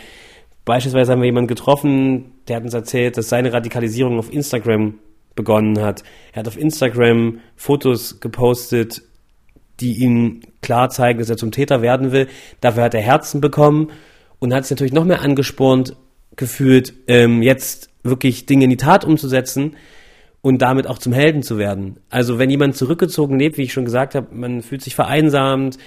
Beispielsweise 0.64 1.12
haben 1.12 1.20
wir 1.20 1.26
jemanden 1.26 1.48
getroffen, 1.48 2.32
der 2.48 2.56
hat 2.56 2.64
uns 2.64 2.72
erzählt, 2.72 3.18
dass 3.18 3.28
seine 3.28 3.52
Radikalisierung 3.52 4.18
auf 4.18 4.32
Instagram 4.32 4.94
begonnen 5.34 5.82
hat. 5.82 6.02
Er 6.32 6.40
hat 6.40 6.48
auf 6.48 6.58
Instagram 6.58 7.40
Fotos 7.56 8.20
gepostet, 8.20 9.02
die 9.80 10.02
ihm 10.02 10.40
klar 10.62 10.88
zeigen, 10.88 11.18
dass 11.18 11.28
er 11.28 11.36
zum 11.36 11.50
Täter 11.50 11.82
werden 11.82 12.10
will. 12.10 12.28
Dafür 12.60 12.84
hat 12.84 12.94
er 12.94 13.02
Herzen 13.02 13.42
bekommen 13.42 13.90
und 14.38 14.54
hat 14.54 14.64
es 14.64 14.70
natürlich 14.70 14.92
noch 14.94 15.04
mehr 15.04 15.20
angespornt 15.20 15.94
gefühlt, 16.36 16.94
ähm, 17.06 17.42
jetzt 17.42 17.90
wirklich 18.02 18.46
Dinge 18.46 18.64
in 18.64 18.70
die 18.70 18.76
Tat 18.78 19.04
umzusetzen 19.04 19.76
und 20.42 20.60
damit 20.60 20.86
auch 20.86 20.98
zum 20.98 21.12
Helden 21.12 21.42
zu 21.42 21.56
werden. 21.56 22.00
Also 22.10 22.38
wenn 22.38 22.50
jemand 22.50 22.76
zurückgezogen 22.76 23.38
lebt, 23.38 23.56
wie 23.56 23.62
ich 23.62 23.72
schon 23.72 23.84
gesagt 23.84 24.14
habe, 24.14 24.34
man 24.34 24.60
fühlt 24.60 24.82
sich 24.82 24.94
vereinsamt, 24.94 25.78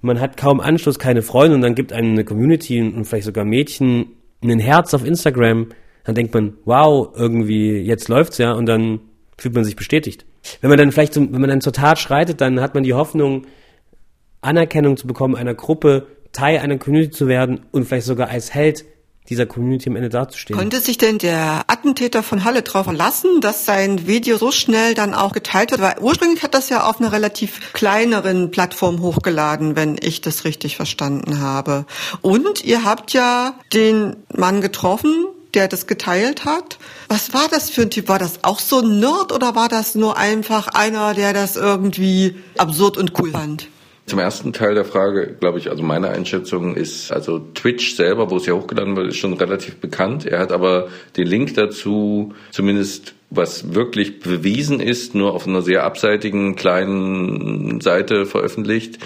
man 0.00 0.20
hat 0.20 0.36
kaum 0.36 0.60
Anschluss, 0.60 0.98
keine 1.00 1.22
Freunde 1.22 1.56
und 1.56 1.62
dann 1.62 1.74
gibt 1.74 1.92
einem 1.92 2.12
eine 2.12 2.24
Community 2.24 2.80
und 2.80 3.04
vielleicht 3.04 3.26
sogar 3.26 3.44
Mädchen 3.44 4.06
ein 4.42 4.60
Herz 4.60 4.94
auf 4.94 5.04
Instagram, 5.04 5.68
dann 6.04 6.14
denkt 6.14 6.32
man, 6.32 6.54
wow, 6.64 7.08
irgendwie 7.16 7.78
jetzt 7.78 8.08
läuft's 8.08 8.38
ja 8.38 8.52
und 8.52 8.66
dann 8.66 9.00
fühlt 9.36 9.54
man 9.54 9.64
sich 9.64 9.74
bestätigt. 9.74 10.24
Wenn 10.60 10.70
man 10.70 10.78
dann 10.78 10.92
vielleicht, 10.92 11.14
zum, 11.14 11.32
wenn 11.32 11.40
man 11.40 11.50
dann 11.50 11.60
zur 11.60 11.72
Tat 11.72 11.98
schreitet, 11.98 12.40
dann 12.40 12.60
hat 12.60 12.74
man 12.74 12.84
die 12.84 12.94
Hoffnung, 12.94 13.46
Anerkennung 14.40 14.96
zu 14.96 15.08
bekommen 15.08 15.34
einer 15.34 15.54
Gruppe, 15.54 16.06
Teil 16.32 16.58
einer 16.58 16.78
Community 16.78 17.10
zu 17.10 17.26
werden 17.26 17.62
und 17.72 17.84
vielleicht 17.84 18.06
sogar 18.06 18.28
als 18.28 18.54
Held 18.54 18.84
dieser 19.28 19.46
Community 19.46 19.88
am 19.88 19.96
Ende 19.96 20.08
dazustehen. 20.08 20.58
Konnte 20.58 20.80
sich 20.80 20.98
denn 20.98 21.18
der 21.18 21.64
Attentäter 21.66 22.22
von 22.22 22.44
Halle 22.44 22.62
darauf 22.62 22.84
verlassen, 22.84 23.40
dass 23.40 23.64
sein 23.64 24.06
Video 24.06 24.38
so 24.38 24.50
schnell 24.50 24.94
dann 24.94 25.14
auch 25.14 25.32
geteilt 25.32 25.70
wird? 25.70 25.80
Weil 25.80 25.96
ursprünglich 26.00 26.42
hat 26.42 26.54
das 26.54 26.68
ja 26.68 26.84
auf 26.84 27.00
einer 27.00 27.12
relativ 27.12 27.72
kleineren 27.72 28.50
Plattform 28.50 29.00
hochgeladen, 29.00 29.76
wenn 29.76 29.96
ich 30.00 30.20
das 30.20 30.44
richtig 30.44 30.76
verstanden 30.76 31.40
habe. 31.40 31.84
Und 32.22 32.64
ihr 32.64 32.84
habt 32.84 33.12
ja 33.12 33.54
den 33.72 34.16
Mann 34.34 34.60
getroffen, 34.60 35.26
der 35.54 35.68
das 35.68 35.86
geteilt 35.86 36.44
hat. 36.44 36.78
Was 37.08 37.34
war 37.34 37.48
das 37.50 37.70
für 37.70 37.82
ein 37.82 37.90
Typ? 37.90 38.08
War 38.08 38.18
das 38.18 38.44
auch 38.44 38.60
so 38.60 38.80
ein 38.80 39.00
Nerd 39.00 39.32
oder 39.32 39.54
war 39.54 39.68
das 39.68 39.94
nur 39.94 40.16
einfach 40.16 40.68
einer, 40.68 41.14
der 41.14 41.32
das 41.32 41.56
irgendwie 41.56 42.36
absurd 42.56 42.96
und 42.96 43.18
cool 43.18 43.32
fand? 43.32 43.68
Zum 44.08 44.18
ersten 44.18 44.52
Teil 44.54 44.74
der 44.74 44.86
Frage, 44.86 45.36
glaube 45.38 45.58
ich, 45.58 45.70
also 45.70 45.82
meine 45.82 46.08
Einschätzung 46.08 46.74
ist, 46.74 47.12
also 47.12 47.40
Twitch 47.54 47.94
selber, 47.94 48.30
wo 48.30 48.36
es 48.36 48.46
ja 48.46 48.54
hochgeladen 48.54 48.96
wird, 48.96 49.08
ist 49.08 49.18
schon 49.18 49.34
relativ 49.34 49.76
bekannt. 49.76 50.24
Er 50.24 50.38
hat 50.38 50.50
aber 50.50 50.88
den 51.16 51.26
Link 51.26 51.54
dazu, 51.54 52.34
zumindest 52.50 53.14
was 53.30 53.74
wirklich 53.74 54.20
bewiesen 54.20 54.80
ist, 54.80 55.14
nur 55.14 55.34
auf 55.34 55.46
einer 55.46 55.60
sehr 55.60 55.84
abseitigen 55.84 56.56
kleinen 56.56 57.82
Seite 57.82 58.24
veröffentlicht. 58.24 58.98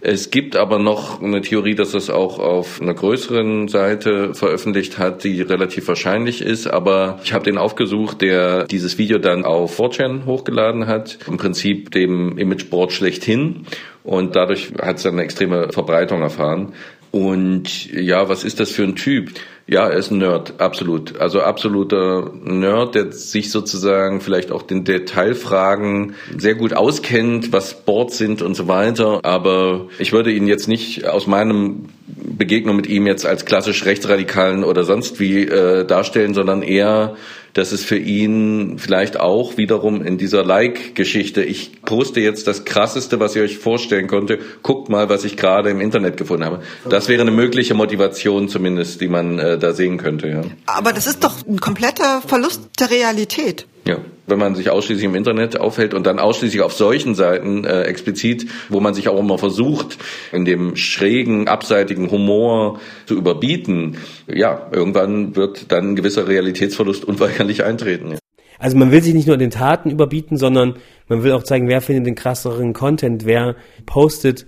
Es 0.00 0.30
gibt 0.30 0.54
aber 0.54 0.78
noch 0.78 1.20
eine 1.20 1.40
Theorie, 1.40 1.74
dass 1.74 1.94
es 1.94 2.08
auch 2.08 2.38
auf 2.38 2.80
einer 2.80 2.94
größeren 2.94 3.66
Seite 3.66 4.32
veröffentlicht 4.32 4.98
hat, 4.98 5.24
die 5.24 5.42
relativ 5.42 5.88
wahrscheinlich 5.88 6.40
ist. 6.40 6.68
Aber 6.68 7.18
ich 7.24 7.32
habe 7.32 7.44
den 7.44 7.58
aufgesucht, 7.58 8.22
der 8.22 8.64
dieses 8.64 8.98
Video 8.98 9.18
dann 9.18 9.44
auf 9.44 9.78
4chan 9.78 10.24
hochgeladen 10.24 10.86
hat. 10.86 11.18
Im 11.26 11.36
Prinzip 11.36 11.90
dem 11.90 12.38
Imageboard 12.38 12.92
schlechthin. 12.92 13.66
Und 14.04 14.36
dadurch 14.36 14.72
hat 14.80 14.98
es 14.98 15.02
dann 15.02 15.14
eine 15.14 15.24
extreme 15.24 15.72
Verbreitung 15.72 16.22
erfahren. 16.22 16.74
Und 17.10 17.92
ja, 17.92 18.28
was 18.28 18.44
ist 18.44 18.60
das 18.60 18.70
für 18.70 18.84
ein 18.84 18.94
Typ? 18.94 19.30
Ja, 19.70 19.86
er 19.86 19.98
ist 19.98 20.10
ein 20.10 20.16
Nerd, 20.16 20.54
absolut. 20.62 21.18
Also 21.18 21.42
absoluter 21.42 22.32
Nerd, 22.42 22.94
der 22.94 23.12
sich 23.12 23.50
sozusagen 23.50 24.22
vielleicht 24.22 24.50
auch 24.50 24.62
den 24.62 24.84
Detailfragen 24.84 26.14
sehr 26.38 26.54
gut 26.54 26.72
auskennt, 26.72 27.52
was 27.52 27.84
Boards 27.84 28.16
sind 28.16 28.40
und 28.40 28.54
so 28.54 28.66
weiter. 28.66 29.20
Aber 29.24 29.88
ich 29.98 30.12
würde 30.12 30.32
ihn 30.32 30.46
jetzt 30.46 30.68
nicht 30.68 31.06
aus 31.06 31.26
meinem 31.26 31.90
Begegnung 32.38 32.76
mit 32.76 32.86
ihm 32.86 33.06
jetzt 33.06 33.26
als 33.26 33.44
klassisch 33.44 33.84
rechtsradikalen 33.84 34.64
oder 34.64 34.84
sonst 34.84 35.20
wie 35.20 35.42
äh, 35.42 35.84
darstellen, 35.84 36.34
sondern 36.34 36.62
eher 36.62 37.16
dass 37.58 37.72
es 37.72 37.84
für 37.84 37.98
ihn 37.98 38.78
vielleicht 38.78 39.18
auch 39.18 39.56
wiederum 39.56 40.04
in 40.04 40.16
dieser 40.16 40.44
Like-Geschichte, 40.44 41.42
ich 41.42 41.82
poste 41.82 42.20
jetzt 42.20 42.46
das 42.46 42.64
Krasseste, 42.64 43.18
was 43.18 43.34
ihr 43.34 43.42
euch 43.42 43.58
vorstellen 43.58 44.06
konnte, 44.06 44.38
guckt 44.62 44.88
mal, 44.88 45.08
was 45.08 45.24
ich 45.24 45.36
gerade 45.36 45.70
im 45.70 45.80
Internet 45.80 46.16
gefunden 46.16 46.44
habe. 46.44 46.62
Das 46.88 47.08
wäre 47.08 47.22
eine 47.22 47.30
mögliche 47.32 47.74
Motivation 47.74 48.48
zumindest, 48.48 49.00
die 49.00 49.08
man 49.08 49.38
äh, 49.38 49.58
da 49.58 49.72
sehen 49.72 49.98
könnte. 49.98 50.28
Ja. 50.28 50.42
Aber 50.66 50.92
das 50.92 51.06
ist 51.06 51.24
doch 51.24 51.46
ein 51.46 51.58
kompletter 51.58 52.22
Verlust 52.22 52.62
der 52.78 52.90
Realität. 52.90 53.66
Ja, 53.88 53.96
wenn 54.26 54.38
man 54.38 54.54
sich 54.54 54.68
ausschließlich 54.68 55.06
im 55.06 55.14
Internet 55.14 55.58
aufhält 55.58 55.94
und 55.94 56.06
dann 56.06 56.18
ausschließlich 56.18 56.60
auf 56.60 56.74
solchen 56.74 57.14
Seiten 57.14 57.64
äh, 57.64 57.84
explizit, 57.84 58.46
wo 58.68 58.80
man 58.80 58.92
sich 58.92 59.08
auch 59.08 59.18
immer 59.18 59.38
versucht, 59.38 59.96
in 60.30 60.44
dem 60.44 60.76
schrägen, 60.76 61.48
abseitigen 61.48 62.10
Humor 62.10 62.80
zu 63.06 63.14
überbieten, 63.14 63.96
ja, 64.26 64.68
irgendwann 64.70 65.36
wird 65.36 65.72
dann 65.72 65.92
ein 65.92 65.96
gewisser 65.96 66.28
Realitätsverlust 66.28 67.06
unweigerlich 67.06 67.64
eintreten. 67.64 68.10
Ja. 68.10 68.18
Also 68.58 68.76
man 68.76 68.90
will 68.90 69.02
sich 69.02 69.14
nicht 69.14 69.26
nur 69.26 69.38
den 69.38 69.50
Taten 69.50 69.88
überbieten, 69.88 70.36
sondern 70.36 70.76
man 71.08 71.22
will 71.22 71.32
auch 71.32 71.44
zeigen, 71.44 71.66
wer 71.66 71.80
findet 71.80 72.06
den 72.06 72.14
krasseren 72.14 72.74
Content, 72.74 73.24
wer 73.24 73.56
postet 73.86 74.46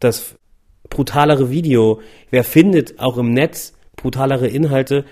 das 0.00 0.34
brutalere 0.90 1.48
Video, 1.50 2.02
wer 2.30 2.44
findet 2.44 2.98
auch 2.98 3.16
im 3.16 3.32
Netz 3.32 3.72
brutalere 3.96 4.48
Inhalte 4.48 5.06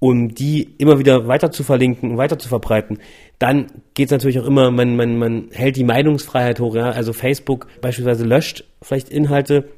um 0.00 0.34
die 0.34 0.62
immer 0.78 0.98
wieder 0.98 1.28
weiter 1.28 1.52
zu 1.52 1.62
verlinken 1.62 2.10
und 2.10 2.16
weiter 2.16 2.38
zu 2.38 2.48
verbreiten, 2.48 2.98
dann 3.38 3.66
geht 3.94 4.06
es 4.06 4.10
natürlich 4.10 4.40
auch 4.40 4.46
immer, 4.46 4.70
man, 4.70 4.96
man, 4.96 5.18
man 5.18 5.48
hält 5.52 5.76
die 5.76 5.84
Meinungsfreiheit 5.84 6.58
hoch. 6.58 6.74
Ja? 6.74 6.90
Also 6.90 7.12
Facebook 7.12 7.68
beispielsweise 7.80 8.24
löscht 8.24 8.64
vielleicht 8.82 9.10
Inhalte 9.10 9.68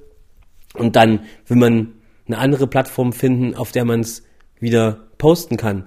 und 0.75 0.97
dann 0.97 1.21
will 1.47 1.57
man 1.57 1.93
eine 2.27 2.39
andere 2.39 2.69
Plattform 2.69 3.13
finden, 3.13 3.57
auf 3.57 3.73
der 3.73 3.85
man 3.85 4.01
es 4.01 4.23
wieder 4.61 5.01
posten 5.19 5.57
kann. 5.57 5.85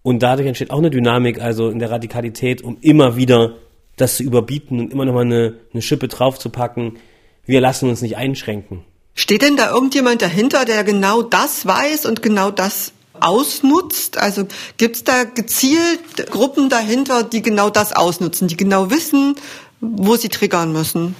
Und 0.00 0.22
dadurch 0.22 0.48
entsteht 0.48 0.70
auch 0.70 0.78
eine 0.78 0.90
Dynamik, 0.90 1.40
also 1.40 1.68
in 1.68 1.78
der 1.78 1.90
Radikalität, 1.90 2.62
um 2.62 2.78
immer 2.80 3.16
wieder 3.16 3.56
das 3.96 4.16
zu 4.16 4.22
überbieten 4.22 4.80
und 4.80 4.92
immer 4.92 5.04
nochmal 5.04 5.26
eine, 5.26 5.56
eine 5.72 5.82
Schippe 5.82 6.08
draufzupacken. 6.08 6.98
Wir 7.44 7.60
lassen 7.60 7.88
uns 7.90 8.00
nicht 8.00 8.16
einschränken. 8.16 8.84
Steht 9.14 9.42
denn 9.42 9.56
da 9.56 9.70
irgendjemand 9.70 10.22
dahinter, 10.22 10.64
der 10.64 10.84
genau 10.84 11.20
das 11.20 11.66
weiß 11.66 12.06
und 12.06 12.22
genau 12.22 12.50
das 12.50 12.94
ausnutzt? 13.20 14.18
Also 14.18 14.46
gibt 14.76 14.96
es 14.96 15.04
da 15.04 15.24
gezielt 15.24 16.30
Gruppen 16.30 16.68
dahinter, 16.68 17.22
die 17.22 17.42
genau 17.42 17.70
das 17.70 17.92
ausnutzen, 17.92 18.48
die 18.48 18.56
genau 18.56 18.90
wissen, 18.90 19.34
wo 19.80 20.16
sie 20.16 20.28
triggern 20.28 20.72
müssen? 20.72 21.14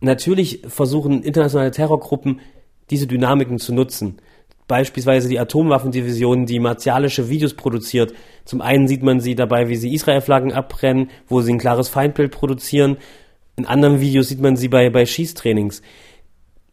Natürlich 0.00 0.62
versuchen 0.66 1.22
internationale 1.22 1.70
Terrorgruppen 1.70 2.40
diese 2.90 3.06
Dynamiken 3.06 3.58
zu 3.58 3.72
nutzen. 3.72 4.18
Beispielsweise 4.68 5.28
die 5.28 5.38
Atomwaffendivision, 5.38 6.46
die 6.46 6.58
martialische 6.58 7.28
Videos 7.28 7.54
produziert. 7.54 8.14
Zum 8.44 8.60
einen 8.60 8.88
sieht 8.88 9.02
man 9.02 9.20
sie 9.20 9.34
dabei, 9.34 9.68
wie 9.68 9.76
sie 9.76 9.92
Israel-Flaggen 9.92 10.52
abbrennen, 10.52 11.10
wo 11.28 11.40
sie 11.40 11.52
ein 11.52 11.58
klares 11.58 11.88
Feindbild 11.88 12.30
produzieren. 12.32 12.96
In 13.56 13.66
anderen 13.66 14.00
Videos 14.00 14.28
sieht 14.28 14.40
man 14.40 14.56
sie 14.56 14.68
bei, 14.68 14.88
bei 14.90 15.04
Schießtrainings. 15.04 15.82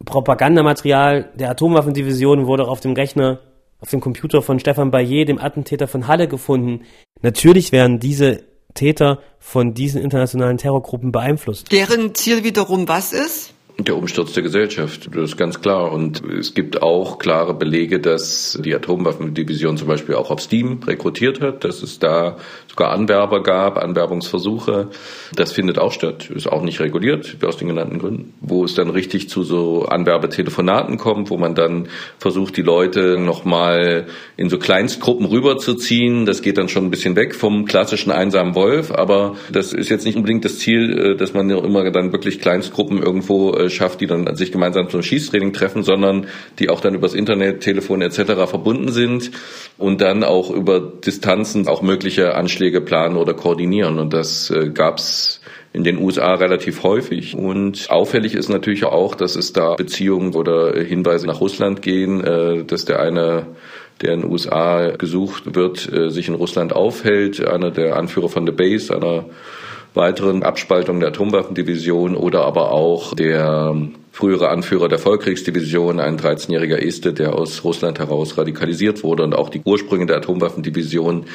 Propagandamaterial 0.04 1.30
der 1.34 1.50
Atomwaffendivision 1.50 2.46
wurde 2.46 2.68
auf 2.68 2.80
dem 2.80 2.92
Rechner 2.92 3.40
auf 3.80 3.90
dem 3.90 4.00
Computer 4.00 4.42
von 4.42 4.60
Stefan 4.60 4.90
Bayer, 4.90 5.24
dem 5.24 5.38
Attentäter 5.38 5.88
von 5.88 6.06
Halle, 6.06 6.28
gefunden. 6.28 6.84
Natürlich 7.22 7.72
werden 7.72 7.98
diese 7.98 8.44
Täter 8.74 9.20
von 9.38 9.74
diesen 9.74 10.00
internationalen 10.02 10.58
Terrorgruppen 10.58 11.12
beeinflusst. 11.12 11.72
Deren 11.72 12.14
Ziel 12.14 12.44
wiederum 12.44 12.88
was 12.88 13.12
ist? 13.12 13.54
Der 13.86 13.96
Umsturz 13.96 14.34
der 14.34 14.42
Gesellschaft, 14.42 15.08
das 15.14 15.30
ist 15.30 15.36
ganz 15.38 15.62
klar. 15.62 15.90
Und 15.90 16.22
es 16.22 16.52
gibt 16.52 16.82
auch 16.82 17.18
klare 17.18 17.54
Belege, 17.54 17.98
dass 17.98 18.60
die 18.62 18.74
Atomwaffendivision 18.74 19.78
zum 19.78 19.88
Beispiel 19.88 20.16
auch 20.16 20.30
auf 20.30 20.40
Steam 20.40 20.80
rekrutiert 20.86 21.40
hat, 21.40 21.64
dass 21.64 21.82
es 21.82 21.98
da 21.98 22.36
sogar 22.68 22.92
Anwerber 22.92 23.42
gab, 23.42 23.78
Anwerbungsversuche. 23.78 24.88
Das 25.34 25.52
findet 25.52 25.78
auch 25.78 25.92
statt, 25.92 26.28
ist 26.30 26.46
auch 26.46 26.62
nicht 26.62 26.80
reguliert, 26.80 27.38
aus 27.42 27.56
den 27.56 27.68
genannten 27.68 27.98
Gründen. 27.98 28.34
Wo 28.42 28.64
es 28.64 28.74
dann 28.74 28.90
richtig 28.90 29.30
zu 29.30 29.44
so 29.44 29.86
Anwerbetelefonaten 29.86 30.98
kommt, 30.98 31.30
wo 31.30 31.38
man 31.38 31.54
dann 31.54 31.88
versucht, 32.18 32.58
die 32.58 32.62
Leute 32.62 33.18
nochmal 33.18 34.06
in 34.36 34.50
so 34.50 34.58
Kleinstgruppen 34.58 35.24
rüberzuziehen. 35.24 36.26
Das 36.26 36.42
geht 36.42 36.58
dann 36.58 36.68
schon 36.68 36.84
ein 36.84 36.90
bisschen 36.90 37.16
weg 37.16 37.34
vom 37.34 37.64
klassischen 37.64 38.12
einsamen 38.12 38.54
Wolf, 38.54 38.92
aber 38.92 39.36
das 39.50 39.72
ist 39.72 39.88
jetzt 39.88 40.04
nicht 40.04 40.16
unbedingt 40.16 40.44
das 40.44 40.58
Ziel, 40.58 40.98
äh, 40.98 41.16
dass 41.16 41.32
man 41.32 41.48
immer 41.48 41.90
dann 41.90 42.12
wirklich 42.12 42.40
Kleinstgruppen 42.40 43.02
irgendwo 43.02 43.54
äh, 43.54 43.69
schafft, 43.70 44.00
die 44.00 44.06
dann 44.06 44.36
sich 44.36 44.52
gemeinsam 44.52 44.88
zum 44.88 45.02
Schießtraining 45.02 45.52
treffen, 45.52 45.82
sondern 45.82 46.26
die 46.58 46.70
auch 46.70 46.80
dann 46.80 46.94
übers 46.94 47.14
Internet, 47.14 47.60
Telefon 47.60 48.02
etc. 48.02 48.46
verbunden 48.46 48.90
sind 48.90 49.30
und 49.78 50.00
dann 50.00 50.24
auch 50.24 50.50
über 50.50 50.80
Distanzen 50.80 51.68
auch 51.68 51.82
mögliche 51.82 52.34
Anschläge 52.34 52.80
planen 52.80 53.16
oder 53.16 53.34
koordinieren. 53.34 53.98
Und 53.98 54.12
das 54.12 54.50
äh, 54.50 54.70
gab's 54.70 55.40
in 55.72 55.84
den 55.84 55.98
USA 55.98 56.34
relativ 56.34 56.82
häufig. 56.82 57.36
Und 57.36 57.90
auffällig 57.90 58.34
ist 58.34 58.48
natürlich 58.48 58.84
auch, 58.84 59.14
dass 59.14 59.36
es 59.36 59.52
da 59.52 59.74
Beziehungen 59.74 60.34
oder 60.34 60.72
Hinweise 60.80 61.26
nach 61.26 61.40
Russland 61.40 61.82
gehen, 61.82 62.22
äh, 62.24 62.64
dass 62.64 62.84
der 62.84 63.00
eine 63.00 63.46
der 64.00 64.14
in 64.14 64.22
den 64.22 64.30
USA 64.30 64.92
gesucht 64.96 65.54
wird, 65.54 65.92
äh, 65.92 66.08
sich 66.10 66.28
in 66.28 66.34
Russland 66.34 66.72
aufhält. 66.72 67.46
Einer 67.46 67.70
der 67.70 67.96
Anführer 67.96 68.28
von 68.28 68.46
The 68.46 68.52
Base, 68.52 68.94
einer 68.94 69.26
weiteren 69.94 70.42
Abspaltung 70.42 71.00
der 71.00 71.10
Atomwaffendivision 71.10 72.16
oder 72.16 72.44
aber 72.44 72.72
auch 72.72 73.14
der 73.14 73.74
frühere 74.12 74.48
Anführer 74.48 74.88
der 74.88 74.98
Vollkriegsdivision, 74.98 76.00
ein 76.00 76.18
13-jähriger 76.18 76.76
Este, 76.76 77.12
der 77.12 77.34
aus 77.34 77.64
Russland 77.64 77.98
heraus 77.98 78.36
radikalisiert 78.36 79.02
wurde 79.02 79.22
und 79.22 79.34
auch 79.34 79.48
die 79.48 79.62
Ursprünge 79.64 80.06
der 80.06 80.16
Atomwaffendivision 80.16 81.26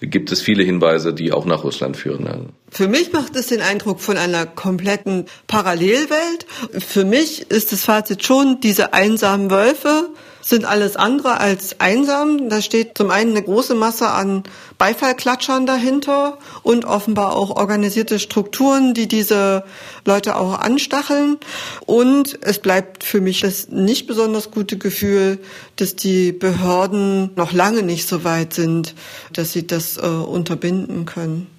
gibt 0.00 0.32
es 0.32 0.42
viele 0.42 0.64
Hinweise, 0.64 1.14
die 1.14 1.32
auch 1.32 1.46
nach 1.46 1.64
Russland 1.64 1.96
führen. 1.96 2.52
Für 2.70 2.88
mich 2.88 3.12
macht 3.12 3.36
es 3.36 3.46
den 3.46 3.60
Eindruck 3.60 4.00
von 4.00 4.16
einer 4.16 4.46
kompletten 4.46 5.26
Parallelwelt. 5.46 6.46
Für 6.78 7.04
mich 7.04 7.50
ist 7.50 7.72
das 7.72 7.84
Fazit 7.84 8.24
schon, 8.24 8.60
diese 8.60 8.92
einsamen 8.92 9.50
Wölfe 9.50 10.10
sind 10.44 10.64
alles 10.64 10.96
andere 10.96 11.40
als 11.40 11.80
einsam. 11.80 12.48
Da 12.50 12.60
steht 12.60 12.98
zum 12.98 13.10
einen 13.10 13.30
eine 13.30 13.42
große 13.42 13.74
Masse 13.74 14.08
an 14.08 14.42
Beifallklatschern 14.78 15.66
dahinter 15.66 16.38
und 16.62 16.84
offenbar 16.84 17.34
auch 17.34 17.50
organisierte 17.50 18.18
Strukturen, 18.18 18.92
die 18.92 19.08
diese 19.08 19.64
Leute 20.04 20.36
auch 20.36 20.58
anstacheln. 20.58 21.38
Und 21.86 22.38
es 22.42 22.58
bleibt 22.58 23.04
für 23.04 23.20
mich 23.20 23.40
das 23.40 23.68
nicht 23.68 24.06
besonders 24.06 24.50
gute 24.50 24.76
Gefühl, 24.76 25.38
dass 25.76 25.96
die 25.96 26.32
Behörden 26.32 27.30
noch 27.36 27.52
lange 27.52 27.82
nicht 27.82 28.06
so 28.06 28.24
weit 28.24 28.52
sind, 28.52 28.94
dass 29.32 29.52
sie 29.52 29.66
das 29.66 29.96
äh, 29.96 30.00
unterbinden 30.00 31.06
können. 31.06 31.53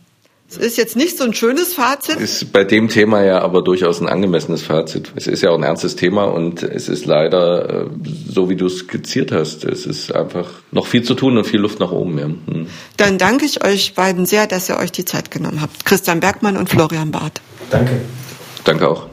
Es 0.48 0.58
ist 0.58 0.78
jetzt 0.78 0.96
nicht 0.96 1.18
so 1.18 1.24
ein 1.24 1.34
schönes 1.34 1.74
Fazit. 1.74 2.18
Ist 2.18 2.54
bei 2.54 2.64
dem 2.64 2.88
Thema 2.88 3.24
ja 3.24 3.42
aber 3.42 3.64
durchaus 3.64 4.00
ein 4.00 4.08
angemessenes 4.08 4.62
Fazit. 4.62 5.12
Es 5.16 5.26
ist 5.26 5.42
ja 5.42 5.50
auch 5.50 5.58
ein 5.58 5.64
ernstes 5.64 5.96
Thema 5.96 6.26
und 6.26 6.62
es 6.62 6.88
ist 6.88 7.06
leider 7.06 7.86
äh, 7.86 7.86
so, 8.30 8.48
wie 8.48 8.56
du 8.56 8.68
es 8.68 8.78
skizziert 8.78 9.32
hast. 9.32 9.64
Es 9.66 9.88
ist 9.88 10.14
einfach 10.14 10.50
noch 10.72 10.86
viel 10.86 11.02
zu 11.02 11.16
tun 11.16 11.38
und 11.38 11.46
viel 11.46 11.60
Luft 11.60 11.80
nach 11.80 11.92
oben. 11.92 12.18
Ja. 12.20 12.26
Hm. 12.26 12.68
Dann 12.98 13.18
danke 13.18 13.46
ich 13.46 13.66
euch 13.66 13.96
beiden 13.96 14.28
sehr, 14.28 14.46
dass 14.46 14.70
ihr 14.70 14.78
euch 14.78 14.92
die 14.92 15.06
Zeit 15.06 15.32
genommen 15.32 15.62
habt. 15.62 15.84
Christian 15.84 16.20
Bergmann 16.20 16.58
und 16.58 16.70
Florian 16.70 17.12
Barth. 17.12 17.42
Danke. 17.72 18.02
Danke 18.64 18.88
auch. 18.88 19.08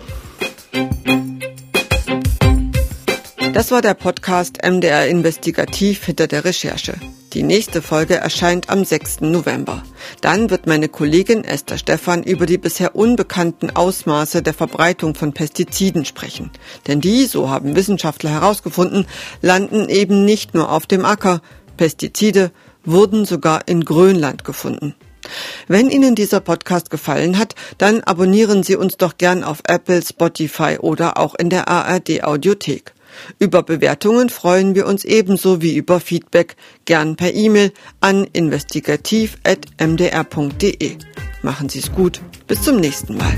Das 3.55 3.71
war 3.71 3.81
der 3.81 3.95
Podcast 3.95 4.59
MDR 4.63 5.09
Investigativ 5.09 6.05
hinter 6.05 6.27
der 6.27 6.45
Recherche. 6.45 6.95
Die 7.33 7.43
nächste 7.43 7.81
Folge 7.81 8.17
erscheint 8.17 8.69
am 8.69 8.85
6. 8.85 9.23
November. 9.23 9.83
Dann 10.21 10.51
wird 10.51 10.67
meine 10.67 10.91
Kollegin 10.91 11.45
Esther 11.45 11.79
Stephan 11.79 12.23
über 12.23 12.45
die 12.45 12.59
bisher 12.59 12.95
unbekannten 12.95 13.71
Ausmaße 13.71 14.43
der 14.43 14.53
Verbreitung 14.53 15.15
von 15.15 15.33
Pestiziden 15.33 16.05
sprechen. 16.05 16.51
Denn 16.87 17.01
die, 17.01 17.25
so 17.25 17.49
haben 17.49 17.75
Wissenschaftler 17.75 18.29
herausgefunden, 18.29 19.07
landen 19.41 19.89
eben 19.89 20.27
nicht 20.27 20.53
nur 20.53 20.71
auf 20.71 20.85
dem 20.85 21.07
Acker. 21.07 21.41
Pestizide 21.79 22.53
wurden 22.85 23.25
sogar 23.25 23.67
in 23.67 23.83
Grönland 23.87 24.45
gefunden. 24.45 24.95
Wenn 25.69 25.89
Ihnen 25.89 26.15
dieser 26.15 26.41
Podcast 26.41 26.91
gefallen 26.91 27.39
hat, 27.39 27.55
dann 27.79 28.03
abonnieren 28.03 28.63
Sie 28.63 28.77
uns 28.77 28.99
doch 28.99 29.17
gern 29.17 29.43
auf 29.43 29.61
Apple, 29.67 30.03
Spotify 30.03 30.77
oder 30.79 31.17
auch 31.17 31.35
in 31.35 31.49
der 31.49 31.69
ARD 31.69 32.25
Audiothek. 32.25 32.93
Über 33.39 33.63
Bewertungen 33.63 34.29
freuen 34.29 34.75
wir 34.75 34.87
uns 34.87 35.05
ebenso 35.05 35.63
wie 35.63 35.77
über 35.77 36.01
Feedback, 36.01 36.57
gern 36.85 37.15
per 37.17 37.33
E-Mail 37.35 37.73
an 38.01 38.27
investigativ.mdr.de. 38.33 40.97
Machen 41.43 41.69
Sie 41.69 41.79
es 41.81 41.93
gut. 41.93 42.21
Bis 42.47 42.63
zum 42.63 42.77
nächsten 42.77 43.17
Mal. 43.17 43.37